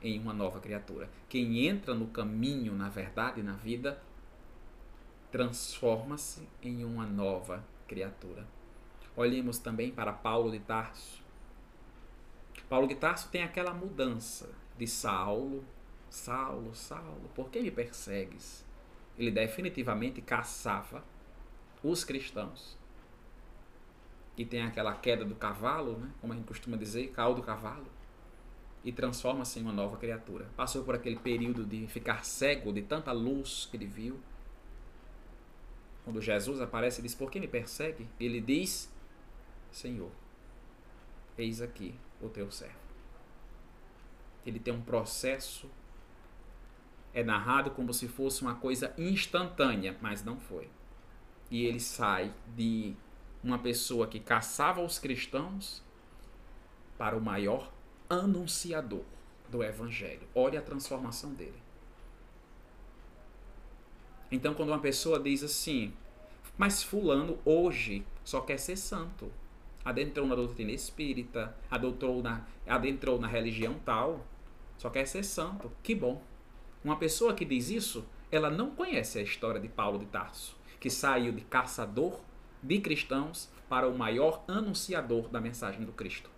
em 0.03 0.19
uma 0.19 0.33
nova 0.33 0.61
criatura. 0.61 1.09
Quem 1.29 1.67
entra 1.67 1.95
no 1.95 2.07
caminho, 2.09 2.75
na 2.75 2.89
verdade 2.89 3.43
na 3.43 3.55
vida, 3.55 4.01
transforma-se 5.31 6.47
em 6.63 6.85
uma 6.85 7.07
nova 7.07 7.65
criatura. 7.87 8.47
Olhemos 9.17 9.59
também 9.59 9.91
para 9.91 10.13
Paulo 10.13 10.51
de 10.51 10.59
Tarso 10.59 11.22
Paulo 12.73 12.89
de 12.89 12.95
Tarso 12.95 13.29
tem 13.29 13.43
aquela 13.43 13.75
mudança 13.75 14.49
de 14.79 14.87
Saulo, 14.87 15.63
Saulo, 16.09 16.75
Saulo, 16.75 17.29
por 17.35 17.51
que 17.51 17.61
me 17.61 17.71
persegues? 17.71 18.65
Ele 19.19 19.31
definitivamente 19.31 20.23
caçava 20.23 21.05
os 21.85 22.03
cristãos. 22.03 22.79
E 24.39 24.47
tem 24.47 24.63
aquela 24.63 24.95
queda 24.95 25.23
do 25.23 25.35
cavalo, 25.35 25.99
né? 25.99 26.11
como 26.19 26.33
a 26.33 26.37
gente 26.37 26.47
costuma 26.47 26.79
dizer, 26.79 27.09
cau 27.09 27.35
do 27.35 27.43
cavalo, 27.43 27.89
e 28.83 28.91
transforma-se 28.91 29.59
em 29.59 29.63
uma 29.65 29.73
nova 29.75 29.99
criatura. 29.99 30.49
Passou 30.57 30.83
por 30.83 30.95
aquele 30.95 31.17
período 31.17 31.67
de 31.67 31.87
ficar 31.89 32.25
cego 32.25 32.73
de 32.73 32.81
tanta 32.81 33.13
luz 33.13 33.69
que 33.71 33.77
ele 33.77 33.85
viu. 33.85 34.19
Quando 36.07 36.23
Jesus 36.23 36.59
aparece 36.59 37.01
e 37.01 37.03
diz: 37.03 37.15
Por 37.15 37.31
que 37.31 37.39
me 37.39 37.49
persegue? 37.49 38.09
Ele 38.19 38.41
diz: 38.41 38.91
Senhor, 39.71 40.11
eis 41.37 41.61
aqui 41.61 41.95
o 42.23 42.29
teu 42.29 42.51
servo. 42.51 42.81
Ele 44.47 44.59
tem 44.59 44.73
um 44.73 44.83
processo, 44.83 45.71
é 47.13 47.23
narrado 47.23 47.71
como 47.71 47.93
se 47.93 48.09
fosse 48.09 48.43
uma 48.43 48.55
coisa 48.55 48.95
instantânea, 48.97 49.97
mas 50.01 50.25
não 50.25 50.39
foi. 50.39 50.69
E 51.51 51.65
ele 51.67 51.81
sai 51.81 52.33
de 52.57 52.97
uma 53.43 53.59
pessoa 53.59 54.07
que 54.07 54.19
caçava 54.19 54.81
os 54.81 54.99
cristãos 54.99 55.83
para 56.97 57.17
o 57.17 57.21
maior 57.21 57.71
anunciador 58.09 59.05
do 59.49 59.63
evangelho. 59.63 60.27
Olha 60.35 60.61
a 60.61 60.63
transformação 60.63 61.35
dele. 61.35 61.61
Então, 64.31 64.55
quando 64.55 64.71
uma 64.71 64.79
pessoa 64.79 65.21
diz 65.21 65.43
assim, 65.43 65.93
mas 66.57 66.83
Fulano 66.83 67.39
hoje 67.45 68.07
só 68.25 68.41
quer 68.41 68.59
ser 68.59 68.77
santo, 68.77 69.31
adentrou 69.85 70.27
na 70.27 70.35
doutrina 70.35 70.71
espírita, 70.71 71.55
adentrou 71.71 72.23
na, 72.23 72.47
adentrou 72.67 73.19
na 73.19 73.27
religião 73.27 73.75
tal, 73.85 74.25
só 74.79 74.91
quer 74.91 75.07
ser 75.07 75.25
santo. 75.25 75.71
Que 75.83 75.95
bom. 75.95 76.23
Uma 76.85 76.97
pessoa 76.97 77.35
que 77.35 77.45
diz 77.45 77.71
isso, 77.71 78.05
ela 78.31 78.51
não 78.51 78.71
conhece 78.71 79.19
a 79.19 79.23
história 79.23 79.61
de 79.61 79.69
Paulo 79.69 79.99
de 79.99 80.07
Tarso, 80.07 80.57
que 80.81 80.91
saiu 80.91 81.33
de 81.33 81.43
caçador 81.43 82.21
de 82.63 82.81
cristãos 82.81 83.49
para 83.69 83.89
o 83.89 83.97
maior 83.97 84.45
anunciador 84.47 85.29
da 85.29 85.41
mensagem 85.41 85.85
do 85.85 85.93
Cristo. 85.93 86.31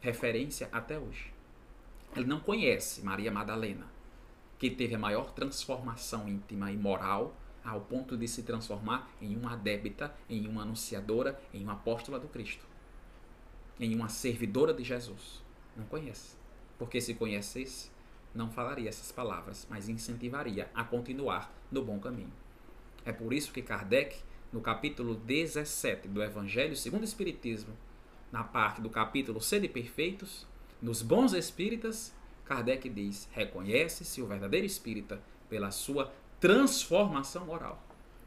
Referência 0.00 0.68
até 0.72 0.98
hoje. 0.98 1.32
Ele 2.14 2.26
não 2.26 2.40
conhece 2.40 3.02
Maria 3.02 3.30
Madalena, 3.30 3.86
que 4.58 4.70
teve 4.70 4.94
a 4.94 4.98
maior 4.98 5.32
transformação 5.32 6.28
íntima 6.28 6.70
e 6.70 6.76
moral 6.76 7.34
ao 7.64 7.80
ponto 7.80 8.16
de 8.16 8.28
se 8.28 8.42
transformar 8.42 9.10
em 9.20 9.36
uma 9.36 9.54
adébita, 9.54 10.14
em 10.30 10.46
uma 10.46 10.62
anunciadora, 10.62 11.38
em 11.52 11.64
uma 11.64 11.72
apóstola 11.72 12.18
do 12.18 12.28
Cristo 12.28 12.64
em 13.78 13.94
uma 13.94 14.08
servidora 14.08 14.72
de 14.72 14.82
Jesus. 14.82 15.42
Não 15.76 15.84
conhece. 15.84 16.36
Porque 16.78 17.00
se 17.00 17.14
conhecesse, 17.14 17.90
não 18.34 18.50
falaria 18.50 18.88
essas 18.88 19.12
palavras, 19.12 19.66
mas 19.70 19.88
incentivaria 19.88 20.70
a 20.74 20.84
continuar 20.84 21.52
no 21.70 21.82
bom 21.82 21.98
caminho. 21.98 22.32
É 23.04 23.12
por 23.12 23.32
isso 23.32 23.52
que 23.52 23.62
Kardec, 23.62 24.18
no 24.52 24.60
capítulo 24.60 25.14
17 25.14 26.08
do 26.08 26.22
Evangelho 26.22 26.76
segundo 26.76 27.02
o 27.02 27.04
Espiritismo, 27.04 27.76
na 28.32 28.42
parte 28.42 28.80
do 28.80 28.90
capítulo 28.90 29.40
Sede 29.40 29.68
Perfeitos, 29.68 30.46
nos 30.82 31.02
bons 31.02 31.32
espíritas, 31.32 32.14
Kardec 32.44 32.88
diz: 32.88 33.28
reconhece-se 33.32 34.20
o 34.20 34.26
verdadeiro 34.26 34.66
espírita 34.66 35.22
pela 35.48 35.70
sua 35.70 36.12
transformação 36.40 37.46
moral 37.46 37.82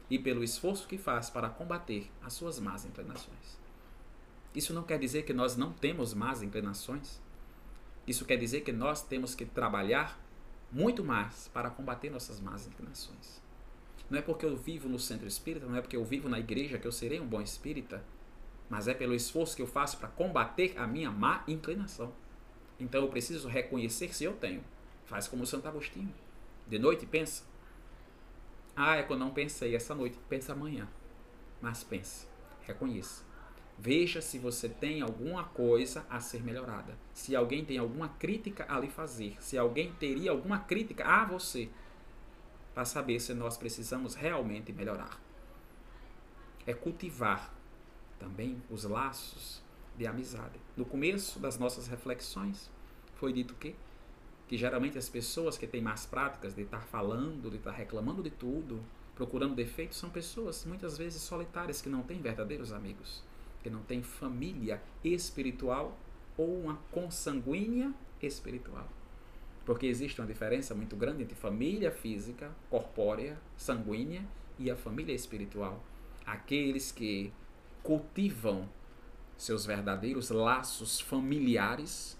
e 0.08 0.18
pelo 0.18 0.42
esforço 0.42 0.88
que 0.88 0.98
faz 0.98 1.30
para 1.30 1.48
combater 1.48 2.10
as 2.22 2.32
suas 2.32 2.58
más 2.58 2.84
inclinações. 2.84 3.59
Isso 4.54 4.74
não 4.74 4.82
quer 4.82 4.98
dizer 4.98 5.22
que 5.22 5.32
nós 5.32 5.56
não 5.56 5.72
temos 5.72 6.12
más 6.12 6.42
inclinações. 6.42 7.20
Isso 8.06 8.24
quer 8.24 8.36
dizer 8.36 8.62
que 8.62 8.72
nós 8.72 9.02
temos 9.02 9.34
que 9.34 9.44
trabalhar 9.44 10.18
muito 10.72 11.04
mais 11.04 11.48
para 11.48 11.70
combater 11.70 12.10
nossas 12.10 12.40
más 12.40 12.66
inclinações. 12.66 13.40
Não 14.08 14.18
é 14.18 14.22
porque 14.22 14.44
eu 14.44 14.56
vivo 14.56 14.88
no 14.88 14.98
centro 14.98 15.28
espírita, 15.28 15.66
não 15.66 15.76
é 15.76 15.80
porque 15.80 15.96
eu 15.96 16.04
vivo 16.04 16.28
na 16.28 16.38
igreja 16.38 16.78
que 16.78 16.86
eu 16.86 16.92
serei 16.92 17.20
um 17.20 17.26
bom 17.26 17.40
espírita, 17.40 18.04
mas 18.68 18.88
é 18.88 18.94
pelo 18.94 19.14
esforço 19.14 19.54
que 19.54 19.62
eu 19.62 19.66
faço 19.66 19.98
para 19.98 20.08
combater 20.08 20.74
a 20.76 20.86
minha 20.86 21.10
má 21.10 21.44
inclinação. 21.46 22.12
Então 22.78 23.02
eu 23.02 23.08
preciso 23.08 23.48
reconhecer 23.48 24.12
se 24.14 24.24
eu 24.24 24.32
tenho. 24.32 24.64
Faz 25.04 25.28
como 25.28 25.46
Santo 25.46 25.68
Agostinho. 25.68 26.12
De 26.66 26.78
noite 26.78 27.06
pensa. 27.06 27.44
Ah, 28.74 28.96
é 28.96 29.02
que 29.02 29.12
eu 29.12 29.18
não 29.18 29.30
pensei 29.30 29.74
essa 29.74 29.94
noite. 29.94 30.18
Pensa 30.28 30.52
amanhã. 30.52 30.88
Mas 31.60 31.84
pense. 31.84 32.26
Reconheça. 32.62 33.29
Veja 33.82 34.20
se 34.20 34.38
você 34.38 34.68
tem 34.68 35.00
alguma 35.00 35.44
coisa 35.44 36.04
a 36.10 36.20
ser 36.20 36.42
melhorada. 36.42 36.98
Se 37.14 37.34
alguém 37.34 37.64
tem 37.64 37.78
alguma 37.78 38.10
crítica 38.10 38.66
a 38.68 38.78
lhe 38.78 38.90
fazer. 38.90 39.36
Se 39.40 39.56
alguém 39.56 39.90
teria 39.94 40.32
alguma 40.32 40.58
crítica 40.58 41.02
a 41.02 41.24
você. 41.24 41.66
Para 42.74 42.84
saber 42.84 43.18
se 43.20 43.32
nós 43.32 43.56
precisamos 43.56 44.14
realmente 44.14 44.70
melhorar. 44.70 45.18
É 46.66 46.74
cultivar 46.74 47.54
também 48.18 48.62
os 48.68 48.84
laços 48.84 49.62
de 49.96 50.06
amizade. 50.06 50.60
No 50.76 50.84
começo 50.84 51.38
das 51.38 51.58
nossas 51.58 51.88
reflexões, 51.88 52.70
foi 53.14 53.32
dito 53.32 53.54
que 53.54 53.74
que 54.46 54.58
geralmente 54.58 54.98
as 54.98 55.08
pessoas 55.08 55.56
que 55.56 55.64
têm 55.64 55.80
más 55.80 56.04
práticas 56.04 56.56
de 56.56 56.62
estar 56.62 56.80
falando, 56.80 57.48
de 57.48 57.58
estar 57.58 57.70
reclamando 57.70 58.20
de 58.20 58.30
tudo, 58.30 58.84
procurando 59.14 59.54
defeitos, 59.54 59.96
são 59.96 60.10
pessoas 60.10 60.64
muitas 60.64 60.98
vezes 60.98 61.22
solitárias 61.22 61.80
que 61.80 61.88
não 61.88 62.02
têm 62.02 62.20
verdadeiros 62.20 62.72
amigos, 62.72 63.22
que 63.62 63.70
não 63.70 63.82
têm 63.82 64.02
família 64.02 64.82
espiritual 65.04 65.98
ou 66.36 66.60
uma 66.60 66.76
consanguínea 66.90 67.92
espiritual. 68.22 68.88
Porque 69.64 69.86
existe 69.86 70.20
uma 70.20 70.26
diferença 70.26 70.74
muito 70.74 70.96
grande 70.96 71.22
entre 71.22 71.34
família 71.34 71.90
física, 71.90 72.50
corpórea, 72.68 73.38
sanguínea 73.56 74.24
e 74.58 74.70
a 74.70 74.76
família 74.76 75.14
espiritual. 75.14 75.82
Aqueles 76.24 76.90
que 76.90 77.32
cultivam 77.82 78.68
seus 79.36 79.64
verdadeiros 79.64 80.30
laços 80.30 81.00
familiares 81.00 82.18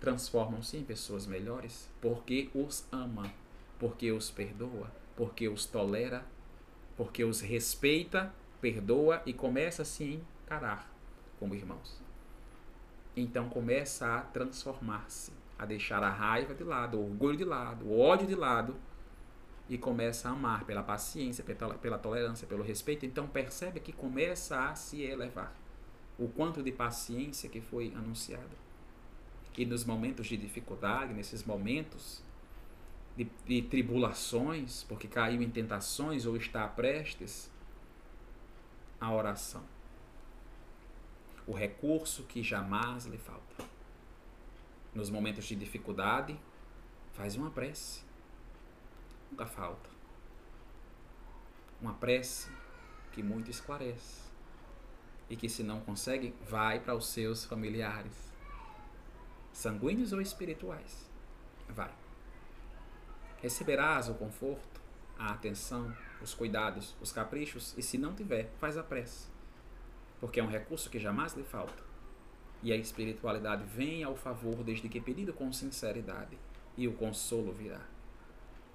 transformam-se 0.00 0.76
em 0.76 0.84
pessoas 0.84 1.26
melhores 1.26 1.90
porque 2.00 2.48
os 2.54 2.86
ama, 2.92 3.32
porque 3.78 4.12
os 4.12 4.30
perdoa, 4.30 4.90
porque 5.16 5.48
os 5.48 5.66
tolera, 5.66 6.24
porque 6.96 7.24
os 7.24 7.40
respeita, 7.40 8.32
perdoa 8.60 9.22
e 9.24 9.32
começa 9.32 9.82
a 9.82 9.84
se 9.84 10.20
encarar 10.44 10.90
como 11.38 11.54
irmãos. 11.54 12.00
Então 13.16 13.48
começa 13.48 14.16
a 14.16 14.20
transformar-se, 14.20 15.32
a 15.58 15.66
deixar 15.66 16.02
a 16.02 16.10
raiva 16.10 16.54
de 16.54 16.64
lado, 16.64 16.98
o 16.98 17.04
orgulho 17.10 17.36
de 17.36 17.44
lado, 17.44 17.86
o 17.86 17.98
ódio 17.98 18.26
de 18.26 18.34
lado 18.34 18.76
e 19.68 19.76
começa 19.76 20.28
a 20.28 20.32
amar 20.32 20.64
pela 20.64 20.82
paciência, 20.82 21.44
pela 21.44 21.98
tolerância, 21.98 22.46
pelo 22.46 22.62
respeito. 22.62 23.04
Então 23.04 23.26
percebe 23.26 23.80
que 23.80 23.92
começa 23.92 24.68
a 24.68 24.74
se 24.74 25.02
elevar. 25.02 25.52
O 26.18 26.28
quanto 26.28 26.62
de 26.62 26.72
paciência 26.72 27.48
que 27.48 27.60
foi 27.60 27.92
anunciado 27.94 28.68
e 29.58 29.66
nos 29.66 29.84
momentos 29.84 30.26
de 30.26 30.36
dificuldade, 30.36 31.12
nesses 31.12 31.42
momentos 31.42 32.22
de, 33.16 33.28
de 33.44 33.62
tribulações, 33.62 34.84
porque 34.84 35.08
caiu 35.08 35.42
em 35.42 35.50
tentações 35.50 36.26
ou 36.26 36.36
está 36.36 36.66
prestes, 36.68 37.50
a 39.00 39.12
oração. 39.12 39.64
O 41.46 41.52
recurso 41.52 42.24
que 42.24 42.42
jamais 42.42 43.06
lhe 43.06 43.18
falta. 43.18 43.64
Nos 44.94 45.10
momentos 45.10 45.44
de 45.44 45.54
dificuldade, 45.54 46.38
faz 47.12 47.36
uma 47.36 47.50
prece. 47.50 48.02
Nunca 49.30 49.46
falta. 49.46 49.88
Uma 51.80 51.94
prece 51.94 52.50
que 53.12 53.22
muito 53.22 53.50
esclarece. 53.50 54.28
E 55.30 55.36
que, 55.36 55.48
se 55.48 55.62
não 55.62 55.80
consegue, 55.80 56.34
vai 56.48 56.80
para 56.80 56.94
os 56.94 57.08
seus 57.08 57.44
familiares 57.44 58.32
sanguíneos 59.52 60.12
ou 60.12 60.20
espirituais. 60.20 61.10
Vai. 61.68 61.92
Receberás 63.42 64.08
o 64.08 64.14
conforto, 64.14 64.80
a 65.18 65.32
atenção, 65.32 65.94
os 66.22 66.34
cuidados, 66.34 66.94
os 67.00 67.12
caprichos, 67.12 67.74
e 67.76 67.82
se 67.82 67.98
não 67.98 68.14
tiver, 68.14 68.50
faz 68.58 68.76
a 68.76 68.82
prece. 68.82 69.28
Porque 70.20 70.40
é 70.40 70.42
um 70.42 70.48
recurso 70.48 70.90
que 70.90 70.98
jamais 70.98 71.34
lhe 71.34 71.44
falta. 71.44 71.82
E 72.62 72.72
a 72.72 72.76
espiritualidade 72.76 73.64
vem 73.64 74.02
ao 74.02 74.16
favor 74.16 74.64
desde 74.64 74.88
que 74.88 75.00
pedido 75.00 75.32
com 75.32 75.52
sinceridade, 75.52 76.36
e 76.76 76.88
o 76.88 76.92
consolo 76.94 77.52
virá. 77.52 77.86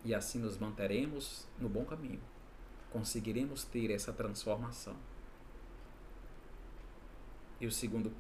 E 0.06 0.14
assim 0.14 0.40
nos 0.40 0.58
manteremos 0.58 1.48
no 1.60 1.70
bom 1.70 1.86
caminho. 1.86 2.22
Conseguiremos 2.92 3.64
ter 3.64 3.92
essa 3.92 4.14
transformação. 4.14 4.96
E 7.60 7.66
o 7.66 7.72
segundo 7.72 8.12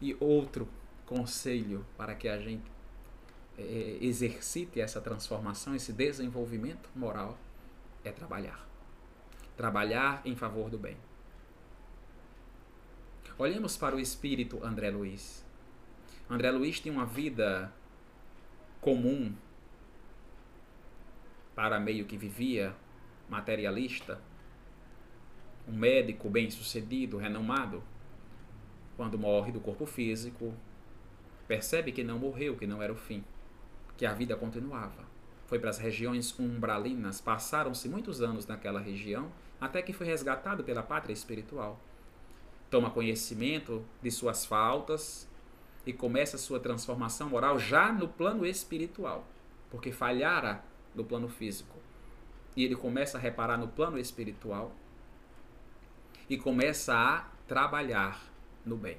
e 0.00 0.16
outro 0.20 0.68
conselho 1.04 1.84
para 1.96 2.14
que 2.14 2.28
a 2.28 2.38
gente 2.38 2.70
é, 3.58 3.98
exercite 4.00 4.80
essa 4.80 5.00
transformação, 5.00 5.74
esse 5.74 5.92
desenvolvimento 5.92 6.88
moral, 6.94 7.36
é 8.04 8.12
trabalhar. 8.12 8.66
Trabalhar 9.56 10.22
em 10.24 10.36
favor 10.36 10.70
do 10.70 10.78
bem. 10.78 10.96
Olhemos 13.36 13.76
para 13.76 13.96
o 13.96 14.00
espírito 14.00 14.64
André 14.64 14.90
Luiz. 14.90 15.44
André 16.30 16.50
Luiz 16.50 16.78
tinha 16.80 16.92
uma 16.92 17.06
vida 17.06 17.72
comum 18.80 19.34
para 21.54 21.80
meio 21.80 22.04
que 22.04 22.16
vivia, 22.16 22.74
materialista, 23.28 24.20
um 25.66 25.72
médico 25.72 26.30
bem-sucedido, 26.30 27.16
renomado, 27.16 27.82
quando 28.96 29.18
morre 29.18 29.52
do 29.52 29.60
corpo 29.60 29.84
físico, 29.84 30.54
percebe 31.46 31.92
que 31.92 32.04
não 32.04 32.18
morreu, 32.18 32.56
que 32.56 32.66
não 32.66 32.80
era 32.82 32.92
o 32.92 32.96
fim, 32.96 33.24
que 33.98 34.06
a 34.06 34.14
vida 34.14 34.36
continuava. 34.36 35.04
Foi 35.46 35.58
para 35.58 35.70
as 35.70 35.78
regiões 35.78 36.38
umbralinas, 36.38 37.20
passaram-se 37.20 37.88
muitos 37.88 38.22
anos 38.22 38.46
naquela 38.46 38.80
região, 38.80 39.30
até 39.60 39.82
que 39.82 39.92
foi 39.92 40.06
resgatado 40.06 40.62
pela 40.62 40.82
pátria 40.82 41.12
espiritual. 41.12 41.80
Toma 42.70 42.90
conhecimento 42.90 43.84
de 44.00 44.10
suas 44.10 44.46
faltas 44.46 45.28
e 45.84 45.92
começa 45.92 46.38
sua 46.38 46.60
transformação 46.60 47.28
moral 47.30 47.58
já 47.58 47.92
no 47.92 48.06
plano 48.06 48.46
espiritual, 48.46 49.26
porque 49.70 49.90
falhara 49.90 50.62
no 50.94 51.04
plano 51.04 51.28
físico. 51.28 51.76
E 52.56 52.64
ele 52.64 52.76
começa 52.76 53.18
a 53.18 53.20
reparar 53.20 53.56
no 53.56 53.68
plano 53.68 53.98
espiritual 53.98 54.72
e 56.28 56.36
começa 56.36 56.94
a 56.94 57.26
trabalhar 57.48 58.22
no 58.64 58.76
bem. 58.76 58.98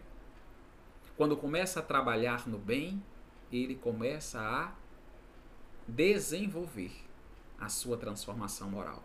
Quando 1.15 1.37
começa 1.37 1.79
a 1.79 1.83
trabalhar 1.83 2.47
no 2.47 2.57
bem, 2.57 3.01
ele 3.51 3.75
começa 3.75 4.39
a 4.39 4.78
desenvolver 5.89 6.91
a 7.59 7.67
sua 7.67 7.97
transformação 7.97 8.69
moral. 8.69 9.03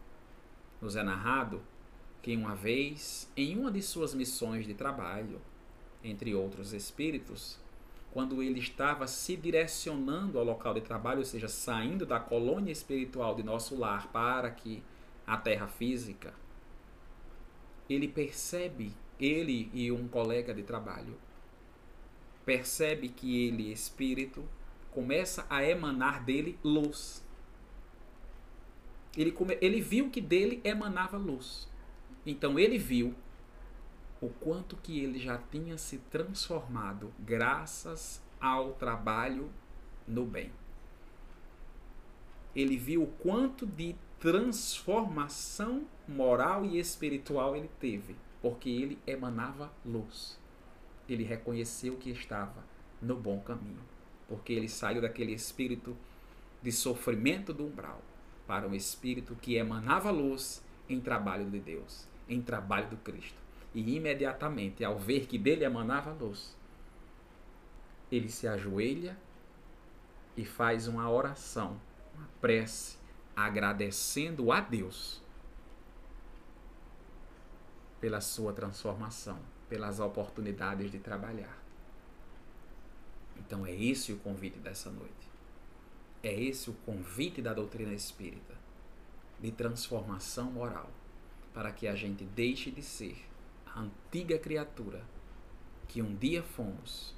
Nos 0.81 0.97
é 0.97 1.03
narrado 1.03 1.63
que 2.23 2.37
uma 2.37 2.55
vez, 2.55 3.31
em 3.37 3.59
uma 3.59 3.71
de 3.71 3.83
suas 3.83 4.15
missões 4.15 4.67
de 4.67 4.75
trabalho, 4.75 5.41
entre 6.03 6.35
outros 6.35 6.73
espíritos, 6.73 7.59
quando 8.13 8.43
ele 8.43 8.61
estava 8.61 9.07
se 9.07 9.37
direcionando 9.37 10.39
ao 10.39 10.45
local 10.45 10.75
de 10.75 10.81
trabalho, 10.81 11.19
ou 11.19 11.25
seja, 11.25 11.49
saindo 11.49 12.07
da 12.07 12.21
colônia 12.21 12.71
espiritual 12.71 13.35
de 13.35 13.43
nosso 13.43 13.77
lar 13.77 14.09
para 14.13 14.51
que 14.51 14.83
a 15.27 15.37
terra 15.37 15.67
física, 15.67 16.33
ele 17.89 18.07
percebe 18.07 18.93
ele 19.19 19.71
e 19.73 19.91
um 19.91 20.07
colega 20.07 20.55
de 20.55 20.63
trabalho 20.63 21.17
percebe 22.45 23.09
que 23.09 23.47
ele, 23.47 23.73
espírito, 23.73 24.45
começa 24.95 25.47
a 25.51 25.65
emanar 25.65 26.25
dele 26.25 26.59
luz. 26.63 27.25
Ele, 29.17 29.31
come, 29.31 29.59
ele 29.61 29.81
viu 29.81 30.11
que 30.11 30.21
dele 30.21 30.61
emanava 30.65 31.17
luz. 31.17 31.69
Então 32.25 32.59
ele 32.59 32.79
viu 32.79 33.15
o 34.21 34.29
quanto 34.29 34.77
que 34.77 35.01
ele 35.01 35.19
já 35.19 35.39
tinha 35.51 35.77
se 35.77 35.99
transformado 35.99 37.13
graças 37.19 38.23
ao 38.41 38.73
trabalho 38.73 39.51
no 40.07 40.25
bem. 40.25 40.51
Ele 42.55 42.77
viu 42.77 43.03
o 43.03 43.07
quanto 43.07 43.67
de 43.67 43.95
transformação 44.19 45.87
moral 46.09 46.65
e 46.65 46.79
espiritual 46.79 47.57
ele 47.57 47.71
teve 47.79 48.17
porque 48.45 48.69
ele 48.69 48.99
emanava 49.07 49.73
luz. 49.87 50.39
Ele 51.09 51.25
reconheceu 51.25 51.97
que 51.97 52.11
estava 52.11 52.63
no 53.01 53.17
bom 53.17 53.41
caminho, 53.41 53.81
porque 54.29 54.53
ele 54.53 54.69
saiu 54.69 55.01
daquele 55.01 55.33
espírito 55.33 55.97
de 56.63 56.73
sofrimento 56.73 57.53
do 57.53 57.67
umbral 57.67 58.01
para 58.47 58.67
um 58.67 58.75
espírito 58.75 59.35
que 59.35 59.57
emanava 59.57 60.11
luz 60.11 60.63
em 60.89 61.01
trabalho 61.01 61.49
de 61.51 61.59
Deus, 61.61 62.07
em 62.29 62.41
trabalho 62.41 62.89
do 62.89 62.97
Cristo. 62.97 63.39
E 63.75 63.97
imediatamente, 63.97 64.85
ao 64.85 64.99
ver 64.99 65.27
que 65.27 65.39
dele 65.39 65.65
emanava 65.65 66.13
luz, 66.13 66.57
ele 68.11 68.29
se 68.29 68.47
ajoelha 68.47 69.17
e 70.37 70.45
faz 70.45 70.87
uma 70.87 71.11
oração, 71.11 71.81
uma 72.15 72.29
prece, 72.41 72.97
agradecendo 73.35 74.53
a 74.53 74.61
Deus 74.61 75.21
pela 78.01 78.21
sua 78.21 78.53
transformação, 78.53 79.39
pelas 79.69 79.99
oportunidades 79.99 80.93
de 80.93 80.99
trabalhar. 80.99 81.64
Então 83.47 83.67
é 83.67 83.73
esse 83.75 84.13
o 84.13 84.17
convite 84.19 84.59
dessa 84.59 84.91
noite. 84.91 85.29
É 86.23 86.33
esse 86.33 86.71
o 86.71 86.75
convite 86.87 87.43
da 87.43 87.53
doutrina 87.53 87.93
espírita 87.93 88.55
de 89.41 89.51
transformação 89.53 90.51
moral, 90.51 90.91
para 91.53 91.71
que 91.71 91.87
a 91.87 91.95
gente 91.95 92.25
deixe 92.25 92.71
de 92.71 92.83
ser 92.83 93.17
a 93.67 93.81
antiga 93.81 94.39
criatura 94.39 95.05
que 95.89 96.01
um 96.01 96.15
dia 96.15 96.43
fomos, 96.43 97.15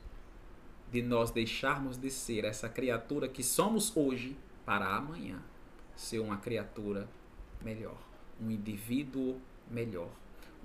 de 0.91 1.03
nós 1.03 1.31
deixarmos 1.31 1.97
de 1.97 2.11
ser 2.11 2.45
essa 2.45 2.68
criatura 2.68 3.29
que 3.29 3.43
somos 3.43 3.97
hoje 3.97 4.37
para 4.64 4.97
amanhã 4.97 5.41
ser 5.95 6.18
uma 6.18 6.37
criatura 6.37 7.09
melhor, 7.62 7.99
um 8.41 8.51
indivíduo 8.51 9.41
melhor 9.70 10.11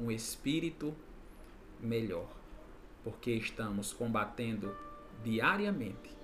um 0.01 0.11
espírito 0.11 0.95
melhor, 1.79 2.27
porque 3.03 3.31
estamos 3.31 3.93
combatendo 3.93 4.75
diariamente 5.23 6.15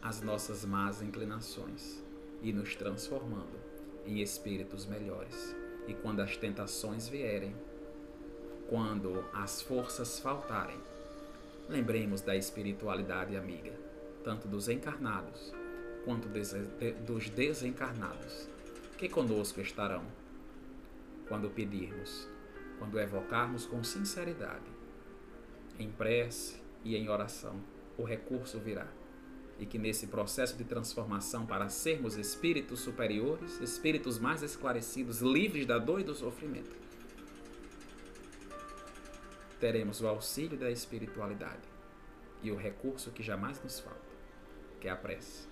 as 0.00 0.20
nossas 0.20 0.64
más 0.64 1.00
inclinações 1.02 2.02
e 2.42 2.52
nos 2.52 2.74
transformando 2.74 3.58
em 4.06 4.20
espíritos 4.20 4.86
melhores. 4.86 5.54
E 5.86 5.94
quando 5.94 6.20
as 6.20 6.36
tentações 6.36 7.08
vierem, 7.08 7.54
quando 8.68 9.24
as 9.32 9.62
forças 9.62 10.18
faltarem, 10.18 10.78
lembremos 11.68 12.20
da 12.20 12.36
espiritualidade 12.36 13.36
amiga, 13.36 13.72
tanto 14.24 14.48
dos 14.48 14.68
encarnados 14.68 15.52
quanto 16.04 16.28
dos 17.06 17.30
desencarnados, 17.30 18.48
que 18.98 19.08
conosco 19.08 19.60
estarão 19.60 20.04
quando 21.28 21.48
pedirmos, 21.50 22.28
quando 22.78 22.98
evocarmos 22.98 23.66
com 23.66 23.82
sinceridade, 23.84 24.70
em 25.78 25.90
prece 25.90 26.60
e 26.84 26.96
em 26.96 27.08
oração, 27.08 27.60
o 27.96 28.04
recurso 28.04 28.58
virá 28.58 28.86
e 29.58 29.66
que 29.66 29.78
nesse 29.78 30.08
processo 30.08 30.56
de 30.56 30.64
transformação 30.64 31.46
para 31.46 31.68
sermos 31.68 32.16
espíritos 32.16 32.80
superiores, 32.80 33.60
espíritos 33.60 34.18
mais 34.18 34.42
esclarecidos, 34.42 35.20
livres 35.20 35.66
da 35.66 35.78
dor 35.78 36.00
e 36.00 36.04
do 36.04 36.14
sofrimento, 36.14 36.74
teremos 39.60 40.00
o 40.00 40.08
auxílio 40.08 40.58
da 40.58 40.68
espiritualidade 40.70 41.62
e 42.42 42.50
o 42.50 42.56
recurso 42.56 43.12
que 43.12 43.22
jamais 43.22 43.62
nos 43.62 43.78
falta, 43.78 44.00
que 44.80 44.88
é 44.88 44.90
a 44.90 44.96
prece. 44.96 45.46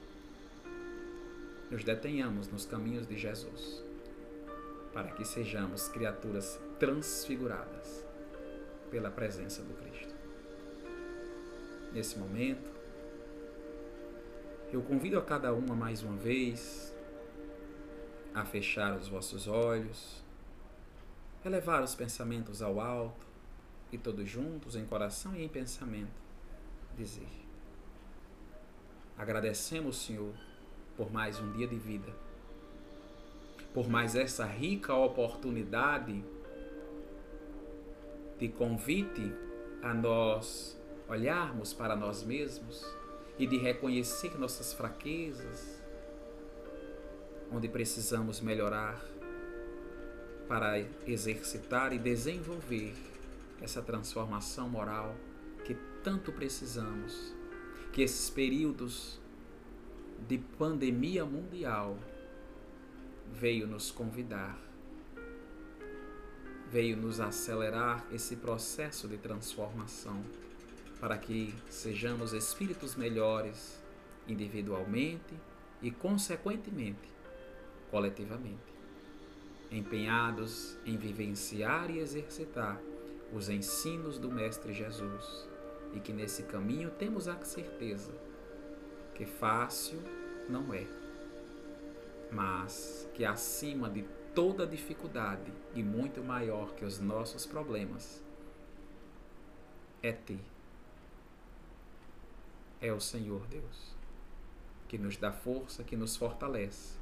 Nos 1.71 1.85
detenhamos 1.85 2.49
nos 2.49 2.67
caminhos 2.67 3.07
de 3.07 3.17
Jesus, 3.17 3.85
para 4.93 5.13
que 5.13 5.25
sejamos 5.25 5.87
criaturas 5.87 6.59
transfiguradas 6.81 8.05
pela 8.91 9.09
presença 9.09 9.63
do 9.63 9.75
Cristo. 9.75 10.10
Nesse 11.93 12.19
momento, 12.19 12.71
eu 14.73 14.81
convido 14.83 15.19
a 15.19 15.23
cada 15.23 15.53
uma 15.53 15.75
mais 15.75 16.03
uma 16.05 16.17
vez 16.17 16.95
a 18.33 18.45
fechar 18.45 18.97
os 18.97 19.09
vossos 19.09 19.49
olhos, 19.49 20.23
elevar 21.45 21.83
os 21.83 21.97
pensamentos 21.97 22.63
ao 22.63 22.81
alto 22.81 23.27
e 23.91 23.99
todos 23.99 24.29
juntos, 24.29 24.77
em 24.77 24.87
coração 24.87 25.35
e 25.35 25.43
em 25.43 25.49
pensamento, 25.49 26.13
dizer: 26.97 27.29
Agradecemos, 29.19 29.97
Senhor, 29.97 30.33
por 30.97 31.13
mais 31.13 31.41
um 31.41 31.53
dia 31.53 31.67
de 31.67 31.77
vida, 31.77 32.13
por 33.75 33.89
mais 33.89 34.15
essa 34.15 34.45
rica 34.45 34.95
oportunidade 34.95 36.25
de 38.39 38.49
convite 38.49 39.33
a 39.83 39.93
nós 39.93 40.80
olharmos 41.11 41.73
para 41.73 41.97
nós 41.97 42.23
mesmos 42.23 42.87
e 43.37 43.45
de 43.45 43.59
reconhecer 43.59 44.39
nossas 44.39 44.73
fraquezas, 44.73 45.83
onde 47.51 47.69
precisamos 47.69 48.41
melhorar 48.41 49.05
para 50.47 50.79
exercitar 51.07 51.93
e 51.93 51.99
desenvolver 51.99 52.95
essa 53.61 53.83
transformação 53.83 54.69
moral 54.69 55.17
que 55.65 55.75
tanto 56.05 56.33
precisamos. 56.33 57.35
Que 57.93 58.03
esses 58.03 58.31
períodos 58.31 59.19
de 60.29 60.39
pandemia 60.39 61.25
mundial 61.25 61.99
veio 63.33 63.67
nos 63.67 63.91
convidar, 63.91 64.57
veio 66.71 66.97
nos 66.97 67.19
acelerar 67.19 68.07
esse 68.13 68.37
processo 68.37 69.09
de 69.09 69.19
transformação 69.19 70.23
para 71.01 71.17
que 71.17 71.55
sejamos 71.71 72.33
espíritos 72.35 72.95
melhores 72.95 73.83
individualmente 74.29 75.35
e, 75.81 75.91
consequentemente, 75.91 77.09
coletivamente, 77.91 78.59
empenhados 79.71 80.77
em 80.85 80.97
vivenciar 80.97 81.91
e 81.91 81.99
exercitar 81.99 82.79
os 83.33 83.49
ensinos 83.49 84.19
do 84.19 84.31
Mestre 84.31 84.75
Jesus 84.75 85.49
e 85.95 86.01
que 86.01 86.13
nesse 86.13 86.43
caminho 86.45 86.91
temos 86.91 87.29
a 87.29 87.37
certeza 87.45 88.13
que 89.15 89.25
fácil 89.25 90.01
não 90.49 90.75
é, 90.75 90.87
mas 92.31 93.09
que 93.15 93.25
acima 93.25 93.89
de 93.89 94.05
toda 94.35 94.67
dificuldade 94.67 95.53
e 95.75 95.83
muito 95.83 96.23
maior 96.23 96.75
que 96.75 96.85
os 96.85 97.01
nossos 97.01 97.47
problemas 97.47 98.23
é 100.03 100.13
ter 100.13 100.41
é 102.81 102.93
o 102.93 103.01
Senhor 103.01 103.47
Deus, 103.47 103.95
que 104.89 104.97
nos 104.97 105.17
dá 105.17 105.33
força, 105.33 105.85
que 105.85 105.97
nos 105.97 106.17
fortalece 106.17 106.99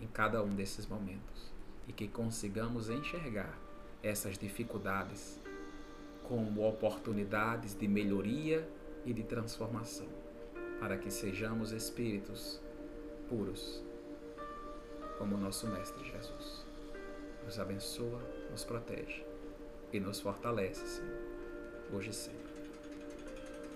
em 0.00 0.06
cada 0.06 0.42
um 0.42 0.54
desses 0.54 0.86
momentos 0.86 1.52
e 1.88 1.92
que 1.92 2.08
consigamos 2.08 2.90
enxergar 2.90 3.58
essas 4.02 4.36
dificuldades 4.36 5.40
como 6.24 6.66
oportunidades 6.66 7.74
de 7.74 7.88
melhoria 7.88 8.68
e 9.04 9.12
de 9.12 9.22
transformação, 9.22 10.08
para 10.80 10.96
que 10.96 11.10
sejamos 11.10 11.72
espíritos 11.72 12.60
puros, 13.28 13.82
como 15.18 15.36
nosso 15.36 15.66
Mestre 15.68 16.04
Jesus. 16.04 16.64
Nos 17.44 17.58
abençoa, 17.58 18.20
nos 18.50 18.64
protege 18.64 19.24
e 19.92 20.00
nos 20.00 20.20
fortalece, 20.20 20.86
Senhor, 20.86 21.20
hoje 21.92 22.10
e 22.10 22.14
sempre. 22.14 22.52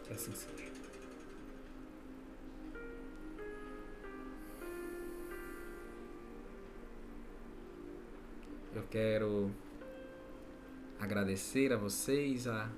Que 0.05 0.15
assim 0.15 0.33
seja. 0.33 0.68
Eu 8.79 8.85
quero 8.89 9.51
agradecer 11.01 11.73
a 11.73 11.77
vocês 11.77 12.47
a 12.47 12.71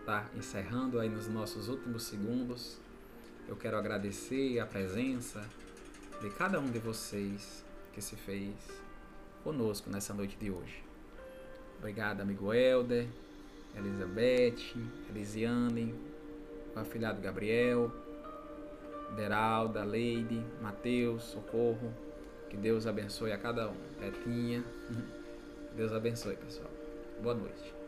estar 0.00 0.24
tá 0.24 0.30
encerrando 0.36 1.00
aí 1.00 1.08
nos 1.08 1.26
nossos 1.28 1.70
últimos 1.70 2.02
segundos. 2.02 2.78
Eu 3.48 3.56
quero 3.56 3.78
agradecer 3.78 4.58
a 4.58 4.66
presença 4.66 5.42
de 6.20 6.28
cada 6.28 6.60
um 6.60 6.70
de 6.70 6.78
vocês 6.78 7.64
que 7.94 8.02
se 8.02 8.16
fez 8.16 8.54
conosco 9.42 9.88
nessa 9.88 10.12
noite 10.12 10.36
de 10.36 10.50
hoje. 10.50 10.84
Obrigado, 11.78 12.20
amigo 12.20 12.52
Helder, 12.52 13.08
Elizabeth, 13.74 14.76
Elisiane, 15.08 15.94
o 16.76 16.78
afilhado 16.78 17.18
Gabriel, 17.22 17.90
Deralda, 19.16 19.84
Leide, 19.84 20.44
Mateus, 20.60 21.22
Socorro, 21.22 21.94
que 22.52 22.56
Deus 22.58 22.86
abençoe 22.86 23.32
a 23.32 23.38
cada 23.38 23.70
um. 23.70 23.74
Betinha. 23.98 24.62
Deus 25.74 25.90
abençoe, 25.90 26.36
pessoal. 26.36 26.70
Boa 27.22 27.34
noite. 27.34 27.81